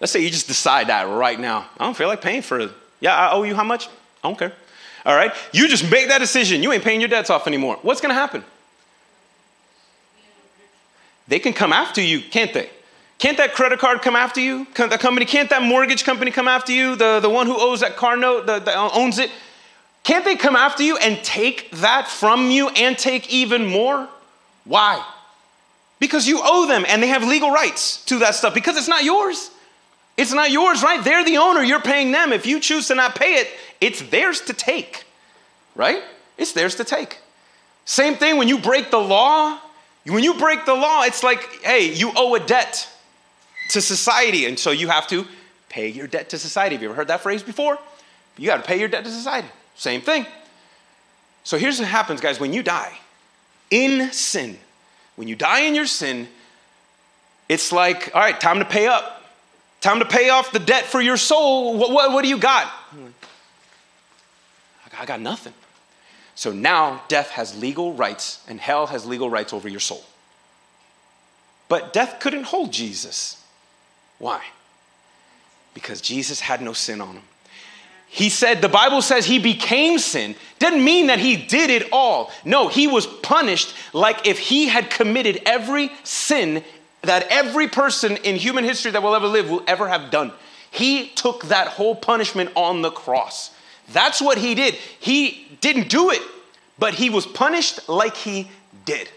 Let's 0.00 0.10
say 0.10 0.18
you 0.18 0.30
just 0.30 0.48
decide 0.48 0.88
that 0.88 1.04
right 1.04 1.38
now. 1.38 1.66
I 1.78 1.84
don't 1.84 1.96
feel 1.96 2.08
like 2.08 2.20
paying 2.20 2.42
for 2.42 2.72
yeah, 3.04 3.14
I 3.14 3.32
owe 3.32 3.42
you 3.42 3.54
how 3.54 3.64
much? 3.64 3.88
I 4.22 4.28
don't 4.28 4.38
care. 4.38 4.54
All 5.04 5.14
right? 5.14 5.30
You 5.52 5.68
just 5.68 5.90
make 5.90 6.08
that 6.08 6.20
decision. 6.20 6.62
You 6.62 6.72
ain't 6.72 6.82
paying 6.82 7.02
your 7.02 7.10
debts 7.10 7.28
off 7.28 7.46
anymore. 7.46 7.78
What's 7.82 8.00
going 8.00 8.08
to 8.08 8.14
happen? 8.14 8.42
They 11.28 11.38
can 11.38 11.52
come 11.52 11.70
after 11.70 12.00
you, 12.00 12.22
can't 12.22 12.54
they? 12.54 12.70
Can't 13.18 13.36
that 13.36 13.52
credit 13.52 13.78
card 13.78 14.00
come 14.00 14.16
after 14.16 14.40
you? 14.40 14.64
Can't 14.74 14.90
that 14.90 15.00
company, 15.00 15.26
can't 15.26 15.50
that 15.50 15.62
mortgage 15.62 16.02
company 16.04 16.30
come 16.30 16.48
after 16.48 16.72
you? 16.72 16.96
The, 16.96 17.20
the 17.20 17.28
one 17.28 17.46
who 17.46 17.54
owes 17.58 17.80
that 17.80 17.96
car 17.96 18.16
note, 18.16 18.46
that 18.46 18.66
uh, 18.66 18.88
owns 18.94 19.18
it? 19.18 19.30
Can't 20.02 20.24
they 20.24 20.36
come 20.36 20.56
after 20.56 20.82
you 20.82 20.96
and 20.96 21.22
take 21.22 21.70
that 21.72 22.08
from 22.08 22.50
you 22.50 22.70
and 22.70 22.96
take 22.96 23.30
even 23.30 23.66
more? 23.66 24.08
Why? 24.64 25.04
Because 25.98 26.26
you 26.26 26.40
owe 26.42 26.66
them 26.66 26.86
and 26.88 27.02
they 27.02 27.08
have 27.08 27.22
legal 27.22 27.50
rights 27.50 28.02
to 28.06 28.20
that 28.20 28.34
stuff 28.34 28.54
because 28.54 28.78
it's 28.78 28.88
not 28.88 29.04
yours. 29.04 29.50
It's 30.16 30.32
not 30.32 30.50
yours, 30.50 30.82
right? 30.82 31.02
They're 31.02 31.24
the 31.24 31.38
owner, 31.38 31.62
you're 31.62 31.80
paying 31.80 32.12
them. 32.12 32.32
If 32.32 32.46
you 32.46 32.60
choose 32.60 32.88
to 32.88 32.94
not 32.94 33.14
pay 33.14 33.34
it, 33.34 33.48
it's 33.80 34.00
theirs 34.02 34.40
to 34.42 34.52
take, 34.52 35.04
right? 35.74 36.02
It's 36.38 36.52
theirs 36.52 36.76
to 36.76 36.84
take. 36.84 37.18
Same 37.84 38.14
thing 38.14 38.38
when 38.38 38.48
you 38.48 38.58
break 38.58 38.90
the 38.90 38.98
law. 38.98 39.58
When 40.06 40.22
you 40.22 40.34
break 40.34 40.66
the 40.66 40.74
law, 40.74 41.02
it's 41.02 41.22
like, 41.22 41.40
hey, 41.62 41.92
you 41.92 42.12
owe 42.14 42.34
a 42.34 42.40
debt 42.40 42.88
to 43.70 43.80
society, 43.80 44.46
and 44.46 44.58
so 44.58 44.70
you 44.70 44.88
have 44.88 45.06
to 45.08 45.26
pay 45.68 45.88
your 45.88 46.06
debt 46.06 46.28
to 46.30 46.38
society. 46.38 46.74
Have 46.74 46.82
you 46.82 46.88
ever 46.88 46.96
heard 46.96 47.08
that 47.08 47.22
phrase 47.22 47.42
before? 47.42 47.78
You 48.36 48.46
got 48.46 48.58
to 48.58 48.62
pay 48.62 48.78
your 48.78 48.88
debt 48.88 49.04
to 49.04 49.10
society. 49.10 49.48
Same 49.74 50.00
thing. 50.00 50.26
So 51.42 51.58
here's 51.58 51.78
what 51.78 51.88
happens, 51.88 52.20
guys 52.20 52.38
when 52.38 52.52
you 52.52 52.62
die 52.62 52.92
in 53.70 54.12
sin, 54.12 54.58
when 55.16 55.28
you 55.28 55.36
die 55.36 55.60
in 55.60 55.74
your 55.74 55.86
sin, 55.86 56.28
it's 57.48 57.72
like, 57.72 58.10
all 58.14 58.20
right, 58.20 58.38
time 58.40 58.58
to 58.58 58.64
pay 58.64 58.86
up. 58.86 59.23
Time 59.84 59.98
to 59.98 60.06
pay 60.06 60.30
off 60.30 60.50
the 60.50 60.58
debt 60.58 60.86
for 60.86 61.02
your 61.02 61.18
soul. 61.18 61.76
What, 61.76 61.90
what, 61.90 62.10
what 62.10 62.22
do 62.22 62.28
you 62.30 62.38
got? 62.38 62.72
I 64.98 65.04
got 65.04 65.20
nothing. 65.20 65.52
So 66.34 66.52
now 66.52 67.02
death 67.08 67.28
has 67.32 67.54
legal 67.60 67.92
rights 67.92 68.42
and 68.48 68.58
hell 68.58 68.86
has 68.86 69.04
legal 69.04 69.28
rights 69.28 69.52
over 69.52 69.68
your 69.68 69.80
soul. 69.80 70.02
But 71.68 71.92
death 71.92 72.18
couldn't 72.18 72.44
hold 72.44 72.72
Jesus. 72.72 73.44
Why? 74.18 74.40
Because 75.74 76.00
Jesus 76.00 76.40
had 76.40 76.62
no 76.62 76.72
sin 76.72 77.02
on 77.02 77.16
him. 77.16 77.24
He 78.08 78.30
said, 78.30 78.62
the 78.62 78.70
Bible 78.70 79.02
says 79.02 79.26
he 79.26 79.38
became 79.38 79.98
sin. 79.98 80.34
Doesn't 80.60 80.82
mean 80.82 81.08
that 81.08 81.18
he 81.18 81.36
did 81.36 81.68
it 81.68 81.90
all. 81.92 82.30
No, 82.42 82.68
he 82.68 82.86
was 82.86 83.06
punished 83.06 83.74
like 83.92 84.26
if 84.26 84.38
he 84.38 84.66
had 84.66 84.88
committed 84.88 85.42
every 85.44 85.90
sin 86.04 86.64
that 87.04 87.26
every 87.30 87.68
person 87.68 88.16
in 88.18 88.36
human 88.36 88.64
history 88.64 88.90
that 88.90 89.02
will 89.02 89.14
ever 89.14 89.26
live 89.26 89.50
will 89.50 89.62
ever 89.66 89.88
have 89.88 90.10
done. 90.10 90.32
He 90.70 91.08
took 91.10 91.44
that 91.44 91.68
whole 91.68 91.94
punishment 91.94 92.50
on 92.56 92.82
the 92.82 92.90
cross. 92.90 93.54
That's 93.92 94.20
what 94.20 94.38
he 94.38 94.54
did. 94.54 94.74
He 94.74 95.46
didn't 95.60 95.88
do 95.88 96.10
it, 96.10 96.22
but 96.78 96.94
he 96.94 97.10
was 97.10 97.26
punished 97.26 97.88
like 97.88 98.16
he 98.16 98.50
did. 98.84 99.08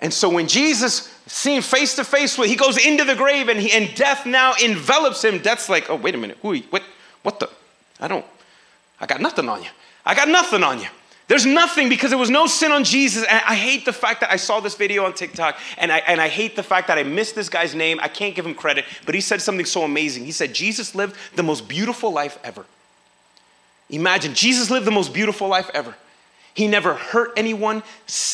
And 0.00 0.12
so 0.12 0.28
when 0.28 0.46
Jesus 0.46 1.12
seen 1.26 1.62
face 1.62 1.96
to 1.96 2.04
face 2.04 2.38
with, 2.38 2.48
he 2.48 2.56
goes 2.56 2.76
into 2.84 3.04
the 3.04 3.14
grave 3.14 3.48
and, 3.48 3.58
he, 3.58 3.72
and 3.72 3.94
death 3.96 4.26
now 4.26 4.54
envelops 4.62 5.24
him. 5.24 5.38
Death's 5.38 5.68
like, 5.68 5.90
oh, 5.90 5.96
wait 5.96 6.14
a 6.14 6.18
minute. 6.18 6.38
Who, 6.42 6.56
what, 6.70 6.82
what 7.22 7.40
the? 7.40 7.50
I 7.98 8.06
don't, 8.06 8.24
I 9.00 9.06
got 9.06 9.20
nothing 9.20 9.48
on 9.48 9.62
you. 9.62 9.70
I 10.04 10.14
got 10.14 10.28
nothing 10.28 10.62
on 10.62 10.80
you. 10.80 10.88
There's 11.28 11.44
nothing 11.44 11.90
because 11.90 12.08
there 12.10 12.18
was 12.18 12.30
no 12.30 12.46
sin 12.46 12.72
on 12.72 12.84
Jesus. 12.84 13.22
And 13.22 13.42
I 13.46 13.54
hate 13.54 13.84
the 13.84 13.92
fact 13.92 14.22
that 14.22 14.32
I 14.32 14.36
saw 14.36 14.60
this 14.60 14.74
video 14.74 15.04
on 15.04 15.12
TikTok 15.12 15.58
and 15.76 15.92
I, 15.92 15.98
and 15.98 16.20
I 16.22 16.28
hate 16.28 16.56
the 16.56 16.62
fact 16.62 16.88
that 16.88 16.96
I 16.96 17.02
missed 17.02 17.34
this 17.34 17.50
guy's 17.50 17.74
name. 17.74 18.00
I 18.00 18.08
can't 18.08 18.34
give 18.34 18.46
him 18.46 18.54
credit, 18.54 18.86
but 19.04 19.14
he 19.14 19.20
said 19.20 19.42
something 19.42 19.66
so 19.66 19.82
amazing. 19.82 20.24
He 20.24 20.32
said, 20.32 20.54
Jesus 20.54 20.94
lived 20.94 21.14
the 21.36 21.42
most 21.42 21.68
beautiful 21.68 22.10
life 22.10 22.38
ever. 22.42 22.64
Imagine, 23.90 24.34
Jesus 24.34 24.70
lived 24.70 24.86
the 24.86 24.90
most 24.90 25.12
beautiful 25.12 25.48
life 25.48 25.70
ever. 25.74 25.94
He 26.54 26.66
never 26.66 26.94
hurt 26.94 27.32
anyone. 27.36 27.82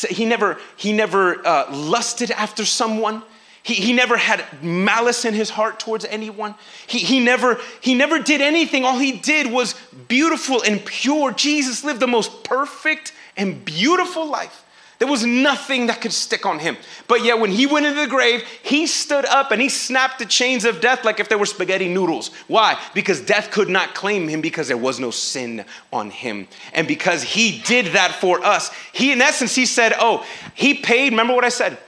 He 0.09 0.25
never, 0.25 0.57
he 0.77 0.93
never 0.93 1.45
uh, 1.45 1.71
lusted 1.71 2.31
after 2.31 2.63
someone. 2.63 3.23
He, 3.65 3.73
he 3.73 3.93
never 3.93 4.15
had 4.15 4.45
malice 4.61 5.25
in 5.25 5.33
his 5.33 5.49
heart 5.49 5.79
towards 5.79 6.05
anyone. 6.05 6.53
He, 6.85 6.99
he, 6.99 7.19
never, 7.19 7.59
he 7.81 7.95
never 7.95 8.19
did 8.19 8.39
anything. 8.39 8.85
All 8.85 8.99
he 8.99 9.13
did 9.13 9.51
was 9.51 9.73
beautiful 10.07 10.61
and 10.61 10.85
pure. 10.85 11.31
Jesus 11.31 11.83
lived 11.83 11.99
the 11.99 12.05
most 12.05 12.43
perfect 12.43 13.11
and 13.35 13.65
beautiful 13.65 14.29
life. 14.29 14.63
There 14.99 15.07
was 15.07 15.25
nothing 15.25 15.87
that 15.87 15.99
could 15.99 16.13
stick 16.13 16.45
on 16.45 16.59
him. 16.59 16.77
But 17.07 17.23
yet, 17.23 17.39
when 17.39 17.49
he 17.49 17.65
went 17.65 17.87
into 17.87 18.01
the 18.01 18.07
grave, 18.07 18.43
he 18.61 18.85
stood 18.85 19.25
up 19.25 19.49
and 19.49 19.59
he 19.59 19.69
snapped 19.69 20.19
the 20.19 20.27
chains 20.27 20.63
of 20.63 20.79
death 20.79 21.03
like 21.03 21.19
if 21.19 21.27
there 21.27 21.39
were 21.39 21.47
spaghetti 21.47 21.87
noodles. 21.91 22.29
Why? 22.47 22.79
Because 22.93 23.19
death 23.19 23.49
could 23.49 23.67
not 23.67 23.95
claim 23.95 24.27
him 24.27 24.41
because 24.41 24.67
there 24.67 24.77
was 24.77 24.99
no 24.99 25.09
sin 25.09 25.65
on 25.91 26.11
him. 26.11 26.47
And 26.71 26.87
because 26.87 27.23
he 27.23 27.63
did 27.65 27.93
that 27.93 28.11
for 28.21 28.45
us, 28.45 28.69
he, 28.93 29.11
in 29.11 29.21
essence, 29.21 29.55
he 29.55 29.65
said, 29.65 29.95
Oh, 29.99 30.23
he 30.53 30.75
paid. 30.75 31.13
Remember 31.13 31.33
what 31.33 31.45
I 31.45 31.49
said? 31.49 31.79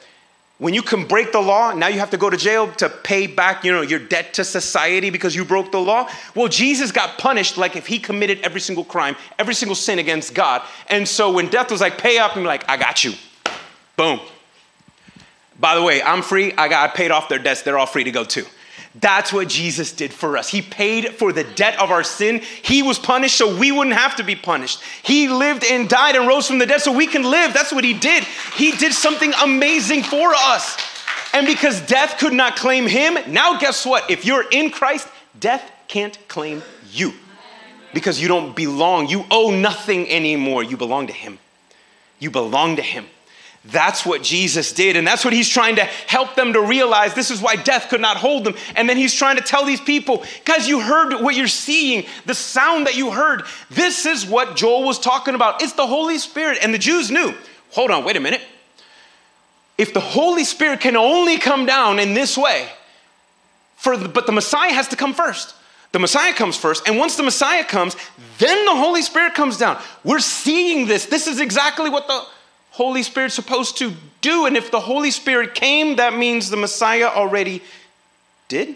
When 0.59 0.73
you 0.73 0.81
can 0.81 1.05
break 1.05 1.31
the 1.31 1.39
law, 1.39 1.71
now 1.71 1.87
you 1.87 1.99
have 1.99 2.09
to 2.09 2.17
go 2.17 2.31
to 2.31 2.37
jail 2.37 2.71
to 2.73 2.89
pay 2.89 3.27
back, 3.27 3.63
you 3.63 3.71
know, 3.71 3.81
your 3.81 3.99
debt 3.99 4.33
to 4.35 4.43
society 4.43 5.11
because 5.11 5.35
you 5.35 5.45
broke 5.45 5.71
the 5.71 5.79
law. 5.79 6.09
Well, 6.33 6.47
Jesus 6.47 6.91
got 6.91 7.19
punished 7.19 7.57
like 7.57 7.75
if 7.75 7.85
he 7.85 7.99
committed 7.99 8.39
every 8.41 8.59
single 8.59 8.83
crime, 8.83 9.15
every 9.37 9.53
single 9.53 9.75
sin 9.75 9.99
against 9.99 10.33
God. 10.33 10.63
And 10.89 11.07
so 11.07 11.31
when 11.31 11.49
death 11.49 11.69
was 11.69 11.79
like, 11.79 11.99
pay 11.99 12.17
up, 12.17 12.35
and 12.35 12.45
like, 12.45 12.67
I 12.67 12.75
got 12.75 13.03
you. 13.03 13.13
Boom. 13.97 14.19
By 15.59 15.75
the 15.75 15.83
way, 15.83 16.01
I'm 16.01 16.23
free. 16.23 16.53
I 16.53 16.67
got 16.67 16.89
I 16.89 16.93
paid 16.93 17.11
off 17.11 17.29
their 17.29 17.39
debts. 17.39 17.61
They're 17.61 17.77
all 17.77 17.85
free 17.85 18.03
to 18.03 18.11
go 18.11 18.23
too. 18.23 18.45
That's 18.99 19.31
what 19.31 19.47
Jesus 19.47 19.91
did 19.91 20.11
for 20.11 20.37
us. 20.37 20.49
He 20.49 20.61
paid 20.61 21.09
for 21.09 21.31
the 21.31 21.43
debt 21.43 21.79
of 21.79 21.91
our 21.91 22.03
sin. 22.03 22.41
He 22.63 22.81
was 22.81 22.97
punished 22.97 23.37
so 23.37 23.55
we 23.57 23.71
wouldn't 23.71 23.95
have 23.95 24.15
to 24.15 24.23
be 24.23 24.35
punished. 24.35 24.81
He 25.03 25.27
lived 25.27 25.63
and 25.65 25.87
died 25.87 26.15
and 26.15 26.27
rose 26.27 26.47
from 26.47 26.57
the 26.57 26.65
dead 26.65 26.81
so 26.81 26.91
we 26.91 27.05
can 27.05 27.23
live. 27.23 27.53
That's 27.53 27.71
what 27.71 27.83
He 27.83 27.93
did. 27.93 28.23
He 28.55 28.71
did 28.71 28.93
something 28.93 29.33
amazing 29.43 30.03
for 30.03 30.33
us. 30.33 30.77
And 31.33 31.45
because 31.45 31.79
death 31.81 32.17
could 32.17 32.33
not 32.33 32.55
claim 32.55 32.87
Him, 32.87 33.17
now 33.27 33.59
guess 33.59 33.85
what? 33.85 34.09
If 34.09 34.25
you're 34.25 34.45
in 34.51 34.71
Christ, 34.71 35.07
death 35.39 35.69
can't 35.87 36.17
claim 36.27 36.63
you 36.91 37.13
because 37.93 38.19
you 38.19 38.27
don't 38.27 38.55
belong. 38.55 39.09
You 39.09 39.25
owe 39.29 39.51
nothing 39.51 40.09
anymore. 40.09 40.63
You 40.63 40.77
belong 40.77 41.07
to 41.07 41.13
Him. 41.13 41.37
You 42.19 42.31
belong 42.31 42.77
to 42.77 42.81
Him. 42.81 43.05
That's 43.69 44.05
what 44.05 44.23
Jesus 44.23 44.71
did. 44.71 44.95
And 44.95 45.05
that's 45.05 45.25
what 45.25 45.33
he's 45.33 45.49
trying 45.49 45.75
to 45.75 45.83
help 45.83 46.35
them 46.35 46.53
to 46.53 46.61
realize. 46.61 47.13
This 47.13 47.31
is 47.31 47.41
why 47.41 47.57
death 47.57 47.89
could 47.89 47.99
not 47.99 48.17
hold 48.17 48.43
them. 48.43 48.55
And 48.75 48.87
then 48.87 48.97
he's 48.97 49.13
trying 49.13 49.35
to 49.35 49.43
tell 49.43 49.65
these 49.65 49.81
people, 49.81 50.23
guys, 50.45 50.67
you 50.67 50.79
heard 50.79 51.21
what 51.21 51.35
you're 51.35 51.47
seeing, 51.47 52.05
the 52.25 52.35
sound 52.35 52.87
that 52.87 52.95
you 52.95 53.11
heard. 53.11 53.43
This 53.69 54.05
is 54.05 54.25
what 54.25 54.55
Joel 54.55 54.83
was 54.83 54.99
talking 54.99 55.35
about. 55.35 55.61
It's 55.61 55.73
the 55.73 55.85
Holy 55.87 56.17
Spirit. 56.17 56.59
And 56.61 56.73
the 56.73 56.77
Jews 56.77 57.11
knew, 57.11 57.33
hold 57.71 57.91
on, 57.91 58.05
wait 58.05 58.15
a 58.15 58.21
minute. 58.21 58.41
If 59.77 59.93
the 59.93 59.99
Holy 59.99 60.43
Spirit 60.43 60.79
can 60.79 60.95
only 60.95 61.37
come 61.37 61.65
down 61.65 61.99
in 61.99 62.13
this 62.13 62.37
way, 62.37 62.67
for 63.75 63.97
the, 63.97 64.09
but 64.09 64.25
the 64.25 64.31
Messiah 64.31 64.73
has 64.73 64.87
to 64.87 64.95
come 64.95 65.13
first. 65.13 65.55
The 65.91 65.99
Messiah 65.99 66.33
comes 66.33 66.57
first, 66.57 66.87
and 66.87 66.97
once 66.97 67.15
the 67.15 67.23
Messiah 67.23 67.63
comes, 67.63 67.95
then 68.39 68.65
the 68.65 68.75
Holy 68.75 69.01
Spirit 69.01 69.35
comes 69.35 69.57
down. 69.57 69.81
We're 70.03 70.19
seeing 70.19 70.85
this. 70.85 71.05
This 71.05 71.27
is 71.27 71.39
exactly 71.39 71.89
what 71.89 72.07
the 72.07 72.25
Holy 72.77 73.01
Spirit 73.01 73.31
supposed 73.31 73.77
to 73.79 73.91
do? 74.21 74.45
And 74.45 74.55
if 74.55 74.69
the 74.69 74.79
Holy 74.79 75.09
Spirit 75.09 75.55
came, 75.55 75.95
that 75.95 76.15
means 76.15 76.51
the 76.51 76.57
Messiah 76.57 77.07
already 77.07 77.63
did. 78.47 78.75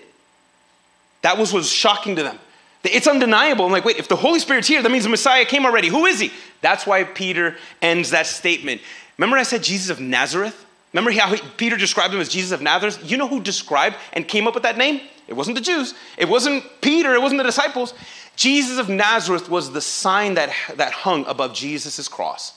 That 1.21 1.37
was 1.37 1.53
was 1.53 1.69
shocking 1.69 2.15
to 2.15 2.23
them. 2.23 2.39
It's 2.83 3.05
undeniable. 3.05 3.63
I'm 3.63 3.71
like, 3.71 3.85
wait, 3.85 3.97
if 3.97 4.07
the 4.07 4.15
Holy 4.15 4.39
Spirit's 4.39 4.67
here, 4.67 4.81
that 4.81 4.91
means 4.91 5.03
the 5.03 5.11
Messiah 5.11 5.45
came 5.45 5.67
already. 5.67 5.87
Who 5.87 6.07
is 6.07 6.19
he? 6.19 6.31
That's 6.61 6.87
why 6.87 7.03
Peter 7.03 7.57
ends 7.79 8.09
that 8.09 8.25
statement. 8.25 8.81
Remember, 9.19 9.37
I 9.37 9.43
said 9.43 9.61
Jesus 9.61 9.91
of 9.91 9.99
Nazareth? 9.99 10.65
Remember 10.93 11.11
how 11.11 11.31
he, 11.31 11.41
Peter 11.57 11.77
described 11.77 12.11
him 12.11 12.19
as 12.19 12.27
Jesus 12.27 12.51
of 12.51 12.61
Nazareth? 12.63 12.99
You 13.03 13.17
know 13.17 13.27
who 13.27 13.39
described 13.39 13.97
and 14.13 14.27
came 14.27 14.47
up 14.47 14.55
with 14.55 14.63
that 14.63 14.77
name? 14.77 15.01
It 15.27 15.33
wasn't 15.35 15.57
the 15.57 15.61
Jews. 15.61 15.93
It 16.17 16.27
wasn't 16.27 16.63
Peter. 16.81 17.13
It 17.13 17.21
wasn't 17.21 17.37
the 17.37 17.43
disciples. 17.43 17.93
Jesus 18.35 18.79
of 18.79 18.89
Nazareth 18.89 19.47
was 19.47 19.71
the 19.71 19.81
sign 19.81 20.33
that, 20.33 20.49
that 20.75 20.91
hung 20.91 21.23
above 21.27 21.53
Jesus' 21.53 22.07
cross. 22.07 22.53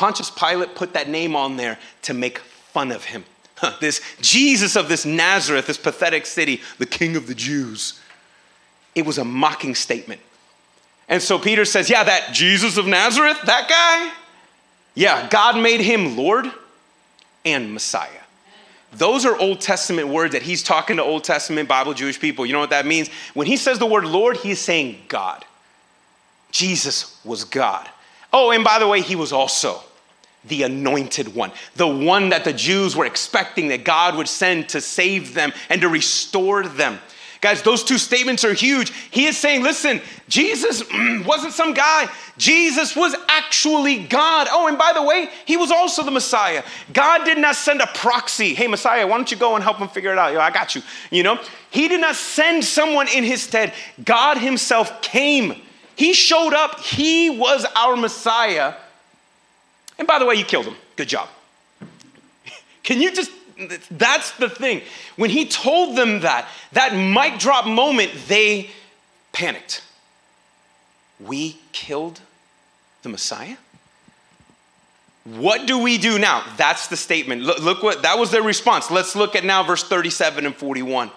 Pontius 0.00 0.30
Pilate 0.30 0.74
put 0.74 0.94
that 0.94 1.10
name 1.10 1.36
on 1.36 1.58
there 1.58 1.78
to 2.02 2.14
make 2.14 2.38
fun 2.38 2.90
of 2.90 3.04
him. 3.04 3.22
This 3.82 4.00
Jesus 4.22 4.74
of 4.74 4.88
this 4.88 5.04
Nazareth, 5.04 5.66
this 5.66 5.76
pathetic 5.76 6.24
city, 6.24 6.62
the 6.78 6.86
king 6.86 7.16
of 7.16 7.26
the 7.26 7.34
Jews. 7.34 8.00
It 8.94 9.04
was 9.04 9.18
a 9.18 9.24
mocking 9.24 9.74
statement. 9.74 10.22
And 11.10 11.20
so 11.20 11.38
Peter 11.38 11.66
says, 11.66 11.90
Yeah, 11.90 12.02
that 12.02 12.30
Jesus 12.32 12.78
of 12.78 12.86
Nazareth, 12.86 13.38
that 13.44 13.68
guy, 13.68 14.18
yeah, 14.94 15.28
God 15.28 15.62
made 15.62 15.82
him 15.82 16.16
Lord 16.16 16.50
and 17.44 17.74
Messiah. 17.74 18.08
Those 18.94 19.26
are 19.26 19.36
Old 19.36 19.60
Testament 19.60 20.08
words 20.08 20.32
that 20.32 20.40
he's 20.40 20.62
talking 20.62 20.96
to 20.96 21.02
Old 21.02 21.24
Testament 21.24 21.68
Bible 21.68 21.92
Jewish 21.92 22.18
people. 22.18 22.46
You 22.46 22.54
know 22.54 22.60
what 22.60 22.70
that 22.70 22.86
means? 22.86 23.10
When 23.34 23.46
he 23.46 23.58
says 23.58 23.78
the 23.78 23.84
word 23.84 24.06
Lord, 24.06 24.38
he's 24.38 24.60
saying 24.60 25.02
God. 25.08 25.44
Jesus 26.52 27.20
was 27.22 27.44
God. 27.44 27.86
Oh, 28.32 28.50
and 28.50 28.64
by 28.64 28.78
the 28.78 28.88
way, 28.88 29.02
he 29.02 29.14
was 29.14 29.30
also 29.30 29.82
the 30.44 30.62
anointed 30.62 31.34
one, 31.34 31.52
the 31.76 31.86
one 31.86 32.30
that 32.30 32.44
the 32.44 32.52
Jews 32.52 32.96
were 32.96 33.06
expecting 33.06 33.68
that 33.68 33.84
God 33.84 34.16
would 34.16 34.28
send 34.28 34.70
to 34.70 34.80
save 34.80 35.34
them 35.34 35.52
and 35.68 35.80
to 35.82 35.88
restore 35.88 36.64
them. 36.64 36.98
Guys, 37.40 37.62
those 37.62 37.82
two 37.82 37.96
statements 37.96 38.44
are 38.44 38.52
huge. 38.52 38.92
He 39.10 39.24
is 39.24 39.36
saying, 39.36 39.62
listen, 39.62 40.02
Jesus 40.28 40.82
wasn't 41.24 41.54
some 41.54 41.72
guy. 41.72 42.06
Jesus 42.36 42.94
was 42.94 43.14
actually 43.28 44.04
God. 44.04 44.46
Oh, 44.50 44.66
and 44.66 44.76
by 44.76 44.92
the 44.92 45.02
way, 45.02 45.30
he 45.46 45.56
was 45.56 45.70
also 45.70 46.02
the 46.02 46.10
Messiah. 46.10 46.62
God 46.92 47.24
did 47.24 47.38
not 47.38 47.56
send 47.56 47.80
a 47.80 47.86
proxy. 47.86 48.52
Hey, 48.52 48.66
Messiah, 48.66 49.06
why 49.06 49.16
don't 49.16 49.30
you 49.30 49.38
go 49.38 49.54
and 49.54 49.64
help 49.64 49.78
him 49.78 49.88
figure 49.88 50.12
it 50.12 50.18
out? 50.18 50.34
Yo, 50.34 50.40
I 50.40 50.50
got 50.50 50.74
you. 50.74 50.82
You 51.10 51.22
know, 51.22 51.40
he 51.70 51.88
did 51.88 52.02
not 52.02 52.14
send 52.14 52.62
someone 52.62 53.08
in 53.08 53.24
his 53.24 53.42
stead. 53.42 53.72
God 54.04 54.36
himself 54.36 55.00
came. 55.00 55.54
He 55.96 56.12
showed 56.12 56.52
up. 56.52 56.80
He 56.80 57.30
was 57.30 57.64
our 57.74 57.96
Messiah 57.96 58.74
and 60.00 60.08
by 60.08 60.18
the 60.18 60.26
way, 60.26 60.34
you 60.34 60.44
killed 60.44 60.66
him. 60.66 60.74
Good 60.96 61.08
job. 61.08 61.28
Can 62.82 63.00
you 63.00 63.12
just, 63.12 63.30
that's 63.90 64.32
the 64.32 64.48
thing. 64.48 64.82
When 65.14 65.30
he 65.30 65.46
told 65.46 65.96
them 65.96 66.20
that, 66.20 66.48
that 66.72 66.96
mic 66.96 67.38
drop 67.38 67.66
moment, 67.66 68.10
they 68.26 68.70
panicked. 69.32 69.84
We 71.20 71.58
killed 71.70 72.20
the 73.02 73.08
Messiah? 73.08 73.56
What 75.24 75.66
do 75.66 75.78
we 75.78 75.98
do 75.98 76.18
now? 76.18 76.44
That's 76.56 76.88
the 76.88 76.96
statement. 76.96 77.42
Look, 77.42 77.60
look, 77.60 77.82
what 77.82 78.02
that 78.02 78.18
was 78.18 78.30
their 78.30 78.42
response. 78.42 78.90
Let's 78.90 79.14
look 79.14 79.36
at 79.36 79.44
now 79.44 79.62
verse 79.62 79.84
37 79.84 80.46
and 80.46 80.54
41. 80.54 81.10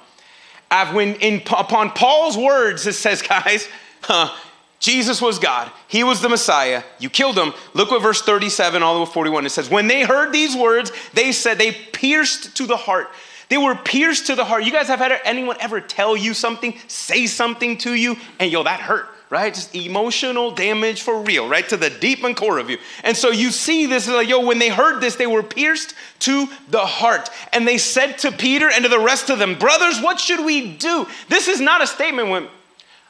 When 0.92 1.16
in, 1.16 1.42
upon 1.52 1.92
Paul's 1.92 2.38
words, 2.38 2.86
it 2.88 2.94
says, 2.94 3.22
guys, 3.28 3.68
huh, 4.02 4.36
Jesus 4.84 5.22
was 5.22 5.40
God. 5.40 5.72
He 5.88 6.04
was 6.04 6.20
the 6.20 6.28
Messiah. 6.28 6.84
You 7.00 7.10
killed 7.10 7.38
him. 7.38 7.54
Look 7.74 7.90
what 7.90 8.02
verse 8.02 8.22
37 8.22 8.84
all 8.84 8.96
the 8.96 9.00
way 9.06 9.06
41 9.06 9.46
it 9.46 9.50
says, 9.50 9.70
When 9.70 9.88
they 9.88 10.04
heard 10.04 10.34
these 10.34 10.58
words, 10.58 10.92
they 11.14 11.32
said, 11.32 11.58
they 11.58 11.72
pierced 11.72 12.58
to 12.58 12.66
the 12.66 12.76
heart. 12.76 13.08
They 13.48 13.58
were 13.58 13.76
pierced 13.76 14.28
to 14.28 14.36
the 14.36 14.44
heart. 14.44 14.66
You 14.66 14.74
guys 14.74 14.88
have 14.88 15.00
had 15.00 15.18
anyone 15.24 15.56
ever 15.62 15.80
tell 15.80 16.18
you 16.18 16.34
something, 16.34 16.78
say 16.90 17.28
something 17.28 17.78
to 17.78 17.94
you, 17.94 18.18
and 18.42 18.52
yo, 18.52 18.64
that 18.64 18.82
hurt. 18.82 19.08
right? 19.30 19.54
Just 19.54 19.74
emotional 19.74 20.52
damage 20.52 21.02
for 21.02 21.22
real, 21.22 21.48
right? 21.48 21.68
To 21.70 21.78
the 21.78 21.90
deep 21.90 22.22
and 22.26 22.36
core 22.36 22.58
of 22.60 22.70
you. 22.70 22.78
And 23.06 23.16
so 23.16 23.32
you 23.32 23.52
see 23.52 23.86
this, 23.86 24.10
like, 24.10 24.28
yo, 24.28 24.46
when 24.46 24.60
they 24.60 24.70
heard 24.70 25.00
this, 25.00 25.16
they 25.16 25.28
were 25.28 25.44
pierced 25.44 25.96
to 26.20 26.48
the 26.70 26.86
heart. 26.86 27.30
And 27.54 27.66
they 27.66 27.78
said 27.78 28.18
to 28.20 28.34
Peter 28.34 28.70
and 28.70 28.84
to 28.84 28.90
the 28.90 29.00
rest 29.00 29.30
of 29.30 29.40
them, 29.40 29.58
Brothers, 29.58 30.02
what 30.02 30.20
should 30.20 30.46
we 30.46 30.76
do? 30.76 31.08
This 31.30 31.48
is 31.48 31.62
not 31.62 31.82
a 31.82 31.88
statement 31.88 32.30
when, 32.30 32.48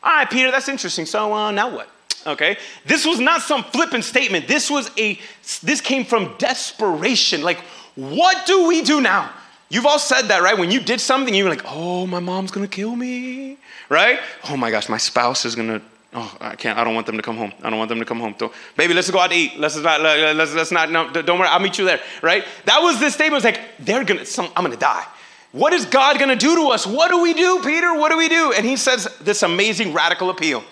all 0.04 0.12
right, 0.12 0.30
Peter, 0.30 0.52
that's 0.52 0.68
interesting. 0.68 1.06
So 1.06 1.34
uh, 1.34 1.52
now 1.52 1.74
what? 1.74 1.90
Okay? 2.26 2.58
This 2.86 3.06
was 3.06 3.20
not 3.20 3.42
some 3.42 3.64
flippant 3.64 4.04
statement. 4.04 4.48
This 4.48 4.70
was 4.70 4.92
a, 4.98 5.20
this 5.62 5.82
came 5.82 6.06
from 6.06 6.36
desperation. 6.38 7.42
Like, 7.42 7.60
what 7.96 8.46
do 8.46 8.68
we 8.68 8.82
do 8.82 9.02
now? 9.02 9.32
You've 9.70 9.86
all 9.86 10.00
said 10.00 10.24
that, 10.24 10.42
right? 10.42 10.58
When 10.58 10.72
you 10.72 10.80
did 10.80 11.02
something, 11.02 11.34
you 11.34 11.44
were 11.44 11.50
like, 11.50 11.64
oh, 11.66 12.06
my 12.06 12.20
mom's 12.20 12.52
gonna 12.52 12.68
kill 12.68 12.96
me, 12.96 13.58
right? 13.90 14.20
Oh 14.50 14.58
my 14.58 14.70
gosh, 14.70 14.88
my 14.88 14.98
spouse 14.98 15.46
is 15.46 15.56
gonna, 15.56 15.82
oh, 16.14 16.38
I 16.40 16.56
can't, 16.56 16.78
I 16.78 16.84
don't 16.84 16.94
want 16.94 17.08
them 17.08 17.18
to 17.18 17.24
come 17.24 17.38
home. 17.38 17.54
I 17.64 17.70
don't 17.70 17.80
want 17.80 17.90
them 17.90 18.00
to 18.00 18.06
come 18.06 18.20
home. 18.20 18.36
So, 18.38 18.54
baby, 18.78 18.94
let's 18.94 19.10
go 19.10 19.20
out 19.20 19.32
to 19.32 19.36
eat. 19.36 19.58
Let's 19.58 19.76
not, 19.78 20.02
let's, 20.02 20.54
let's 20.54 20.72
not, 20.72 20.92
no, 20.92 21.12
don't 21.12 21.40
worry, 21.40 21.48
I'll 21.48 21.60
meet 21.60 21.80
you 21.80 21.86
there, 21.86 22.02
right? 22.22 22.46
That 22.66 22.80
was 22.80 23.00
the 23.00 23.10
statement. 23.10 23.34
It 23.34 23.36
was 23.36 23.44
like, 23.46 23.62
they're 23.80 24.04
gonna, 24.04 24.26
some, 24.26 24.52
I'm 24.56 24.64
gonna 24.64 24.78
die. 24.78 25.06
What 25.54 25.72
is 25.72 25.86
God 25.86 26.20
gonna 26.20 26.36
do 26.36 26.56
to 26.56 26.72
us? 26.72 26.86
What 26.86 27.10
do 27.10 27.22
we 27.22 27.34
do, 27.34 27.62
Peter? 27.64 27.94
What 27.94 28.12
do 28.12 28.18
we 28.18 28.28
do? 28.28 28.52
And 28.52 28.66
he 28.66 28.76
says 28.76 29.08
this 29.22 29.44
amazing 29.44 29.94
radical 29.94 30.30
appeal. 30.30 30.64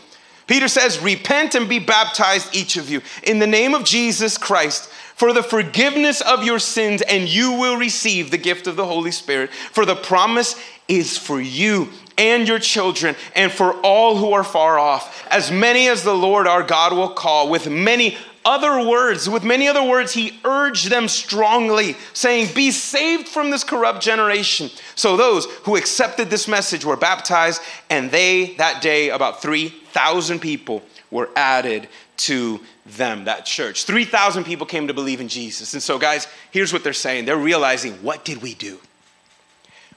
Peter 0.48 0.68
says, 0.68 1.00
Repent 1.00 1.56
and 1.56 1.70
be 1.70 1.80
baptized, 1.80 2.54
each 2.54 2.76
of 2.76 2.90
you, 2.90 3.02
in 3.24 3.40
the 3.40 3.48
name 3.48 3.74
of 3.74 3.86
Jesus 3.86 4.38
Christ 4.38 4.92
for 5.22 5.34
the 5.34 5.44
forgiveness 5.44 6.20
of 6.20 6.44
your 6.44 6.58
sins, 6.58 7.04
and 7.04 7.30
you 7.30 7.52
will 7.52 7.78
receive 7.78 8.32
the 8.32 8.40
gift 8.40 8.66
of 8.66 8.76
the 8.76 8.88
Holy 8.88 9.12
Spirit. 9.12 9.52
For 9.52 9.86
the 9.86 9.96
promise 9.96 10.60
is 10.88 11.16
for 11.16 11.40
you 11.40 11.90
and 12.18 12.48
your 12.48 12.58
children, 12.58 13.16
and 13.36 13.52
for 13.52 13.74
all 13.82 14.18
who 14.18 14.34
are 14.34 14.44
far 14.44 14.80
off, 14.80 15.28
as 15.30 15.52
many 15.52 15.88
as 15.88 16.02
the 16.02 16.16
Lord 16.16 16.48
our 16.48 16.64
God 16.64 16.94
will 16.94 17.12
call, 17.12 17.52
with 17.52 17.70
many 17.70 18.18
other 18.44 18.88
words, 18.88 19.30
with 19.30 19.44
many 19.44 19.68
other 19.68 19.84
words, 19.84 20.14
he 20.14 20.39
urged 20.44 20.89
them 20.89 21.08
strongly, 21.08 21.96
saying, 22.14 22.54
Be 22.56 22.72
saved 22.72 23.28
from 23.28 23.52
this 23.52 23.64
corrupt 23.64 24.02
generation. 24.02 24.70
So 24.96 25.16
those 25.16 25.46
who 25.64 25.76
accepted 25.76 26.30
this 26.30 26.48
message 26.48 26.84
were 26.84 26.98
baptized, 26.98 27.62
and 27.89 28.10
they, 28.10 28.56
that 28.56 28.82
day, 28.82 29.10
about 29.10 29.42
3,000 29.42 30.39
people, 30.39 30.82
were 31.12 31.30
added 31.36 31.88
to 32.18 32.60
them, 32.86 33.26
that 33.26 33.46
church. 33.46 33.84
3,000 33.84 34.44
people 34.44 34.66
came 34.66 34.88
to 34.88 34.94
believe 34.94 35.22
in 35.22 35.28
Jesus. 35.28 35.74
And 35.74 35.84
so, 35.84 36.00
guys, 36.00 36.28
here's 36.52 36.74
what 36.74 36.84
they're 36.84 36.94
saying 36.94 37.26
they're 37.26 37.38
realizing, 37.38 37.94
what 37.96 38.26
did 38.26 38.42
we 38.42 38.54
do? 38.54 38.80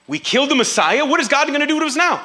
We 0.07 0.19
killed 0.19 0.51
the 0.51 0.55
Messiah. 0.55 1.05
What 1.05 1.21
is 1.21 1.29
God 1.29 1.49
going 1.49 1.61
to 1.61 1.67
do 1.67 1.81
to 1.81 1.87
us 1.87 1.97
now? 1.97 2.25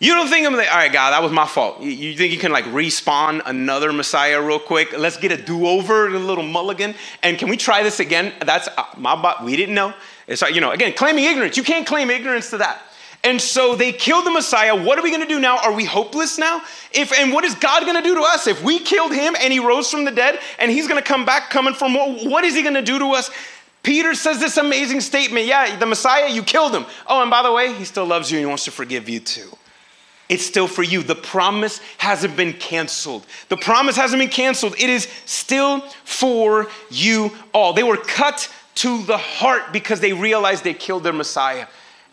You 0.00 0.14
don't 0.14 0.28
think 0.28 0.46
I'm 0.46 0.54
like, 0.54 0.70
all 0.70 0.76
right, 0.76 0.92
God, 0.92 1.10
that 1.10 1.22
was 1.22 1.32
my 1.32 1.46
fault. 1.46 1.80
You, 1.80 2.16
think 2.16 2.32
you 2.32 2.38
can 2.38 2.52
like 2.52 2.64
respawn 2.66 3.42
another 3.44 3.92
Messiah 3.92 4.40
real 4.40 4.60
quick? 4.60 4.96
Let's 4.96 5.16
get 5.16 5.32
a 5.32 5.36
do-over, 5.36 6.06
a 6.06 6.18
little 6.18 6.44
mulligan, 6.44 6.94
and 7.24 7.36
can 7.36 7.48
we 7.48 7.56
try 7.56 7.82
this 7.82 7.98
again? 7.98 8.32
That's 8.44 8.68
uh, 8.68 8.84
my. 8.96 9.34
We 9.42 9.56
didn't 9.56 9.74
know. 9.74 9.92
It's 10.28 10.40
like 10.40 10.54
you 10.54 10.60
know, 10.60 10.70
again, 10.70 10.92
claiming 10.92 11.24
ignorance. 11.24 11.56
You 11.56 11.64
can't 11.64 11.84
claim 11.84 12.10
ignorance 12.10 12.50
to 12.50 12.58
that. 12.58 12.80
And 13.24 13.40
so 13.40 13.74
they 13.74 13.90
killed 13.90 14.24
the 14.24 14.30
Messiah. 14.30 14.80
What 14.80 14.96
are 14.98 15.02
we 15.02 15.10
going 15.10 15.22
to 15.22 15.28
do 15.28 15.40
now? 15.40 15.58
Are 15.58 15.72
we 15.72 15.84
hopeless 15.84 16.38
now? 16.38 16.62
If 16.92 17.12
and 17.18 17.32
what 17.32 17.44
is 17.44 17.56
God 17.56 17.82
going 17.82 17.96
to 17.96 18.02
do 18.02 18.14
to 18.14 18.20
us 18.20 18.46
if 18.46 18.62
we 18.62 18.78
killed 18.78 19.12
him 19.12 19.34
and 19.40 19.52
he 19.52 19.58
rose 19.58 19.90
from 19.90 20.04
the 20.04 20.12
dead 20.12 20.38
and 20.60 20.70
he's 20.70 20.86
going 20.86 21.02
to 21.02 21.06
come 21.06 21.26
back 21.26 21.50
coming 21.50 21.74
from 21.74 21.94
what, 21.94 22.24
what 22.24 22.44
is 22.44 22.54
he 22.54 22.62
going 22.62 22.74
to 22.74 22.82
do 22.82 23.00
to 23.00 23.06
us? 23.06 23.30
Peter 23.82 24.14
says 24.14 24.38
this 24.38 24.58
amazing 24.58 25.00
statement. 25.00 25.46
Yeah, 25.46 25.76
the 25.76 25.86
Messiah, 25.86 26.30
you 26.30 26.44
killed 26.44 26.72
him. 26.72 26.86
Oh, 27.08 27.20
and 27.20 27.30
by 27.30 27.42
the 27.42 27.50
way, 27.50 27.74
he 27.74 27.84
still 27.84 28.06
loves 28.06 28.30
you 28.30 28.38
and 28.38 28.42
he 28.42 28.46
wants 28.46 28.64
to 28.66 28.70
forgive 28.70 29.08
you 29.08 29.18
too. 29.18 29.50
It's 30.28 30.44
still 30.44 30.68
for 30.68 30.82
you. 30.82 31.02
The 31.02 31.14
promise 31.14 31.80
hasn't 31.96 32.36
been 32.36 32.52
canceled. 32.52 33.24
The 33.48 33.56
promise 33.56 33.96
hasn't 33.96 34.20
been 34.20 34.28
canceled. 34.28 34.74
It 34.78 34.90
is 34.90 35.08
still 35.24 35.80
for 36.04 36.68
you 36.90 37.32
all. 37.54 37.72
They 37.72 37.82
were 37.82 37.96
cut 37.96 38.52
to 38.76 39.02
the 39.04 39.16
heart 39.16 39.72
because 39.72 40.00
they 40.00 40.12
realized 40.12 40.64
they 40.64 40.74
killed 40.74 41.02
their 41.02 41.12
Messiah. 41.12 41.66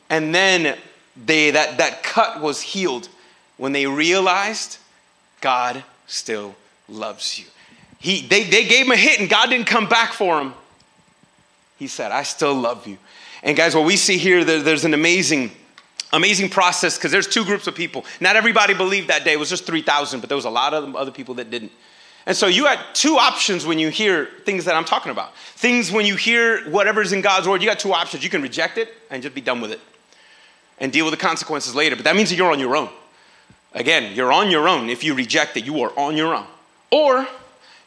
And 0.10 0.34
then 0.34 0.78
they, 1.26 1.52
that, 1.52 1.78
that 1.78 2.04
cut 2.04 2.42
was 2.42 2.62
healed 2.62 3.10
when 3.58 3.72
they 3.72 3.86
realized 3.86 4.78
God 5.42 5.84
still 6.08 6.56
loves 6.88 7.38
you. 7.38 7.46
He, 8.00 8.22
they, 8.22 8.44
they 8.44 8.66
gave 8.66 8.86
him 8.86 8.92
a 8.92 8.98
hit 8.98 9.20
and 9.20 9.30
God 9.30 9.50
didn't 9.50 9.68
come 9.68 9.88
back 9.88 10.14
for 10.14 10.40
him. 10.40 10.54
He 11.78 11.88
said, 11.88 12.12
I 12.12 12.24
still 12.24 12.54
love 12.54 12.88
you. 12.88 12.98
And 13.44 13.56
guys, 13.56 13.76
what 13.76 13.86
we 13.86 13.98
see 13.98 14.18
here, 14.18 14.44
there, 14.44 14.62
there's 14.62 14.86
an 14.86 14.94
amazing, 14.94 15.52
amazing 16.16 16.50
process 16.50 16.98
because 16.98 17.12
there's 17.12 17.28
two 17.28 17.46
groups 17.46 17.68
of 17.68 17.76
people. 17.76 18.06
Not 18.20 18.36
everybody 18.36 18.74
believed 18.74 19.10
that 19.10 19.24
day. 19.24 19.34
It 19.34 19.40
was 19.40 19.50
just 19.50 19.66
3,000, 19.66 20.20
but 20.20 20.30
there 20.30 20.36
was 20.36 20.46
a 20.46 20.50
lot 20.50 20.74
of 20.74 20.96
other 20.96 21.12
people 21.12 21.36
that 21.36 21.50
didn't. 21.50 21.72
And 22.26 22.36
so 22.36 22.48
you 22.48 22.66
had 22.66 22.80
two 22.94 23.18
options 23.18 23.66
when 23.66 23.78
you 23.78 23.90
hear 23.90 24.30
things 24.46 24.66
that 24.66 24.76
I'm 24.76 24.86
talking 24.86 25.12
about. 25.12 25.36
Things 25.56 25.92
when 25.92 26.06
you 26.06 26.16
hear 26.16 26.68
whatever's 26.70 27.12
in 27.12 27.22
God's 27.22 27.48
word, 27.48 27.62
you 27.62 27.68
got 27.68 27.80
two 27.80 27.94
options. 27.94 28.24
You 28.24 28.30
can 28.30 28.42
reject 28.42 28.78
it 28.78 28.94
and 29.12 29.22
just 29.22 29.36
be 29.36 29.42
done 29.42 29.62
with 29.62 29.72
it 29.72 29.80
and 30.80 30.92
deal 30.92 31.06
with 31.06 31.14
the 31.14 31.20
consequences 31.20 31.76
later. 31.76 31.96
But 31.96 32.06
that 32.06 32.16
means 32.16 32.30
that 32.30 32.36
you're 32.36 32.52
on 32.52 32.60
your 32.60 32.76
own. 32.76 32.90
Again, 33.74 34.16
you're 34.16 34.32
on 34.32 34.50
your 34.50 34.68
own. 34.68 34.90
If 34.90 35.04
you 35.04 35.14
reject 35.14 35.58
it, 35.58 35.66
you 35.66 35.82
are 35.82 35.92
on 35.98 36.18
your 36.18 36.34
own. 36.34 36.48
Or 36.92 37.28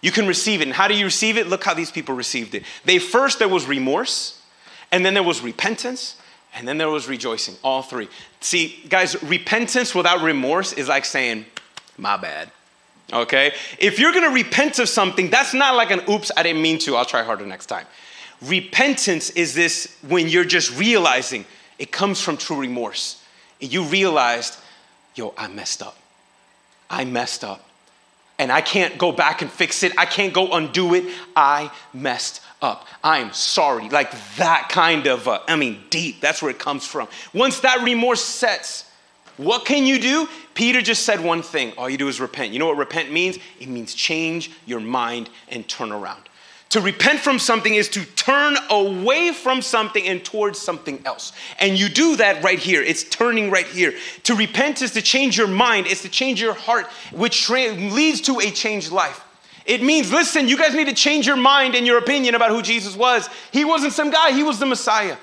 you 0.01 0.13
can 0.13 0.27
receive 0.27 0.61
it. 0.61 0.69
And 0.69 0.73
how 0.73 0.87
do 0.87 0.95
you 0.95 1.07
receive 1.07 1.37
it? 1.37 1.49
Look 1.49 1.65
how 1.65 1.75
these 1.75 1.91
people 1.91 2.15
received 2.15 2.55
it. 2.55 2.63
They 2.85 2.99
first, 2.99 3.39
there 3.39 3.49
was 3.49 3.67
remorse, 3.67 4.41
and 4.93 5.05
then 5.05 5.15
there 5.15 5.23
was 5.23 5.41
repentance, 5.41 6.18
and 6.55 6.67
then 6.67 6.79
there 6.79 6.91
was 6.91 7.09
rejoicing. 7.09 7.55
All 7.63 7.83
three. 7.83 8.09
See, 8.41 8.85
guys, 8.89 9.23
repentance 9.23 9.95
without 9.95 10.23
remorse 10.23 10.73
is 10.73 10.89
like 10.89 11.05
saying, 11.05 11.47
my 11.97 12.17
bad. 12.17 12.51
Okay? 13.13 13.53
If 13.79 13.99
you're 13.99 14.13
gonna 14.13 14.31
repent 14.31 14.79
of 14.79 14.89
something, 14.89 15.31
that's 15.31 15.55
not 15.55 15.75
like 15.77 15.91
an 15.91 16.03
oops, 16.09 16.31
I 16.37 16.43
didn't 16.43 16.63
mean 16.63 16.79
to, 16.81 16.97
I'll 16.97 17.05
try 17.05 17.23
harder 17.23 17.47
next 17.47 17.67
time. 17.67 17.87
Repentance 18.43 19.31
is 19.31 19.55
this 19.55 19.97
when 20.07 20.29
you're 20.29 20.45
just 20.45 20.77
realizing, 20.79 21.45
it 21.79 21.91
comes 21.91 22.21
from 22.21 22.37
true 22.37 22.57
remorse. 22.57 23.23
And 23.61 23.73
you 23.73 23.85
realized, 23.85 24.59
yo, 25.15 25.35
I 25.37 25.49
messed 25.49 25.83
up. 25.83 25.97
I 26.89 27.05
messed 27.05 27.45
up. 27.45 27.65
And 28.39 28.53
I 28.53 28.61
can't 28.61 28.97
go 28.99 29.11
back 29.11 29.43
and 29.43 29.51
fix 29.51 29.83
it. 29.83 29.93
I 29.99 30.07
can't 30.07 30.33
go 30.33 30.53
undo 30.53 30.95
it. 30.95 31.05
I 31.35 31.73
messed 31.93 32.41
up. 32.63 32.87
I'm 33.03 33.33
sorry. 33.33 33.89
Like 33.89 34.13
that 34.37 34.69
kind 34.71 35.07
of, 35.07 35.29
uh, 35.29 35.41
I 35.49 35.57
mean, 35.57 35.79
deep. 35.91 36.21
That's 36.21 36.43
where 36.43 36.51
it 36.51 36.59
comes 36.59 36.87
from. 36.87 37.09
Once 37.33 37.61
that 37.61 37.83
remorse 37.83 38.25
sets, 38.25 38.91
what 39.37 39.65
can 39.65 39.87
you 39.87 39.99
do? 40.01 40.29
Peter 40.55 40.83
just 40.83 41.05
said 41.05 41.23
one 41.23 41.43
thing. 41.43 41.73
All 41.79 41.89
you 41.89 41.97
do 41.97 42.09
is 42.09 42.21
repent. 42.21 42.53
You 42.53 42.59
know 42.59 42.67
what 42.67 42.77
repent 42.77 43.13
means? 43.13 43.39
It 43.61 43.69
means 43.69 43.95
change 43.95 44.51
your 44.67 44.81
mind 44.81 45.31
and 45.49 45.67
turn 45.69 45.93
around. 45.93 46.23
To 46.71 46.81
repent 46.83 47.21
from 47.21 47.39
something 47.39 47.75
is 47.75 47.89
to 47.91 48.05
turn 48.05 48.57
away 48.69 49.33
from 49.33 49.63
something 49.63 50.07
and 50.07 50.23
towards 50.23 50.59
something 50.59 51.01
else. 51.07 51.33
And 51.59 51.79
you 51.79 51.89
do 51.89 52.17
that 52.17 52.43
right 52.43 52.59
here. 52.59 52.83
It's 52.83 53.05
turning 53.05 53.51
right 53.51 53.67
here. 53.67 53.95
To 54.25 54.35
repent 54.35 54.83
is 54.83 54.91
to 54.93 55.01
change 55.01 55.39
your 55.39 55.47
mind, 55.47 55.87
it's 55.87 56.03
to 56.03 56.11
change 56.11 56.43
your 56.43 56.53
heart, 56.53 56.87
which 57.13 57.45
tra- 57.45 57.71
leads 57.71 58.21
to 58.23 58.41
a 58.41 58.51
changed 58.51 58.93
life. 58.93 59.25
It 59.69 59.83
means, 59.83 60.11
listen, 60.11 60.49
you 60.49 60.57
guys 60.57 60.75
need 60.75 60.89
to 60.89 60.95
change 60.95 61.27
your 61.27 61.37
mind 61.37 61.75
and 61.75 61.87
your 61.87 61.99
opinion 61.99 62.35
about 62.35 62.51
who 62.51 62.63
Jesus 62.63 62.97
was. 62.97 63.29
He 63.53 63.67
wasn't 63.67 63.93
some 63.93 64.11
guy, 64.11 64.33
he 64.33 64.43
was 64.43 64.59
the 64.59 64.65
Messiah. 64.65 65.19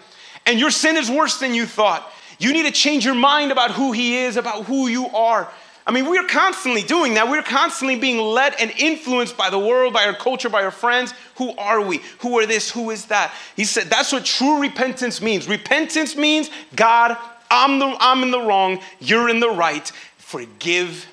And 0.45 0.59
your 0.59 0.69
sin 0.69 0.97
is 0.97 1.09
worse 1.09 1.39
than 1.39 1.55
you 1.55 1.65
thought. 1.65 2.07
You 2.37 2.53
need 2.53 2.67
to 2.67 2.71
change 2.71 3.03
your 3.03 3.15
mind 3.15 3.51
about 3.51 3.71
who 3.71 3.91
he 3.91 4.17
is, 4.17 4.37
about 4.37 4.65
who 4.65 4.87
you 4.87 5.07
are. 5.07 5.51
I 5.87 5.91
mean, 5.91 6.07
we're 6.07 6.27
constantly 6.27 6.83
doing 6.83 7.15
that. 7.15 7.27
We're 7.27 7.41
constantly 7.41 7.95
being 7.95 8.19
led 8.19 8.53
and 8.59 8.71
influenced 8.77 9.35
by 9.35 9.49
the 9.49 9.57
world, 9.57 9.93
by 9.93 10.05
our 10.05 10.15
culture, 10.15 10.49
by 10.49 10.63
our 10.63 10.71
friends. 10.71 11.15
Who 11.37 11.55
are 11.57 11.81
we? 11.81 12.01
Who 12.19 12.37
are 12.37 12.45
this? 12.45 12.69
Who 12.69 12.91
is 12.91 13.05
that? 13.05 13.33
He 13.55 13.65
said 13.65 13.87
that's 13.87 14.11
what 14.11 14.25
true 14.25 14.61
repentance 14.61 15.21
means. 15.21 15.47
Repentance 15.47 16.15
means, 16.15 16.51
God, 16.75 17.17
I'm, 17.49 17.79
the, 17.79 17.95
I'm 17.99 18.21
in 18.21 18.29
the 18.29 18.41
wrong, 18.41 18.79
you're 18.99 19.29
in 19.29 19.39
the 19.39 19.49
right. 19.49 19.87
Forgive 20.17 21.07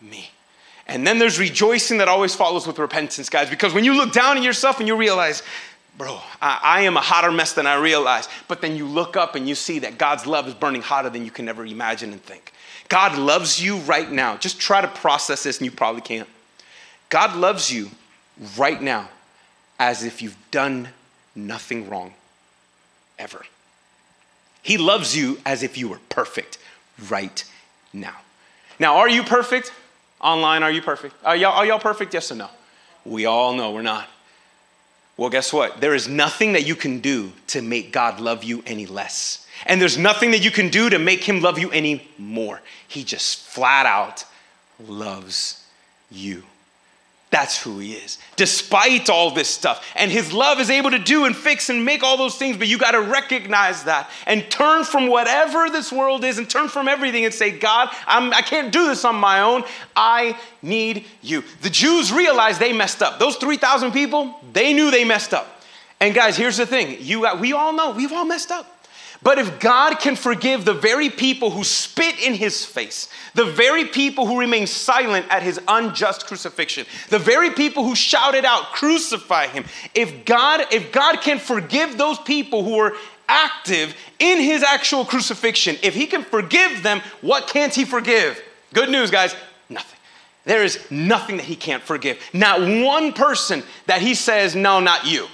me. 0.00 0.30
And 0.86 1.06
then 1.06 1.18
there's 1.18 1.38
rejoicing 1.38 1.98
that 1.98 2.08
always 2.08 2.34
follows 2.34 2.66
with 2.66 2.78
repentance, 2.78 3.28
guys, 3.28 3.48
because 3.48 3.72
when 3.72 3.84
you 3.84 3.94
look 3.94 4.12
down 4.12 4.36
at 4.36 4.42
yourself 4.42 4.80
and 4.80 4.88
you 4.88 4.96
realize, 4.96 5.42
bro, 5.96 6.20
I, 6.42 6.60
I, 6.62 6.80
am 6.82 6.96
a 6.96 7.00
hotter 7.00 7.32
mess 7.32 7.54
than 7.54 7.66
I 7.66 7.76
realized, 7.76 8.28
but 8.48 8.60
then 8.60 8.76
you 8.76 8.86
look 8.86 9.16
up 9.16 9.34
and 9.34 9.48
you 9.48 9.54
see 9.54 9.78
that 9.80 9.96
God's 9.96 10.26
love 10.26 10.46
is 10.46 10.54
burning 10.54 10.82
hotter 10.82 11.08
than 11.08 11.24
you 11.24 11.30
can 11.30 11.48
ever 11.48 11.64
imagine 11.64 12.12
and 12.12 12.22
think. 12.22 12.52
God 12.88 13.16
loves 13.16 13.62
you 13.62 13.78
right 13.78 14.10
now. 14.10 14.36
Just 14.36 14.60
try 14.60 14.82
to 14.82 14.88
process 14.88 15.44
this, 15.44 15.58
and 15.58 15.64
you 15.64 15.70
probably 15.70 16.02
can't. 16.02 16.28
God 17.08 17.34
loves 17.36 17.72
you 17.72 17.90
right 18.58 18.80
now 18.80 19.08
as 19.78 20.04
if 20.04 20.20
you've 20.20 20.36
done 20.50 20.88
nothing 21.34 21.88
wrong 21.88 22.12
ever. 23.18 23.44
He 24.62 24.76
loves 24.76 25.16
you 25.16 25.38
as 25.46 25.62
if 25.62 25.78
you 25.78 25.88
were 25.88 26.00
perfect 26.08 26.58
right 27.08 27.44
now. 27.92 28.16
Now, 28.78 28.96
are 28.96 29.08
you 29.08 29.22
perfect? 29.22 29.72
Online, 30.24 30.62
are 30.62 30.70
you 30.70 30.80
perfect? 30.80 31.14
Are 31.22 31.36
y'all, 31.36 31.52
are 31.52 31.66
y'all 31.66 31.78
perfect? 31.78 32.14
Yes 32.14 32.32
or 32.32 32.36
no? 32.36 32.48
We 33.04 33.26
all 33.26 33.52
know 33.52 33.72
we're 33.72 33.82
not. 33.82 34.08
Well, 35.18 35.28
guess 35.28 35.52
what? 35.52 35.82
There 35.82 35.94
is 35.94 36.08
nothing 36.08 36.54
that 36.54 36.66
you 36.66 36.74
can 36.74 37.00
do 37.00 37.30
to 37.48 37.60
make 37.60 37.92
God 37.92 38.20
love 38.20 38.42
you 38.42 38.62
any 38.66 38.86
less. 38.86 39.46
And 39.66 39.80
there's 39.80 39.98
nothing 39.98 40.30
that 40.30 40.42
you 40.42 40.50
can 40.50 40.70
do 40.70 40.88
to 40.88 40.98
make 40.98 41.22
him 41.22 41.40
love 41.40 41.58
you 41.58 41.70
any 41.70 42.08
more. 42.18 42.60
He 42.88 43.04
just 43.04 43.46
flat 43.46 43.84
out 43.84 44.24
loves 44.88 45.62
you. 46.10 46.42
That's 47.34 47.60
who 47.60 47.80
he 47.80 47.94
is, 47.94 48.18
despite 48.36 49.10
all 49.10 49.32
this 49.32 49.48
stuff. 49.48 49.84
And 49.96 50.12
his 50.12 50.32
love 50.32 50.60
is 50.60 50.70
able 50.70 50.92
to 50.92 51.00
do 51.00 51.24
and 51.24 51.34
fix 51.34 51.68
and 51.68 51.84
make 51.84 52.04
all 52.04 52.16
those 52.16 52.36
things, 52.36 52.56
but 52.56 52.68
you 52.68 52.78
got 52.78 52.92
to 52.92 53.00
recognize 53.00 53.82
that 53.82 54.08
and 54.28 54.48
turn 54.52 54.84
from 54.84 55.08
whatever 55.08 55.68
this 55.68 55.90
world 55.90 56.22
is 56.22 56.38
and 56.38 56.48
turn 56.48 56.68
from 56.68 56.86
everything 56.86 57.24
and 57.24 57.34
say, 57.34 57.50
God, 57.50 57.88
I'm, 58.06 58.32
I 58.32 58.40
can 58.42 58.66
not 58.66 58.72
do 58.72 58.86
this 58.86 59.04
on 59.04 59.16
my 59.16 59.40
own. 59.40 59.64
I 59.96 60.38
need 60.62 61.06
you. 61.22 61.42
The 61.62 61.70
Jews 61.70 62.12
realized 62.12 62.60
they 62.60 62.72
messed 62.72 63.02
up. 63.02 63.18
Those 63.18 63.34
3,000 63.34 63.90
people, 63.90 64.38
they 64.52 64.72
knew 64.72 64.92
they 64.92 65.04
messed 65.04 65.34
up. 65.34 65.60
And 65.98 66.14
guys, 66.14 66.36
here's 66.36 66.58
the 66.58 66.66
thing 66.66 66.98
you, 67.00 67.28
we 67.40 67.52
all 67.52 67.72
know 67.72 67.90
we've 67.90 68.12
all 68.12 68.24
messed 68.24 68.52
up. 68.52 68.73
But 69.24 69.38
if 69.38 69.58
God 69.58 69.98
can 70.00 70.16
forgive 70.16 70.66
the 70.66 70.74
very 70.74 71.08
people 71.08 71.50
who 71.50 71.64
spit 71.64 72.20
in 72.22 72.34
his 72.34 72.62
face, 72.62 73.08
the 73.32 73.46
very 73.46 73.86
people 73.86 74.26
who 74.26 74.38
remained 74.38 74.68
silent 74.68 75.24
at 75.30 75.42
his 75.42 75.58
unjust 75.66 76.26
crucifixion, 76.26 76.84
the 77.08 77.18
very 77.18 77.50
people 77.50 77.84
who 77.84 77.96
shouted 77.96 78.44
out, 78.44 78.64
crucify 78.72 79.46
him, 79.46 79.64
if 79.94 80.26
God, 80.26 80.66
if 80.70 80.92
God 80.92 81.22
can 81.22 81.38
forgive 81.38 81.96
those 81.96 82.18
people 82.18 82.64
who 82.64 82.76
were 82.76 82.96
active 83.26 83.96
in 84.18 84.40
his 84.40 84.62
actual 84.62 85.06
crucifixion, 85.06 85.78
if 85.82 85.94
he 85.94 86.06
can 86.06 86.22
forgive 86.22 86.82
them, 86.82 87.00
what 87.22 87.46
can't 87.46 87.74
he 87.74 87.86
forgive? 87.86 88.42
Good 88.74 88.90
news, 88.90 89.10
guys, 89.10 89.34
nothing. 89.70 89.98
There 90.44 90.62
is 90.62 90.78
nothing 90.90 91.38
that 91.38 91.46
he 91.46 91.56
can't 91.56 91.82
forgive. 91.82 92.20
Not 92.34 92.60
one 92.60 93.14
person 93.14 93.62
that 93.86 94.02
he 94.02 94.14
says, 94.14 94.54
no, 94.54 94.80
not 94.80 95.06
you. 95.06 95.28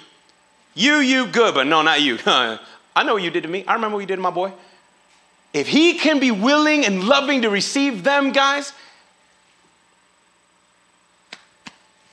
You, 0.74 0.98
you, 0.98 1.26
good, 1.26 1.54
but 1.54 1.66
no, 1.66 1.82
not 1.82 2.00
you. 2.00 2.18
I 2.94 3.04
know 3.04 3.14
what 3.14 3.22
you 3.22 3.30
did 3.30 3.44
to 3.44 3.48
me. 3.48 3.64
I 3.66 3.74
remember 3.74 3.96
what 3.96 4.00
you 4.00 4.06
did 4.06 4.16
to 4.16 4.22
my 4.22 4.30
boy. 4.30 4.52
If 5.52 5.68
he 5.68 5.94
can 5.94 6.20
be 6.20 6.30
willing 6.30 6.84
and 6.84 7.04
loving 7.04 7.42
to 7.42 7.50
receive 7.50 8.04
them, 8.04 8.32
guys, 8.32 8.72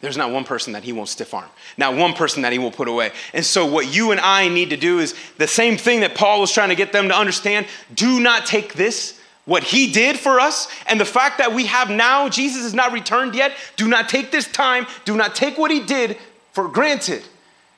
there's 0.01 0.17
not 0.17 0.32
one 0.32 0.43
person 0.43 0.73
that 0.73 0.84
he 0.84 0.91
won't 0.91 1.09
stiff 1.09 1.34
arm, 1.34 1.49
not 1.78 1.95
one 1.95 2.13
person 2.13 2.43
that 2.43 2.51
he 2.51 2.59
won't 2.59 2.75
put 2.75 2.88
away. 2.88 3.11
And 3.34 3.43
so, 3.45 3.65
what 3.65 3.93
you 3.93 4.11
and 4.11 4.19
I 4.19 4.47
need 4.47 4.69
to 4.69 4.78
do 4.78 4.99
is 4.99 5.15
the 5.38 5.47
same 5.47 5.78
thing 5.78 6.01
that 6.01 6.15
Paul 6.15 6.41
was 6.41 6.51
trying 6.51 6.69
to 6.69 6.75
get 6.75 6.91
them 6.91 7.09
to 7.09 7.15
understand 7.15 7.65
do 7.93 8.19
not 8.19 8.45
take 8.45 8.73
this, 8.73 9.19
what 9.45 9.63
he 9.63 9.91
did 9.91 10.19
for 10.19 10.39
us, 10.39 10.67
and 10.88 10.99
the 10.99 11.05
fact 11.05 11.39
that 11.39 11.53
we 11.53 11.65
have 11.65 11.89
now, 11.89 12.30
Jesus 12.30 12.63
has 12.63 12.73
not 12.73 12.91
returned 12.91 13.34
yet. 13.34 13.53
Do 13.75 13.88
not 13.88 14.09
take 14.09 14.30
this 14.32 14.47
time, 14.51 14.86
do 15.05 15.15
not 15.15 15.36
take 15.36 15.57
what 15.57 15.71
he 15.71 15.80
did 15.80 16.17
for 16.53 16.67
granted. 16.67 17.23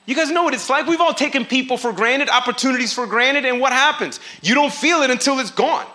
You 0.10 0.16
guys 0.16 0.32
know 0.32 0.42
what 0.42 0.56
it's 0.56 0.72
like. 0.72 0.88
We've 0.88 1.00
all 1.00 1.14
taken 1.14 1.46
people 1.46 1.78
for 1.78 1.94
granted, 1.94 2.30
opportunities 2.30 2.92
for 2.92 3.06
granted, 3.06 3.46
and 3.46 3.62
what 3.62 3.72
happens? 3.72 4.20
You 4.42 4.56
don't 4.56 4.74
feel 4.74 5.04
it 5.04 5.12
until 5.12 5.38
it's 5.38 5.52
gone, 5.52 5.86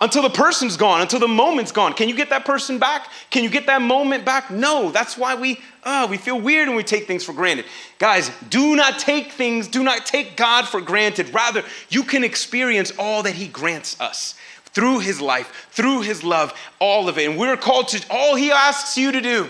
until 0.00 0.22
the 0.22 0.30
person's 0.30 0.78
gone, 0.78 1.02
until 1.02 1.20
the 1.20 1.28
moment's 1.28 1.70
gone. 1.70 1.92
Can 1.92 2.08
you 2.08 2.16
get 2.16 2.30
that 2.30 2.46
person 2.46 2.78
back? 2.78 3.10
Can 3.28 3.44
you 3.44 3.50
get 3.50 3.66
that 3.66 3.82
moment 3.82 4.24
back? 4.24 4.50
No. 4.50 4.90
That's 4.90 5.18
why 5.18 5.34
we 5.34 5.60
uh, 5.84 6.06
we 6.08 6.16
feel 6.16 6.40
weird 6.40 6.68
when 6.68 6.78
we 6.78 6.82
take 6.82 7.06
things 7.06 7.24
for 7.24 7.34
granted. 7.34 7.66
Guys, 7.98 8.30
do 8.48 8.74
not 8.74 8.98
take 8.98 9.32
things, 9.32 9.68
do 9.68 9.84
not 9.84 10.06
take 10.06 10.34
God 10.34 10.66
for 10.66 10.80
granted. 10.80 11.34
Rather, 11.34 11.62
you 11.90 12.04
can 12.04 12.24
experience 12.24 12.90
all 12.98 13.22
that 13.24 13.34
He 13.34 13.48
grants 13.48 14.00
us 14.00 14.34
through 14.70 15.00
His 15.00 15.20
life, 15.20 15.68
through 15.72 16.00
His 16.00 16.24
love, 16.24 16.54
all 16.78 17.06
of 17.06 17.18
it. 17.18 17.28
And 17.28 17.38
we're 17.38 17.54
called 17.58 17.88
to 17.88 18.02
all 18.08 18.34
He 18.34 18.50
asks 18.50 18.96
you 18.96 19.12
to 19.12 19.20
do 19.20 19.46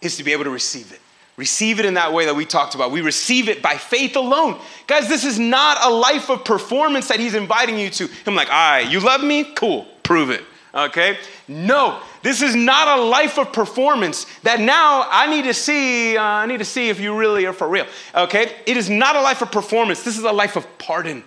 is 0.00 0.16
to 0.16 0.24
be 0.24 0.32
able 0.32 0.44
to 0.44 0.50
receive 0.50 0.92
it. 0.92 1.00
Receive 1.38 1.78
it 1.78 1.86
in 1.86 1.94
that 1.94 2.12
way 2.12 2.24
that 2.24 2.34
we 2.34 2.44
talked 2.44 2.74
about. 2.74 2.90
We 2.90 3.00
receive 3.00 3.48
it 3.48 3.62
by 3.62 3.76
faith 3.76 4.16
alone. 4.16 4.60
Guys, 4.88 5.06
this 5.08 5.24
is 5.24 5.38
not 5.38 5.78
a 5.86 5.88
life 5.88 6.30
of 6.30 6.44
performance 6.44 7.06
that 7.06 7.20
he's 7.20 7.34
inviting 7.34 7.78
you 7.78 7.90
to. 7.90 8.08
I'm 8.26 8.34
like, 8.34 8.48
all 8.48 8.54
right, 8.54 8.90
you 8.90 8.98
love 8.98 9.22
me? 9.22 9.44
Cool, 9.54 9.86
prove 10.02 10.30
it. 10.30 10.42
Okay? 10.74 11.16
No, 11.46 12.00
this 12.24 12.42
is 12.42 12.56
not 12.56 12.98
a 12.98 13.02
life 13.02 13.38
of 13.38 13.52
performance 13.52 14.26
that 14.42 14.58
now 14.58 15.06
I 15.08 15.30
need 15.30 15.44
to 15.44 15.54
see, 15.54 16.16
uh, 16.16 16.22
I 16.22 16.46
need 16.46 16.58
to 16.58 16.64
see 16.64 16.88
if 16.88 16.98
you 16.98 17.16
really 17.16 17.46
are 17.46 17.52
for 17.52 17.68
real. 17.68 17.86
Okay? 18.16 18.56
It 18.66 18.76
is 18.76 18.90
not 18.90 19.14
a 19.14 19.20
life 19.22 19.40
of 19.40 19.52
performance. 19.52 20.02
This 20.02 20.18
is 20.18 20.24
a 20.24 20.32
life 20.32 20.56
of 20.56 20.66
pardon. 20.78 21.22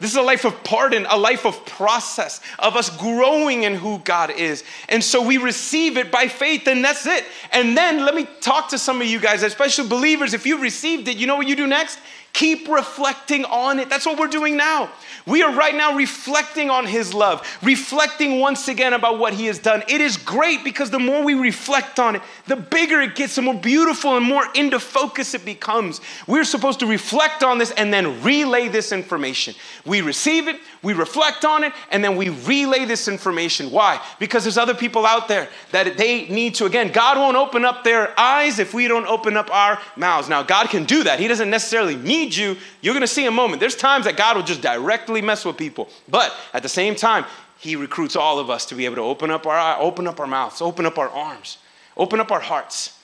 This 0.00 0.10
is 0.10 0.16
a 0.16 0.22
life 0.22 0.44
of 0.44 0.64
pardon, 0.64 1.06
a 1.08 1.16
life 1.16 1.46
of 1.46 1.64
process, 1.64 2.40
of 2.58 2.76
us 2.76 2.90
growing 2.96 3.62
in 3.62 3.74
who 3.74 3.98
God 4.00 4.30
is. 4.30 4.64
And 4.88 5.02
so 5.02 5.22
we 5.22 5.38
receive 5.38 5.96
it 5.96 6.10
by 6.10 6.26
faith, 6.26 6.66
and 6.66 6.84
that's 6.84 7.06
it. 7.06 7.24
And 7.52 7.76
then 7.76 8.04
let 8.04 8.14
me 8.14 8.26
talk 8.40 8.68
to 8.70 8.78
some 8.78 9.00
of 9.00 9.06
you 9.06 9.20
guys, 9.20 9.42
especially 9.42 9.88
believers. 9.88 10.34
If 10.34 10.44
you 10.46 10.58
received 10.58 11.06
it, 11.08 11.16
you 11.16 11.26
know 11.26 11.36
what 11.36 11.46
you 11.46 11.54
do 11.54 11.66
next? 11.66 11.98
Keep 12.32 12.68
reflecting 12.68 13.44
on 13.44 13.78
it. 13.78 13.90
That's 13.90 14.06
what 14.06 14.18
we're 14.18 14.26
doing 14.26 14.56
now. 14.56 14.90
We 15.26 15.42
are 15.42 15.54
right 15.54 15.74
now 15.74 15.94
reflecting 15.94 16.70
on 16.70 16.86
His 16.86 17.12
love, 17.12 17.46
reflecting 17.62 18.40
once 18.40 18.68
again 18.68 18.94
about 18.94 19.18
what 19.18 19.34
He 19.34 19.46
has 19.46 19.58
done. 19.58 19.82
It 19.86 20.00
is 20.00 20.16
great 20.16 20.64
because 20.64 20.90
the 20.90 20.98
more 20.98 21.22
we 21.22 21.34
reflect 21.34 21.98
on 21.98 22.16
it, 22.16 22.22
the 22.46 22.56
bigger 22.56 23.02
it 23.02 23.16
gets, 23.16 23.34
the 23.34 23.42
more 23.42 23.54
beautiful 23.54 24.16
and 24.16 24.24
more 24.24 24.44
into 24.54 24.80
focus 24.80 25.34
it 25.34 25.44
becomes. 25.44 26.00
We're 26.26 26.44
supposed 26.44 26.80
to 26.80 26.86
reflect 26.86 27.42
on 27.42 27.58
this 27.58 27.70
and 27.72 27.92
then 27.92 28.22
relay 28.22 28.68
this 28.68 28.92
information. 28.92 29.54
We 29.84 30.00
receive 30.00 30.48
it, 30.48 30.58
we 30.82 30.94
reflect 30.94 31.44
on 31.44 31.64
it, 31.64 31.74
and 31.90 32.02
then 32.02 32.16
we 32.16 32.30
relay 32.30 32.86
this 32.86 33.08
information. 33.08 33.70
Why? 33.70 34.02
Because 34.18 34.44
there's 34.44 34.58
other 34.58 34.74
people 34.74 35.04
out 35.04 35.28
there 35.28 35.50
that 35.72 35.98
they 35.98 36.28
need 36.28 36.54
to, 36.56 36.64
again, 36.64 36.92
God 36.92 37.18
won't 37.18 37.36
open 37.36 37.66
up 37.66 37.84
their 37.84 38.18
eyes 38.18 38.58
if 38.58 38.72
we 38.72 38.88
don't 38.88 39.06
open 39.06 39.36
up 39.36 39.54
our 39.54 39.78
mouths. 39.96 40.30
Now, 40.30 40.42
God 40.42 40.70
can 40.70 40.84
do 40.84 41.04
that. 41.04 41.20
He 41.20 41.28
doesn't 41.28 41.50
necessarily 41.50 41.94
need 41.96 42.21
you. 42.30 42.56
You're 42.80 42.94
going 42.94 43.02
to 43.02 43.06
see 43.06 43.26
a 43.26 43.30
moment. 43.30 43.60
There's 43.60 43.76
times 43.76 44.04
that 44.04 44.16
God 44.16 44.36
will 44.36 44.44
just 44.44 44.60
directly 44.60 45.22
mess 45.22 45.44
with 45.44 45.56
people. 45.56 45.88
But 46.08 46.34
at 46.52 46.62
the 46.62 46.68
same 46.68 46.94
time, 46.94 47.24
He 47.58 47.76
recruits 47.76 48.16
all 48.16 48.38
of 48.38 48.50
us 48.50 48.66
to 48.66 48.74
be 48.74 48.84
able 48.84 48.96
to 48.96 49.02
open 49.02 49.30
up 49.30 49.46
our 49.46 49.80
open 49.80 50.06
up 50.06 50.20
our 50.20 50.26
mouths, 50.26 50.60
open 50.60 50.86
up 50.86 50.98
our 50.98 51.08
arms, 51.08 51.58
open 51.96 52.20
up 52.20 52.30
our 52.30 52.40
hearts. 52.40 52.98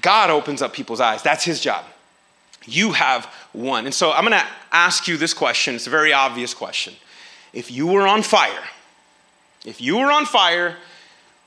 God 0.00 0.30
opens 0.30 0.62
up 0.62 0.72
people's 0.72 1.00
eyes. 1.00 1.22
That's 1.22 1.44
His 1.44 1.60
job. 1.60 1.84
You 2.64 2.92
have 2.92 3.26
one. 3.52 3.86
And 3.86 3.94
so 3.94 4.12
I'm 4.12 4.24
going 4.24 4.38
to 4.38 4.46
ask 4.70 5.08
you 5.08 5.16
this 5.16 5.34
question. 5.34 5.74
It's 5.74 5.86
a 5.86 5.90
very 5.90 6.12
obvious 6.12 6.54
question. 6.54 6.94
If 7.52 7.70
you 7.70 7.86
were 7.86 8.06
on 8.06 8.22
fire, 8.22 8.62
if 9.64 9.80
you 9.80 9.98
were 9.98 10.10
on 10.10 10.26
fire, 10.26 10.76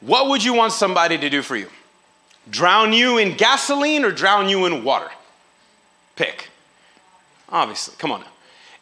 what 0.01 0.29
would 0.29 0.43
you 0.43 0.53
want 0.53 0.73
somebody 0.73 1.17
to 1.17 1.29
do 1.29 1.41
for 1.41 1.55
you? 1.55 1.67
Drown 2.49 2.93
you 2.93 3.17
in 3.17 3.35
gasoline 3.35 4.05
or 4.05 4.11
drown 4.11 4.49
you 4.49 4.65
in 4.65 4.83
water? 4.83 5.09
Pick. 6.15 6.49
Obviously, 7.49 7.95
come 7.97 8.11
on 8.11 8.21
now. 8.21 8.27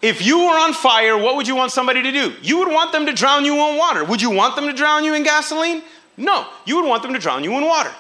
If 0.02 0.26
you 0.26 0.40
were 0.40 0.60
on 0.60 0.74
fire, 0.74 1.18
what 1.18 1.38
would 1.38 1.48
you 1.48 1.56
want 1.56 1.72
somebody 1.72 2.02
to 2.02 2.12
do? 2.12 2.34
You 2.42 2.60
would 2.60 2.68
want 2.68 2.92
them 2.92 3.06
to 3.06 3.14
drown 3.14 3.46
you 3.46 3.54
in 3.70 3.78
water. 3.78 4.04
Would 4.04 4.22
you 4.22 4.30
want 4.30 4.56
them 4.56 4.66
to 4.66 4.74
drown 4.74 5.06
you 5.06 5.14
in 5.14 5.24
gasoline? 5.24 5.82
No, 6.18 6.46
you 6.66 6.76
would 6.76 6.88
want 6.88 7.04
them 7.04 7.14
to 7.14 7.20
drown 7.20 7.44
you 7.44 7.58
in 7.58 7.66
water. 7.66 7.92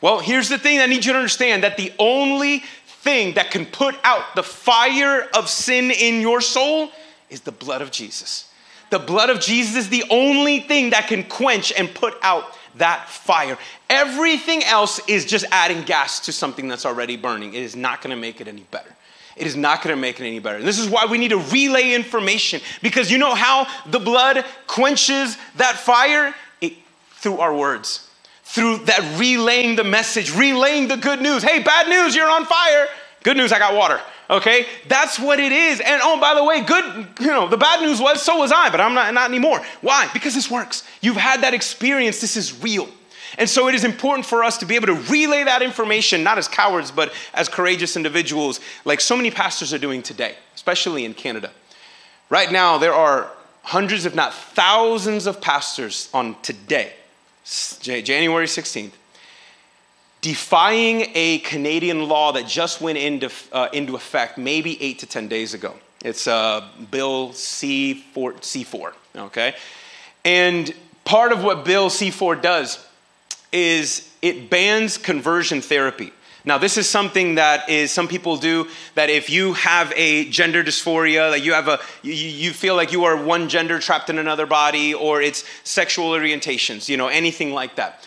Well, 0.00 0.20
here's 0.20 0.48
the 0.48 0.58
thing 0.58 0.78
I 0.78 0.86
need 0.86 1.04
you 1.04 1.12
to 1.12 1.18
understand 1.18 1.64
that 1.64 1.76
the 1.76 1.92
only 1.98 2.62
thing 2.86 3.34
that 3.34 3.50
can 3.50 3.66
put 3.66 3.96
out 4.04 4.34
the 4.36 4.42
fire 4.42 5.28
of 5.34 5.48
sin 5.48 5.90
in 5.90 6.20
your 6.20 6.40
soul 6.40 6.90
is 7.28 7.40
the 7.40 7.52
blood 7.52 7.82
of 7.82 7.90
Jesus. 7.90 8.48
The 8.90 8.98
blood 8.98 9.30
of 9.30 9.40
Jesus 9.40 9.76
is 9.76 9.88
the 9.88 10.04
only 10.10 10.60
thing 10.60 10.90
that 10.90 11.08
can 11.08 11.24
quench 11.24 11.72
and 11.72 11.92
put 11.92 12.14
out 12.22 12.44
that 12.76 13.08
fire. 13.08 13.58
Everything 13.88 14.62
else 14.64 15.00
is 15.08 15.24
just 15.24 15.44
adding 15.50 15.82
gas 15.82 16.20
to 16.20 16.32
something 16.32 16.68
that's 16.68 16.86
already 16.86 17.16
burning. 17.16 17.54
It 17.54 17.62
is 17.62 17.76
not 17.76 18.02
going 18.02 18.10
to 18.10 18.20
make 18.20 18.40
it 18.40 18.48
any 18.48 18.62
better. 18.70 18.94
It 19.40 19.46
is 19.46 19.56
not 19.56 19.82
going 19.82 19.96
to 19.96 20.00
make 20.00 20.20
it 20.20 20.26
any 20.26 20.38
better. 20.38 20.58
And 20.58 20.66
This 20.66 20.78
is 20.78 20.88
why 20.88 21.06
we 21.06 21.18
need 21.18 21.30
to 21.30 21.38
relay 21.38 21.94
information 21.94 22.60
because 22.82 23.10
you 23.10 23.18
know 23.18 23.34
how 23.34 23.66
the 23.86 23.98
blood 23.98 24.44
quenches 24.66 25.36
that 25.56 25.76
fire? 25.76 26.34
It, 26.60 26.74
through 27.12 27.38
our 27.38 27.54
words 27.54 28.06
through 28.50 28.78
that 28.78 29.16
relaying 29.16 29.76
the 29.76 29.84
message, 29.84 30.34
relaying 30.34 30.88
the 30.88 30.96
good 30.96 31.22
news. 31.22 31.40
Hey, 31.40 31.62
bad 31.62 31.88
news, 31.88 32.16
you're 32.16 32.28
on 32.28 32.44
fire. 32.44 32.88
Good 33.22 33.36
news, 33.36 33.52
I 33.52 33.60
got 33.60 33.74
water. 33.74 34.00
Okay? 34.28 34.66
That's 34.88 35.20
what 35.20 35.38
it 35.38 35.52
is. 35.52 35.78
And 35.78 36.00
oh, 36.02 36.20
by 36.20 36.34
the 36.34 36.42
way, 36.42 36.60
good, 36.62 37.06
you 37.20 37.28
know, 37.28 37.46
the 37.46 37.56
bad 37.56 37.80
news 37.80 38.00
was 38.00 38.20
so 38.20 38.38
was 38.38 38.50
I, 38.50 38.68
but 38.68 38.80
I'm 38.80 38.92
not, 38.92 39.14
not 39.14 39.28
anymore. 39.28 39.60
Why? 39.82 40.10
Because 40.12 40.34
this 40.34 40.50
works. 40.50 40.82
You've 41.00 41.16
had 41.16 41.42
that 41.42 41.54
experience. 41.54 42.20
This 42.20 42.36
is 42.36 42.60
real. 42.60 42.88
And 43.38 43.48
so 43.48 43.68
it 43.68 43.74
is 43.74 43.84
important 43.84 44.26
for 44.26 44.42
us 44.42 44.58
to 44.58 44.66
be 44.66 44.76
able 44.76 44.88
to 44.88 44.94
relay 44.94 45.44
that 45.44 45.62
information, 45.62 46.22
not 46.22 46.38
as 46.38 46.48
cowards, 46.48 46.90
but 46.90 47.12
as 47.34 47.48
courageous 47.48 47.96
individuals, 47.96 48.60
like 48.84 49.00
so 49.00 49.16
many 49.16 49.30
pastors 49.30 49.72
are 49.72 49.78
doing 49.78 50.02
today, 50.02 50.34
especially 50.54 51.04
in 51.04 51.14
Canada. 51.14 51.50
Right 52.28 52.50
now, 52.50 52.78
there 52.78 52.94
are 52.94 53.30
hundreds, 53.62 54.04
if 54.04 54.14
not 54.14 54.34
thousands, 54.34 55.26
of 55.26 55.40
pastors 55.40 56.08
on 56.12 56.40
today 56.42 56.92
January 57.44 58.46
16th, 58.46 58.92
defying 60.20 61.06
a 61.14 61.38
Canadian 61.38 62.08
law 62.08 62.32
that 62.32 62.46
just 62.46 62.80
went 62.80 62.98
into, 62.98 63.30
uh, 63.52 63.68
into 63.72 63.96
effect 63.96 64.38
maybe 64.38 64.80
eight 64.82 64.98
to 65.00 65.06
10 65.06 65.28
days 65.28 65.54
ago. 65.54 65.74
It's 66.04 66.26
uh, 66.26 66.68
Bill 66.90 67.30
C4, 67.30 68.14
C4, 68.14 68.92
okay? 69.16 69.54
And 70.24 70.72
part 71.04 71.32
of 71.32 71.42
what 71.42 71.64
Bill 71.64 71.90
C4 71.90 72.40
does 72.40 72.86
is 73.52 74.08
it 74.22 74.50
bans 74.50 74.98
conversion 74.98 75.60
therapy. 75.60 76.12
Now, 76.44 76.56
this 76.56 76.78
is 76.78 76.88
something 76.88 77.34
that 77.34 77.68
is 77.68 77.92
some 77.92 78.08
people 78.08 78.36
do 78.36 78.66
that 78.94 79.10
if 79.10 79.28
you 79.28 79.52
have 79.54 79.92
a 79.94 80.28
gender 80.30 80.64
dysphoria, 80.64 81.30
that 81.30 81.42
you 81.42 81.52
have 81.52 81.68
a 81.68 81.80
you, 82.02 82.14
you 82.14 82.52
feel 82.52 82.76
like 82.76 82.92
you 82.92 83.04
are 83.04 83.22
one 83.22 83.48
gender 83.48 83.78
trapped 83.78 84.08
in 84.08 84.18
another 84.18 84.46
body, 84.46 84.94
or 84.94 85.20
it's 85.20 85.44
sexual 85.64 86.10
orientations, 86.10 86.88
you 86.88 86.96
know, 86.96 87.08
anything 87.08 87.52
like 87.52 87.76
that. 87.76 88.06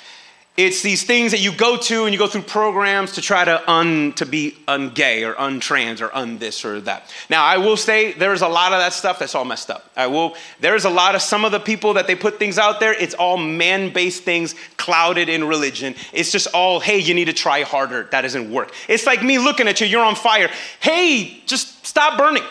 It's 0.55 0.83
these 0.83 1.03
things 1.03 1.31
that 1.31 1.39
you 1.39 1.51
go 1.51 1.77
to 1.77 2.03
and 2.03 2.13
you 2.13 2.19
go 2.19 2.27
through 2.27 2.43
programs 2.43 3.13
to 3.13 3.21
try 3.21 3.43
to 3.43 3.67
un 3.69 4.13
to 4.13 4.25
be 4.25 4.55
ungay 4.67 5.27
or 5.27 5.33
untrans 5.33 5.99
or 5.99 6.13
un 6.15 6.37
this 6.37 6.63
or 6.63 6.79
that. 6.81 7.11
Now 7.27 7.43
I 7.43 7.57
will 7.57 7.75
say 7.75 8.13
there's 8.13 8.43
a 8.43 8.47
lot 8.47 8.71
of 8.71 8.77
that 8.77 8.93
stuff 8.93 9.17
that's 9.17 9.33
all 9.33 9.45
messed 9.45 9.71
up. 9.71 9.89
I 9.95 10.05
will 10.05 10.35
there's 10.59 10.85
a 10.85 10.91
lot 10.91 11.15
of 11.15 11.23
some 11.23 11.43
of 11.43 11.51
the 11.51 11.59
people 11.59 11.95
that 11.95 12.05
they 12.05 12.13
put 12.13 12.37
things 12.37 12.59
out 12.59 12.79
there, 12.79 12.93
it's 12.93 13.15
all 13.15 13.35
man-based 13.35 14.21
things 14.21 14.53
clouded 14.77 15.27
in 15.27 15.43
religion. 15.43 15.95
It's 16.11 16.31
just 16.31 16.47
all, 16.53 16.79
hey, 16.79 16.99
you 16.99 17.15
need 17.15 17.25
to 17.25 17.33
try 17.33 17.63
harder. 17.63 18.03
That 18.11 18.21
doesn't 18.21 18.51
work. 18.51 18.73
It's 18.87 19.07
like 19.07 19.23
me 19.23 19.39
looking 19.39 19.67
at 19.67 19.81
you, 19.81 19.87
you're 19.87 20.05
on 20.05 20.15
fire. 20.15 20.51
Hey, 20.79 21.41
just 21.47 21.83
stop 21.83 22.15
burning. 22.15 22.43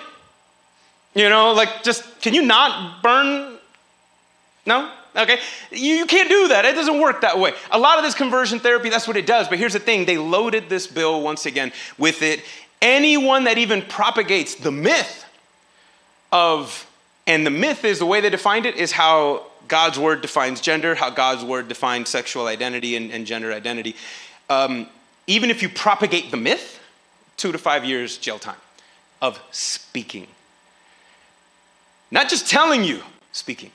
You 1.15 1.29
know, 1.29 1.53
like 1.53 1.85
just 1.85 2.21
can 2.21 2.35
you 2.35 2.43
not 2.43 3.01
burn? 3.01 3.59
No? 4.67 4.91
Okay? 5.15 5.39
You, 5.71 5.95
you 5.97 6.07
can't 6.07 6.29
do 6.29 6.49
that. 6.49 6.65
It 6.65 6.75
doesn't 6.75 7.01
work 7.01 7.21
that 7.21 7.39
way. 7.39 7.53
A 7.71 7.79
lot 7.79 7.99
of 7.99 8.05
this 8.05 8.15
conversion 8.15 8.59
therapy, 8.59 8.89
that's 8.89 9.07
what 9.07 9.17
it 9.17 9.27
does. 9.27 9.49
But 9.49 9.59
here's 9.59 9.75
the 9.75 9.79
thing 9.79 10.05
they 10.05 10.19
loaded 10.19 10.69
this 10.69 10.87
bill 10.87 11.23
once 11.23 11.47
again 11.47 11.73
with 11.99 12.23
it. 12.23 12.43
Anyone 12.81 13.45
that 13.45 13.59
even 13.59 13.83
propagates 13.83 14.55
the 14.55 14.73
myth 14.73 15.25
of, 16.33 16.87
and 17.27 17.47
the 17.47 17.51
myth 17.51 17.85
is 17.85 17.99
the 17.99 18.07
way 18.07 18.21
they 18.21 18.31
defined 18.31 18.67
it, 18.67 18.77
is 18.77 18.93
how 18.93 19.47
God's 19.69 19.99
word 19.99 20.23
defines 20.23 20.61
gender, 20.61 20.95
how 20.95 21.11
God's 21.11 21.45
word 21.45 21.69
defines 21.69 22.09
sexual 22.09 22.47
identity 22.47 22.97
and, 22.97 23.11
and 23.13 23.27
gender 23.27 23.53
identity. 23.53 23.95
Um, 24.51 24.89
even 25.27 25.51
if 25.51 25.63
you 25.63 25.69
propagate 25.69 26.31
the 26.31 26.37
myth, 26.37 26.81
two 27.37 27.53
to 27.53 27.59
five 27.59 27.85
years 27.85 28.19
jail 28.19 28.39
time 28.39 28.57
of 29.21 29.41
speaking. 29.51 30.27
Not 32.11 32.29
just 32.29 32.49
telling 32.51 32.85
you, 32.85 33.03
speaking. 33.33 33.71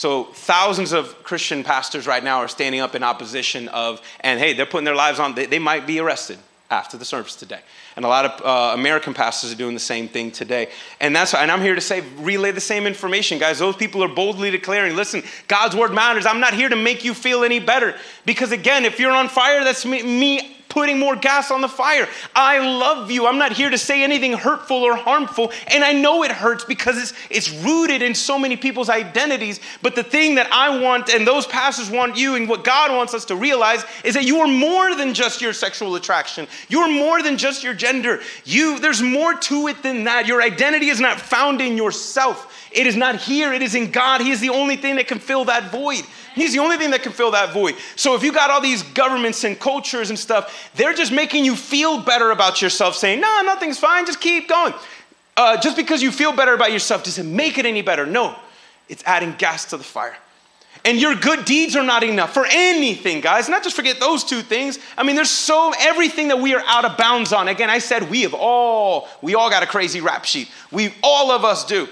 So 0.00 0.24
thousands 0.24 0.92
of 0.92 1.22
Christian 1.24 1.62
pastors 1.62 2.06
right 2.06 2.24
now 2.24 2.38
are 2.38 2.48
standing 2.48 2.80
up 2.80 2.94
in 2.94 3.02
opposition 3.02 3.68
of, 3.68 4.00
and 4.20 4.40
hey, 4.40 4.54
they're 4.54 4.64
putting 4.64 4.86
their 4.86 4.94
lives 4.94 5.20
on, 5.20 5.34
they, 5.34 5.44
they 5.44 5.58
might 5.58 5.86
be 5.86 6.00
arrested 6.00 6.38
after 6.70 6.96
the 6.96 7.04
service 7.04 7.36
today. 7.36 7.60
And 7.96 8.06
a 8.06 8.08
lot 8.08 8.24
of 8.24 8.40
uh, 8.42 8.72
American 8.72 9.12
pastors 9.12 9.52
are 9.52 9.56
doing 9.56 9.74
the 9.74 9.78
same 9.78 10.08
thing 10.08 10.30
today. 10.30 10.70
And 11.00 11.14
that's 11.14 11.34
and 11.34 11.52
I'm 11.52 11.60
here 11.60 11.74
to 11.74 11.82
say, 11.82 12.00
relay 12.16 12.50
the 12.50 12.62
same 12.62 12.86
information, 12.86 13.38
guys. 13.38 13.58
Those 13.58 13.76
people 13.76 14.02
are 14.02 14.08
boldly 14.08 14.50
declaring, 14.50 14.96
listen, 14.96 15.22
God's 15.48 15.76
word 15.76 15.92
matters. 15.92 16.24
I'm 16.24 16.40
not 16.40 16.54
here 16.54 16.70
to 16.70 16.76
make 16.76 17.04
you 17.04 17.12
feel 17.12 17.44
any 17.44 17.60
better. 17.60 17.94
Because 18.24 18.52
again, 18.52 18.86
if 18.86 18.98
you're 19.00 19.12
on 19.12 19.28
fire, 19.28 19.64
that's 19.64 19.84
me, 19.84 20.02
me 20.02 20.59
putting 20.70 20.98
more 20.98 21.16
gas 21.16 21.50
on 21.50 21.60
the 21.60 21.68
fire. 21.68 22.08
I 22.34 22.58
love 22.58 23.10
you. 23.10 23.26
I'm 23.26 23.36
not 23.36 23.52
here 23.52 23.68
to 23.68 23.76
say 23.76 24.02
anything 24.02 24.32
hurtful 24.32 24.78
or 24.78 24.96
harmful. 24.96 25.52
And 25.68 25.84
I 25.84 25.92
know 25.92 26.22
it 26.22 26.30
hurts 26.30 26.64
because 26.64 26.96
it's, 26.96 27.12
it's 27.28 27.50
rooted 27.62 28.00
in 28.00 28.14
so 28.14 28.38
many 28.38 28.56
people's 28.56 28.88
identities. 28.88 29.60
But 29.82 29.94
the 29.94 30.04
thing 30.04 30.36
that 30.36 30.50
I 30.50 30.80
want 30.80 31.12
and 31.12 31.26
those 31.26 31.46
pastors 31.46 31.90
want 31.90 32.16
you 32.16 32.36
and 32.36 32.48
what 32.48 32.64
God 32.64 32.90
wants 32.92 33.12
us 33.12 33.26
to 33.26 33.36
realize 33.36 33.84
is 34.04 34.14
that 34.14 34.24
you 34.24 34.38
are 34.40 34.48
more 34.48 34.94
than 34.94 35.12
just 35.12 35.42
your 35.42 35.52
sexual 35.52 35.96
attraction. 35.96 36.46
You're 36.68 36.88
more 36.88 37.22
than 37.22 37.36
just 37.36 37.62
your 37.62 37.74
gender. 37.74 38.20
You, 38.44 38.78
there's 38.78 39.02
more 39.02 39.34
to 39.34 39.66
it 39.66 39.82
than 39.82 40.04
that. 40.04 40.26
Your 40.26 40.40
identity 40.40 40.88
is 40.88 41.00
not 41.00 41.20
found 41.20 41.60
in 41.60 41.76
yourself. 41.76 42.46
It 42.72 42.86
is 42.86 42.94
not 42.94 43.16
here, 43.16 43.52
it 43.52 43.62
is 43.62 43.74
in 43.74 43.90
God. 43.90 44.20
He 44.20 44.30
is 44.30 44.40
the 44.40 44.50
only 44.50 44.76
thing 44.76 44.96
that 44.96 45.08
can 45.08 45.18
fill 45.18 45.46
that 45.46 45.72
void. 45.72 46.04
He's 46.34 46.52
the 46.52 46.58
only 46.60 46.76
thing 46.76 46.90
that 46.90 47.02
can 47.02 47.12
fill 47.12 47.32
that 47.32 47.52
void. 47.52 47.76
So 47.96 48.14
if 48.14 48.22
you 48.22 48.32
got 48.32 48.50
all 48.50 48.60
these 48.60 48.82
governments 48.82 49.44
and 49.44 49.58
cultures 49.58 50.10
and 50.10 50.18
stuff, 50.18 50.70
they're 50.74 50.94
just 50.94 51.12
making 51.12 51.44
you 51.44 51.56
feel 51.56 52.00
better 52.00 52.30
about 52.30 52.62
yourself, 52.62 52.94
saying, 52.94 53.20
no, 53.20 53.42
nothing's 53.42 53.78
fine, 53.78 54.06
just 54.06 54.20
keep 54.20 54.48
going. 54.48 54.74
Uh, 55.36 55.60
just 55.60 55.76
because 55.76 56.02
you 56.02 56.12
feel 56.12 56.32
better 56.32 56.54
about 56.54 56.72
yourself 56.72 57.04
doesn't 57.04 57.34
make 57.34 57.58
it 57.58 57.66
any 57.66 57.82
better. 57.82 58.06
No, 58.06 58.36
it's 58.88 59.02
adding 59.06 59.34
gas 59.38 59.64
to 59.66 59.76
the 59.76 59.84
fire. 59.84 60.16
And 60.84 60.98
your 60.98 61.14
good 61.14 61.44
deeds 61.44 61.76
are 61.76 61.82
not 61.82 62.02
enough 62.02 62.32
for 62.32 62.46
anything, 62.48 63.20
guys. 63.20 63.48
Not 63.48 63.62
just 63.62 63.76
forget 63.76 64.00
those 64.00 64.24
two 64.24 64.40
things. 64.40 64.78
I 64.96 65.02
mean, 65.02 65.14
there's 65.14 65.30
so 65.30 65.72
everything 65.78 66.28
that 66.28 66.38
we 66.38 66.54
are 66.54 66.62
out 66.66 66.84
of 66.84 66.96
bounds 66.96 67.32
on. 67.32 67.48
Again, 67.48 67.68
I 67.68 67.78
said 67.78 68.10
we 68.10 68.22
have 68.22 68.34
all, 68.34 69.08
we 69.20 69.34
all 69.34 69.50
got 69.50 69.62
a 69.62 69.66
crazy 69.66 70.00
rap 70.00 70.24
sheet. 70.24 70.50
We 70.70 70.94
all 71.02 71.30
of 71.30 71.44
us 71.44 71.66
do. 71.66 71.86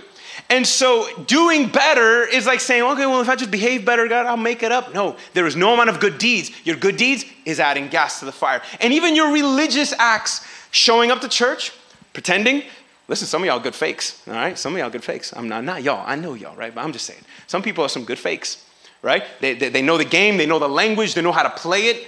And 0.51 0.67
so 0.67 1.07
doing 1.27 1.69
better 1.69 2.25
is 2.25 2.47
like 2.47 2.61
saying, 2.61 2.83
okay, 2.83 3.07
well, 3.07 3.21
if 3.21 3.29
I 3.29 3.37
just 3.37 3.51
behave 3.51 3.85
better, 3.85 4.09
God, 4.09 4.25
I'll 4.25 4.37
make 4.39 4.63
it 4.63 4.73
up. 4.73 4.95
No, 4.95 5.17
there 5.35 5.47
is 5.47 5.57
no 5.57 5.75
amount 5.75 5.91
of 5.91 6.01
good 6.01 6.17
deeds. 6.17 6.51
Your 6.65 6.77
good 6.77 6.97
deeds 6.97 7.25
is 7.45 7.61
adding 7.61 7.89
gas 7.89 8.21
to 8.21 8.25
the 8.25 8.33
fire. 8.33 8.63
And 8.81 8.93
even 8.93 9.15
your 9.15 9.31
religious 9.33 9.93
acts, 9.99 10.47
showing 10.71 11.11
up 11.11 11.21
to 11.21 11.29
church, 11.29 11.73
pretending. 12.13 12.63
Listen, 13.09 13.27
some 13.27 13.43
of 13.43 13.47
y'all 13.47 13.61
good 13.61 13.75
fakes, 13.75 14.23
all 14.27 14.35
right? 14.35 14.59
Some 14.59 14.73
of 14.75 14.79
y'all 14.79 14.91
good 14.91 15.05
fakes. 15.05 15.35
I'm 15.37 15.49
not, 15.49 15.65
not 15.65 15.83
y'all. 15.83 16.05
I 16.07 16.17
know 16.17 16.35
y'all, 16.35 16.57
right? 16.57 16.75
But 16.75 16.83
I'm 16.83 16.93
just 16.93 17.07
saying. 17.07 17.21
Some 17.47 17.63
people 17.63 17.85
are 17.85 17.89
some 17.89 18.05
good 18.05 18.19
fakes, 18.19 18.65
right? 19.03 19.25
They, 19.41 19.55
they, 19.55 19.69
they 19.69 19.83
know 19.83 19.99
the 19.99 20.05
game, 20.05 20.37
they 20.37 20.47
know 20.47 20.59
the 20.59 20.69
language, 20.69 21.15
they 21.15 21.23
know 21.23 21.33
how 21.33 21.43
to 21.43 21.51
play 21.51 21.85
it. 21.85 22.07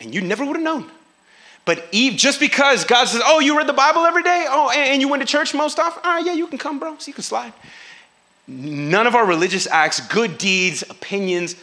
And 0.00 0.14
you 0.14 0.20
never 0.20 0.44
would 0.44 0.56
have 0.56 0.64
known. 0.64 0.90
But 1.66 1.84
Eve, 1.92 2.16
just 2.16 2.40
because 2.40 2.84
God 2.84 3.06
says, 3.06 3.20
oh, 3.24 3.40
you 3.40 3.58
read 3.58 3.66
the 3.66 3.74
Bible 3.74 4.06
every 4.06 4.22
day? 4.22 4.46
Oh, 4.48 4.70
and 4.70 5.02
you 5.02 5.08
went 5.08 5.20
to 5.20 5.26
church 5.26 5.52
most 5.52 5.78
often? 5.78 6.00
All 6.04 6.12
right, 6.14 6.24
yeah, 6.24 6.32
you 6.32 6.46
can 6.46 6.58
come, 6.58 6.78
bro. 6.78 6.96
So 6.96 7.08
you 7.08 7.12
can 7.12 7.24
slide. 7.24 7.52
None 8.46 9.06
of 9.06 9.16
our 9.16 9.26
religious 9.26 9.66
acts, 9.66 10.00
good 10.06 10.38
deeds, 10.38 10.84
opinions, 10.88 11.56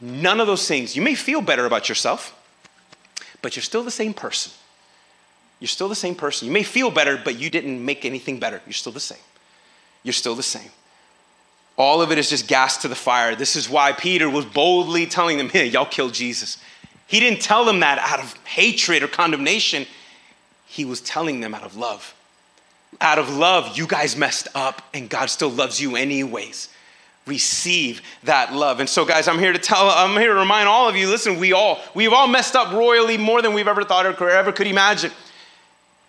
none 0.00 0.38
of 0.38 0.46
those 0.46 0.68
things. 0.68 0.94
You 0.94 1.00
may 1.00 1.14
feel 1.14 1.40
better 1.40 1.64
about 1.64 1.88
yourself, 1.88 2.38
but 3.40 3.56
you're 3.56 3.62
still 3.62 3.82
the 3.82 3.90
same 3.90 4.12
person. 4.12 4.52
You're 5.60 5.68
still 5.68 5.88
the 5.88 5.94
same 5.94 6.14
person. 6.14 6.46
You 6.46 6.52
may 6.52 6.64
feel 6.64 6.90
better, 6.90 7.18
but 7.24 7.38
you 7.38 7.48
didn't 7.48 7.82
make 7.82 8.04
anything 8.04 8.38
better. 8.38 8.60
You're 8.66 8.74
still 8.74 8.92
the 8.92 9.00
same. 9.00 9.18
You're 10.02 10.12
still 10.12 10.34
the 10.34 10.42
same. 10.42 10.70
All 11.78 12.02
of 12.02 12.12
it 12.12 12.18
is 12.18 12.28
just 12.28 12.48
gas 12.48 12.76
to 12.82 12.88
the 12.88 12.94
fire. 12.94 13.34
This 13.34 13.56
is 13.56 13.70
why 13.70 13.92
Peter 13.92 14.28
was 14.28 14.44
boldly 14.44 15.06
telling 15.06 15.38
them, 15.38 15.48
hey, 15.48 15.66
y'all 15.68 15.86
killed 15.86 16.12
Jesus. 16.12 16.58
He 17.12 17.20
didn't 17.20 17.42
tell 17.42 17.66
them 17.66 17.80
that 17.80 17.98
out 17.98 18.20
of 18.20 18.32
hatred 18.46 19.02
or 19.02 19.06
condemnation. 19.06 19.84
He 20.64 20.86
was 20.86 21.02
telling 21.02 21.40
them 21.40 21.54
out 21.54 21.62
of 21.62 21.76
love. 21.76 22.14
Out 23.02 23.18
of 23.18 23.28
love, 23.36 23.76
you 23.76 23.86
guys 23.86 24.16
messed 24.16 24.48
up 24.54 24.80
and 24.94 25.10
God 25.10 25.28
still 25.28 25.50
loves 25.50 25.78
you 25.78 25.94
anyways. 25.94 26.70
Receive 27.26 28.00
that 28.24 28.54
love. 28.54 28.80
And 28.80 28.88
so, 28.88 29.04
guys, 29.04 29.28
I'm 29.28 29.38
here 29.38 29.52
to 29.52 29.58
tell, 29.58 29.90
I'm 29.90 30.18
here 30.18 30.32
to 30.32 30.40
remind 30.40 30.70
all 30.70 30.88
of 30.88 30.96
you 30.96 31.06
listen, 31.06 31.38
we 31.38 31.52
all, 31.52 31.82
we've 31.94 32.14
all 32.14 32.28
messed 32.28 32.56
up 32.56 32.72
royally 32.72 33.18
more 33.18 33.42
than 33.42 33.52
we've 33.52 33.68
ever 33.68 33.84
thought 33.84 34.06
or 34.06 34.30
ever 34.30 34.50
could 34.50 34.66
imagine. 34.66 35.10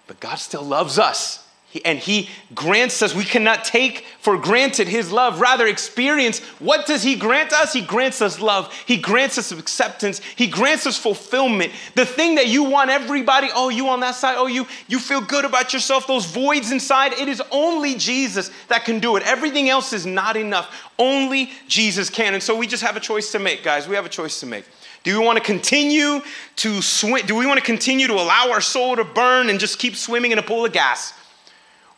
But 0.08 0.22
God 0.22 0.36
still 0.36 0.64
loves 0.64 0.98
us 0.98 1.43
and 1.84 2.00
he 2.00 2.30
grants 2.54 3.02
us 3.02 3.16
we 3.16 3.24
cannot 3.24 3.64
take 3.64 4.06
for 4.20 4.38
granted 4.38 4.88
his 4.88 5.12
love. 5.12 5.42
Rather 5.42 5.68
experience 5.68 6.40
what 6.60 6.86
does 6.86 7.04
he 7.04 7.16
grant 7.16 7.52
us? 7.54 7.74
He 7.74 7.82
grants 7.82 8.22
us 8.22 8.40
love. 8.40 8.74
He 8.86 8.98
grants 8.98 9.38
us 9.38 9.52
acceptance. 9.52 10.20
He 10.20 10.48
grants 10.48 10.86
us 10.86 10.98
fulfillment. 10.98 11.72
The 11.96 12.06
thing 12.06 12.36
that 12.36 12.48
you 12.48 12.64
want 12.64 12.90
everybody 12.90 13.50
oh 13.54 13.70
you 13.70 13.88
on 13.90 14.00
that 14.02 14.16
side 14.16 14.36
oh 14.38 14.48
you 14.48 14.68
you 14.88 15.00
feel 15.00 15.22
good 15.22 15.46
about 15.46 15.74
yourself. 15.74 16.08
Those 16.08 16.26
voids 16.26 16.72
inside 16.72 17.14
it 17.14 17.28
is 17.28 17.42
only 17.52 17.96
jesus 17.96 18.52
that 18.68 18.86
can 18.86 19.00
do 19.00 19.16
it. 19.16 19.24
Everything 19.24 19.70
else 19.70 19.94
is 19.94 20.06
not 20.06 20.38
enough. 20.38 20.92
Only 21.00 21.52
jesus 21.68 22.10
can. 22.10 22.34
And 22.34 22.44
so 22.44 22.56
we 22.56 22.68
just 22.68 22.84
have 22.84 22.96
a 22.96 23.02
choice 23.02 23.32
to 23.32 23.40
make 23.40 23.64
guys. 23.64 23.88
We 23.88 23.96
have 23.96 24.06
a 24.06 24.10
choice 24.10 24.40
to 24.42 24.46
make. 24.46 24.66
Do 25.04 25.20
we 25.20 25.26
want 25.26 25.38
to 25.38 25.44
continue 25.44 26.22
to 26.58 26.82
swim 26.82 27.26
do 27.26 27.36
we 27.36 27.46
want 27.46 27.60
to 27.60 27.66
continue 27.66 28.08
to 28.08 28.14
allow 28.14 28.52
our 28.52 28.62
soul 28.62 28.96
to 28.96 29.04
burn 29.04 29.50
and 29.50 29.60
just 29.60 29.80
keep 29.80 29.96
swimming 29.96 30.32
in 30.32 30.40
a 30.40 30.44
pool 30.44 30.66
of 30.66 30.72
gas 30.72 31.14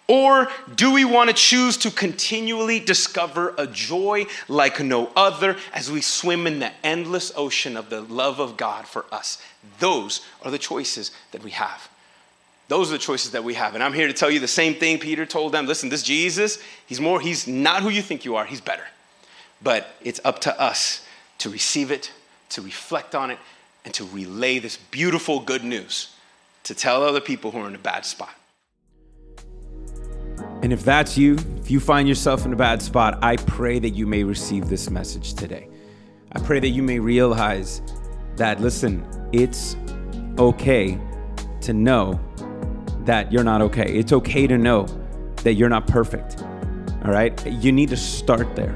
or 0.07 0.47
do 0.75 0.93
we 0.93 1.03
want 1.03 1.29
to 1.29 1.35
choose 1.35 1.77
to 1.77 1.91
continually 1.91 2.79
discover 2.79 3.55
a 3.57 3.65
joy 3.65 4.27
like 4.47 4.79
no 4.79 5.11
other 5.15 5.57
as 5.73 5.91
we 5.91 6.01
swim 6.01 6.45
in 6.45 6.59
the 6.59 6.71
endless 6.83 7.31
ocean 7.35 7.75
of 7.75 7.89
the 7.89 8.01
love 8.01 8.39
of 8.39 8.55
God 8.55 8.87
for 8.87 9.05
us? 9.11 9.41
Those 9.79 10.21
are 10.43 10.51
the 10.51 10.59
choices 10.59 11.11
that 11.31 11.43
we 11.43 11.51
have. 11.51 11.89
Those 12.67 12.89
are 12.89 12.93
the 12.93 12.99
choices 12.99 13.31
that 13.31 13.43
we 13.43 13.55
have. 13.55 13.73
And 13.73 13.83
I'm 13.83 13.93
here 13.93 14.07
to 14.07 14.13
tell 14.13 14.29
you 14.29 14.39
the 14.39 14.47
same 14.47 14.75
thing 14.75 14.99
Peter 14.99 15.25
told 15.25 15.51
them. 15.51 15.65
Listen, 15.65 15.89
this 15.89 16.03
Jesus, 16.03 16.59
he's 16.85 17.01
more, 17.01 17.19
he's 17.19 17.47
not 17.47 17.81
who 17.81 17.89
you 17.89 18.01
think 18.01 18.25
you 18.25 18.35
are, 18.35 18.45
he's 18.45 18.61
better. 18.61 18.85
But 19.61 19.87
it's 20.01 20.19
up 20.23 20.39
to 20.41 20.59
us 20.59 21.05
to 21.39 21.49
receive 21.49 21.89
it, 21.91 22.11
to 22.49 22.61
reflect 22.61 23.15
on 23.15 23.31
it, 23.31 23.39
and 23.83 23.93
to 23.95 24.03
relay 24.05 24.59
this 24.59 24.77
beautiful 24.77 25.39
good 25.39 25.63
news 25.63 26.13
to 26.63 26.73
tell 26.73 27.03
other 27.03 27.21
people 27.21 27.51
who 27.51 27.59
are 27.59 27.67
in 27.67 27.75
a 27.75 27.79
bad 27.79 28.05
spot. 28.05 28.33
And 30.65 30.73
if 30.73 30.83
that's 30.83 31.15
you, 31.15 31.37
if 31.59 31.69
you 31.69 31.79
find 31.79 32.07
yourself 32.07 32.43
in 32.43 32.51
a 32.51 32.55
bad 32.55 32.81
spot, 32.81 33.19
I 33.21 33.35
pray 33.35 33.77
that 33.77 33.91
you 33.91 34.07
may 34.07 34.23
receive 34.23 34.67
this 34.67 34.89
message 34.89 35.35
today. 35.35 35.69
I 36.31 36.39
pray 36.39 36.59
that 36.59 36.69
you 36.69 36.81
may 36.81 36.97
realize 36.97 37.83
that, 38.37 38.59
listen, 38.59 39.05
it's 39.31 39.77
okay 40.39 40.99
to 41.61 41.71
know 41.71 42.19
that 43.01 43.31
you're 43.31 43.43
not 43.43 43.61
okay. 43.61 43.93
It's 43.95 44.11
okay 44.11 44.47
to 44.47 44.57
know 44.57 44.87
that 45.43 45.53
you're 45.53 45.69
not 45.69 45.85
perfect. 45.85 46.41
All 46.41 47.11
right? 47.11 47.45
You 47.45 47.71
need 47.71 47.89
to 47.89 47.97
start 47.97 48.55
there. 48.55 48.75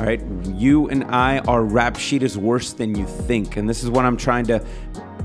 All 0.00 0.06
right? 0.06 0.20
You 0.48 0.88
and 0.88 1.04
I, 1.04 1.38
our 1.46 1.62
rap 1.62 1.96
sheet 1.98 2.24
is 2.24 2.36
worse 2.36 2.72
than 2.72 2.96
you 2.96 3.06
think. 3.06 3.56
And 3.56 3.68
this 3.68 3.84
is 3.84 3.90
what 3.90 4.04
I'm 4.04 4.16
trying 4.16 4.46
to 4.46 4.66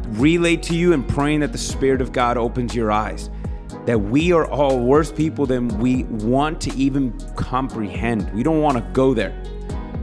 relay 0.09 0.57
to 0.57 0.75
you 0.75 0.93
and 0.93 1.09
praying 1.09 1.39
that 1.39 1.53
the 1.53 1.57
Spirit 1.57 2.01
of 2.01 2.11
God 2.11 2.37
opens 2.37 2.75
your 2.75 2.91
eyes 2.91 3.31
that 3.87 3.97
we 3.97 4.33
are 4.33 4.45
all 4.45 4.79
worse 4.79 5.13
people 5.13 5.45
than 5.45 5.69
we 5.79 6.03
want 6.03 6.59
to 6.59 6.75
even 6.75 7.17
comprehend. 7.37 8.29
We 8.33 8.43
don't 8.43 8.61
want 8.61 8.77
to 8.77 8.83
go 8.91 9.13
there. 9.13 9.33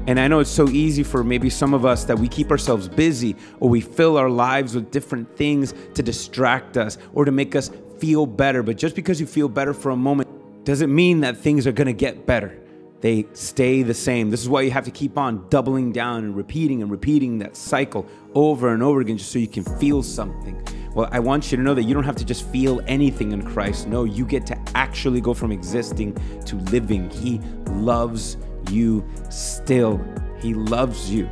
And 0.06 0.18
I 0.18 0.26
know 0.26 0.40
it's 0.40 0.50
so 0.50 0.68
easy 0.70 1.02
for 1.02 1.22
maybe 1.22 1.50
some 1.50 1.74
of 1.74 1.84
us 1.84 2.04
that 2.04 2.18
we 2.18 2.26
keep 2.26 2.50
ourselves 2.50 2.88
busy 2.88 3.36
or 3.60 3.68
we 3.68 3.82
fill 3.82 4.16
our 4.16 4.30
lives 4.30 4.74
with 4.74 4.90
different 4.90 5.36
things 5.36 5.74
to 5.94 6.02
distract 6.02 6.78
us 6.78 6.96
or 7.12 7.26
to 7.26 7.30
make 7.30 7.54
us 7.54 7.70
feel 7.98 8.24
better. 8.24 8.62
But 8.62 8.78
just 8.78 8.96
because 8.96 9.20
you 9.20 9.26
feel 9.26 9.50
better 9.50 9.74
for 9.74 9.90
a 9.90 9.96
moment 9.96 10.30
doesn't 10.64 10.92
mean 10.92 11.20
that 11.20 11.36
things 11.36 11.66
are 11.66 11.72
going 11.72 11.86
to 11.86 11.92
get 11.92 12.24
better. 12.24 12.58
They 13.04 13.26
stay 13.34 13.82
the 13.82 13.92
same. 13.92 14.30
This 14.30 14.40
is 14.40 14.48
why 14.48 14.62
you 14.62 14.70
have 14.70 14.86
to 14.86 14.90
keep 14.90 15.18
on 15.18 15.46
doubling 15.50 15.92
down 15.92 16.24
and 16.24 16.34
repeating 16.34 16.80
and 16.80 16.90
repeating 16.90 17.36
that 17.40 17.54
cycle 17.54 18.06
over 18.34 18.72
and 18.72 18.82
over 18.82 19.02
again 19.02 19.18
just 19.18 19.30
so 19.30 19.38
you 19.38 19.46
can 19.46 19.62
feel 19.62 20.02
something. 20.02 20.66
Well, 20.94 21.10
I 21.12 21.18
want 21.18 21.52
you 21.52 21.58
to 21.58 21.62
know 21.62 21.74
that 21.74 21.82
you 21.82 21.92
don't 21.92 22.04
have 22.04 22.16
to 22.16 22.24
just 22.24 22.48
feel 22.48 22.80
anything 22.86 23.32
in 23.32 23.42
Christ. 23.42 23.88
No, 23.88 24.04
you 24.04 24.24
get 24.24 24.46
to 24.46 24.58
actually 24.74 25.20
go 25.20 25.34
from 25.34 25.52
existing 25.52 26.14
to 26.46 26.56
living. 26.72 27.10
He 27.10 27.40
loves 27.72 28.38
you 28.70 29.06
still. 29.28 30.02
He 30.40 30.54
loves 30.54 31.12
you. 31.12 31.26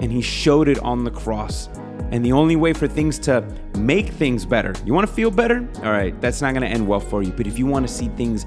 And 0.00 0.10
He 0.10 0.22
showed 0.22 0.66
it 0.66 0.78
on 0.78 1.04
the 1.04 1.10
cross. 1.10 1.68
And 2.10 2.24
the 2.24 2.32
only 2.32 2.56
way 2.56 2.72
for 2.72 2.88
things 2.88 3.18
to 3.20 3.46
make 3.76 4.08
things 4.08 4.46
better, 4.46 4.74
you 4.86 4.94
want 4.94 5.06
to 5.06 5.12
feel 5.12 5.30
better? 5.30 5.68
All 5.82 5.92
right, 5.92 6.18
that's 6.22 6.40
not 6.40 6.54
going 6.54 6.62
to 6.62 6.68
end 6.68 6.88
well 6.88 7.00
for 7.00 7.22
you. 7.22 7.32
But 7.32 7.46
if 7.46 7.58
you 7.58 7.66
want 7.66 7.86
to 7.86 7.92
see 7.92 8.08
things 8.08 8.46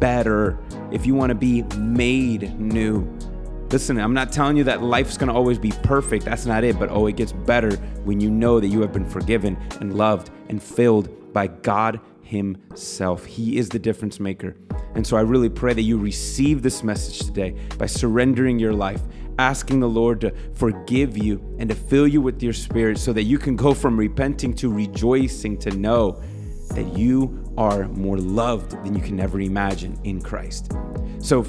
better, 0.00 0.58
if 0.92 1.06
you 1.06 1.14
want 1.14 1.30
to 1.30 1.34
be 1.34 1.62
made 1.76 2.58
new, 2.58 3.06
Listen, 3.70 4.00
I'm 4.00 4.14
not 4.14 4.32
telling 4.32 4.56
you 4.56 4.64
that 4.64 4.82
life's 4.82 5.18
gonna 5.18 5.34
always 5.34 5.58
be 5.58 5.72
perfect. 5.82 6.24
That's 6.24 6.46
not 6.46 6.64
it. 6.64 6.78
But 6.78 6.88
oh, 6.90 7.06
it 7.06 7.16
gets 7.16 7.32
better 7.32 7.76
when 8.04 8.18
you 8.18 8.30
know 8.30 8.60
that 8.60 8.68
you 8.68 8.80
have 8.80 8.94
been 8.94 9.04
forgiven 9.04 9.58
and 9.80 9.94
loved 9.94 10.30
and 10.48 10.62
filled 10.62 11.34
by 11.34 11.48
God 11.48 12.00
Himself. 12.22 13.26
He 13.26 13.58
is 13.58 13.68
the 13.68 13.78
difference 13.78 14.18
maker. 14.20 14.56
And 14.94 15.06
so 15.06 15.18
I 15.18 15.20
really 15.20 15.50
pray 15.50 15.74
that 15.74 15.82
you 15.82 15.98
receive 15.98 16.62
this 16.62 16.82
message 16.82 17.18
today 17.26 17.56
by 17.76 17.84
surrendering 17.84 18.58
your 18.58 18.72
life, 18.72 19.02
asking 19.38 19.80
the 19.80 19.88
Lord 19.88 20.22
to 20.22 20.32
forgive 20.54 21.18
you 21.18 21.54
and 21.58 21.68
to 21.68 21.74
fill 21.74 22.08
you 22.08 22.22
with 22.22 22.42
your 22.42 22.54
spirit 22.54 22.96
so 22.96 23.12
that 23.12 23.24
you 23.24 23.38
can 23.38 23.54
go 23.54 23.74
from 23.74 23.98
repenting 23.98 24.54
to 24.54 24.72
rejoicing 24.72 25.58
to 25.58 25.70
know 25.72 26.22
that 26.70 26.96
you 26.96 27.44
are 27.58 27.88
more 27.88 28.16
loved 28.16 28.70
than 28.84 28.94
you 28.94 29.02
can 29.02 29.18
ever 29.18 29.40
imagine 29.40 29.98
in 30.04 30.22
Christ. 30.22 30.72
So, 31.18 31.44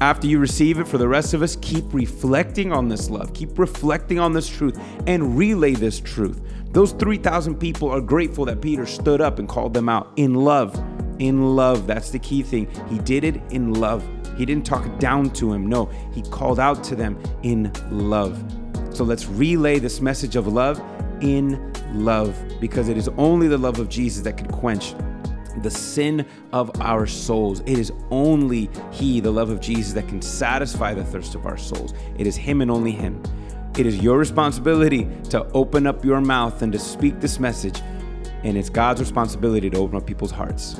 after 0.00 0.26
you 0.26 0.40
receive 0.40 0.80
it, 0.80 0.88
for 0.88 0.98
the 0.98 1.06
rest 1.06 1.32
of 1.32 1.42
us, 1.42 1.56
keep 1.62 1.84
reflecting 1.94 2.72
on 2.72 2.88
this 2.88 3.08
love, 3.08 3.32
keep 3.32 3.56
reflecting 3.56 4.18
on 4.18 4.32
this 4.32 4.48
truth, 4.48 4.76
and 5.06 5.38
relay 5.38 5.74
this 5.74 6.00
truth. 6.00 6.40
Those 6.72 6.90
3,000 6.92 7.54
people 7.54 7.88
are 7.88 8.00
grateful 8.00 8.44
that 8.46 8.60
Peter 8.60 8.84
stood 8.84 9.20
up 9.20 9.38
and 9.38 9.48
called 9.48 9.72
them 9.72 9.88
out 9.88 10.12
in 10.16 10.34
love. 10.34 10.74
In 11.20 11.54
love. 11.54 11.86
That's 11.86 12.10
the 12.10 12.18
key 12.18 12.42
thing. 12.42 12.68
He 12.90 12.98
did 12.98 13.22
it 13.22 13.40
in 13.50 13.74
love. 13.74 14.04
He 14.36 14.44
didn't 14.44 14.66
talk 14.66 14.98
down 14.98 15.30
to 15.34 15.52
him. 15.52 15.68
No, 15.68 15.86
he 16.12 16.22
called 16.22 16.58
out 16.58 16.82
to 16.84 16.96
them 16.96 17.22
in 17.44 17.72
love. 17.90 18.42
So 18.92 19.04
let's 19.04 19.26
relay 19.26 19.78
this 19.78 20.00
message 20.00 20.34
of 20.34 20.48
love 20.48 20.82
in 21.20 21.72
love 21.92 22.36
because 22.60 22.88
it 22.88 22.96
is 22.96 23.08
only 23.16 23.46
the 23.46 23.58
love 23.58 23.78
of 23.78 23.88
Jesus 23.88 24.24
that 24.24 24.36
can 24.36 24.48
quench 24.48 24.94
the 25.58 25.70
sin 25.70 26.26
of 26.52 26.70
our 26.80 27.06
souls. 27.06 27.60
It 27.60 27.78
is 27.78 27.92
only 28.10 28.70
He, 28.90 29.20
the 29.20 29.30
love 29.30 29.50
of 29.50 29.60
Jesus, 29.60 29.92
that 29.94 30.08
can 30.08 30.22
satisfy 30.22 30.94
the 30.94 31.04
thirst 31.04 31.34
of 31.34 31.46
our 31.46 31.56
souls. 31.56 31.94
It 32.16 32.26
is 32.26 32.36
Him 32.36 32.60
and 32.60 32.70
only 32.70 32.92
Him. 32.92 33.22
It 33.76 33.86
is 33.86 33.98
your 33.98 34.18
responsibility 34.18 35.08
to 35.30 35.44
open 35.52 35.86
up 35.86 36.04
your 36.04 36.20
mouth 36.20 36.62
and 36.62 36.72
to 36.72 36.78
speak 36.78 37.20
this 37.20 37.40
message, 37.40 37.80
and 38.44 38.56
it's 38.56 38.68
God's 38.68 39.00
responsibility 39.00 39.70
to 39.70 39.78
open 39.78 39.96
up 39.96 40.06
people's 40.06 40.30
hearts. 40.30 40.78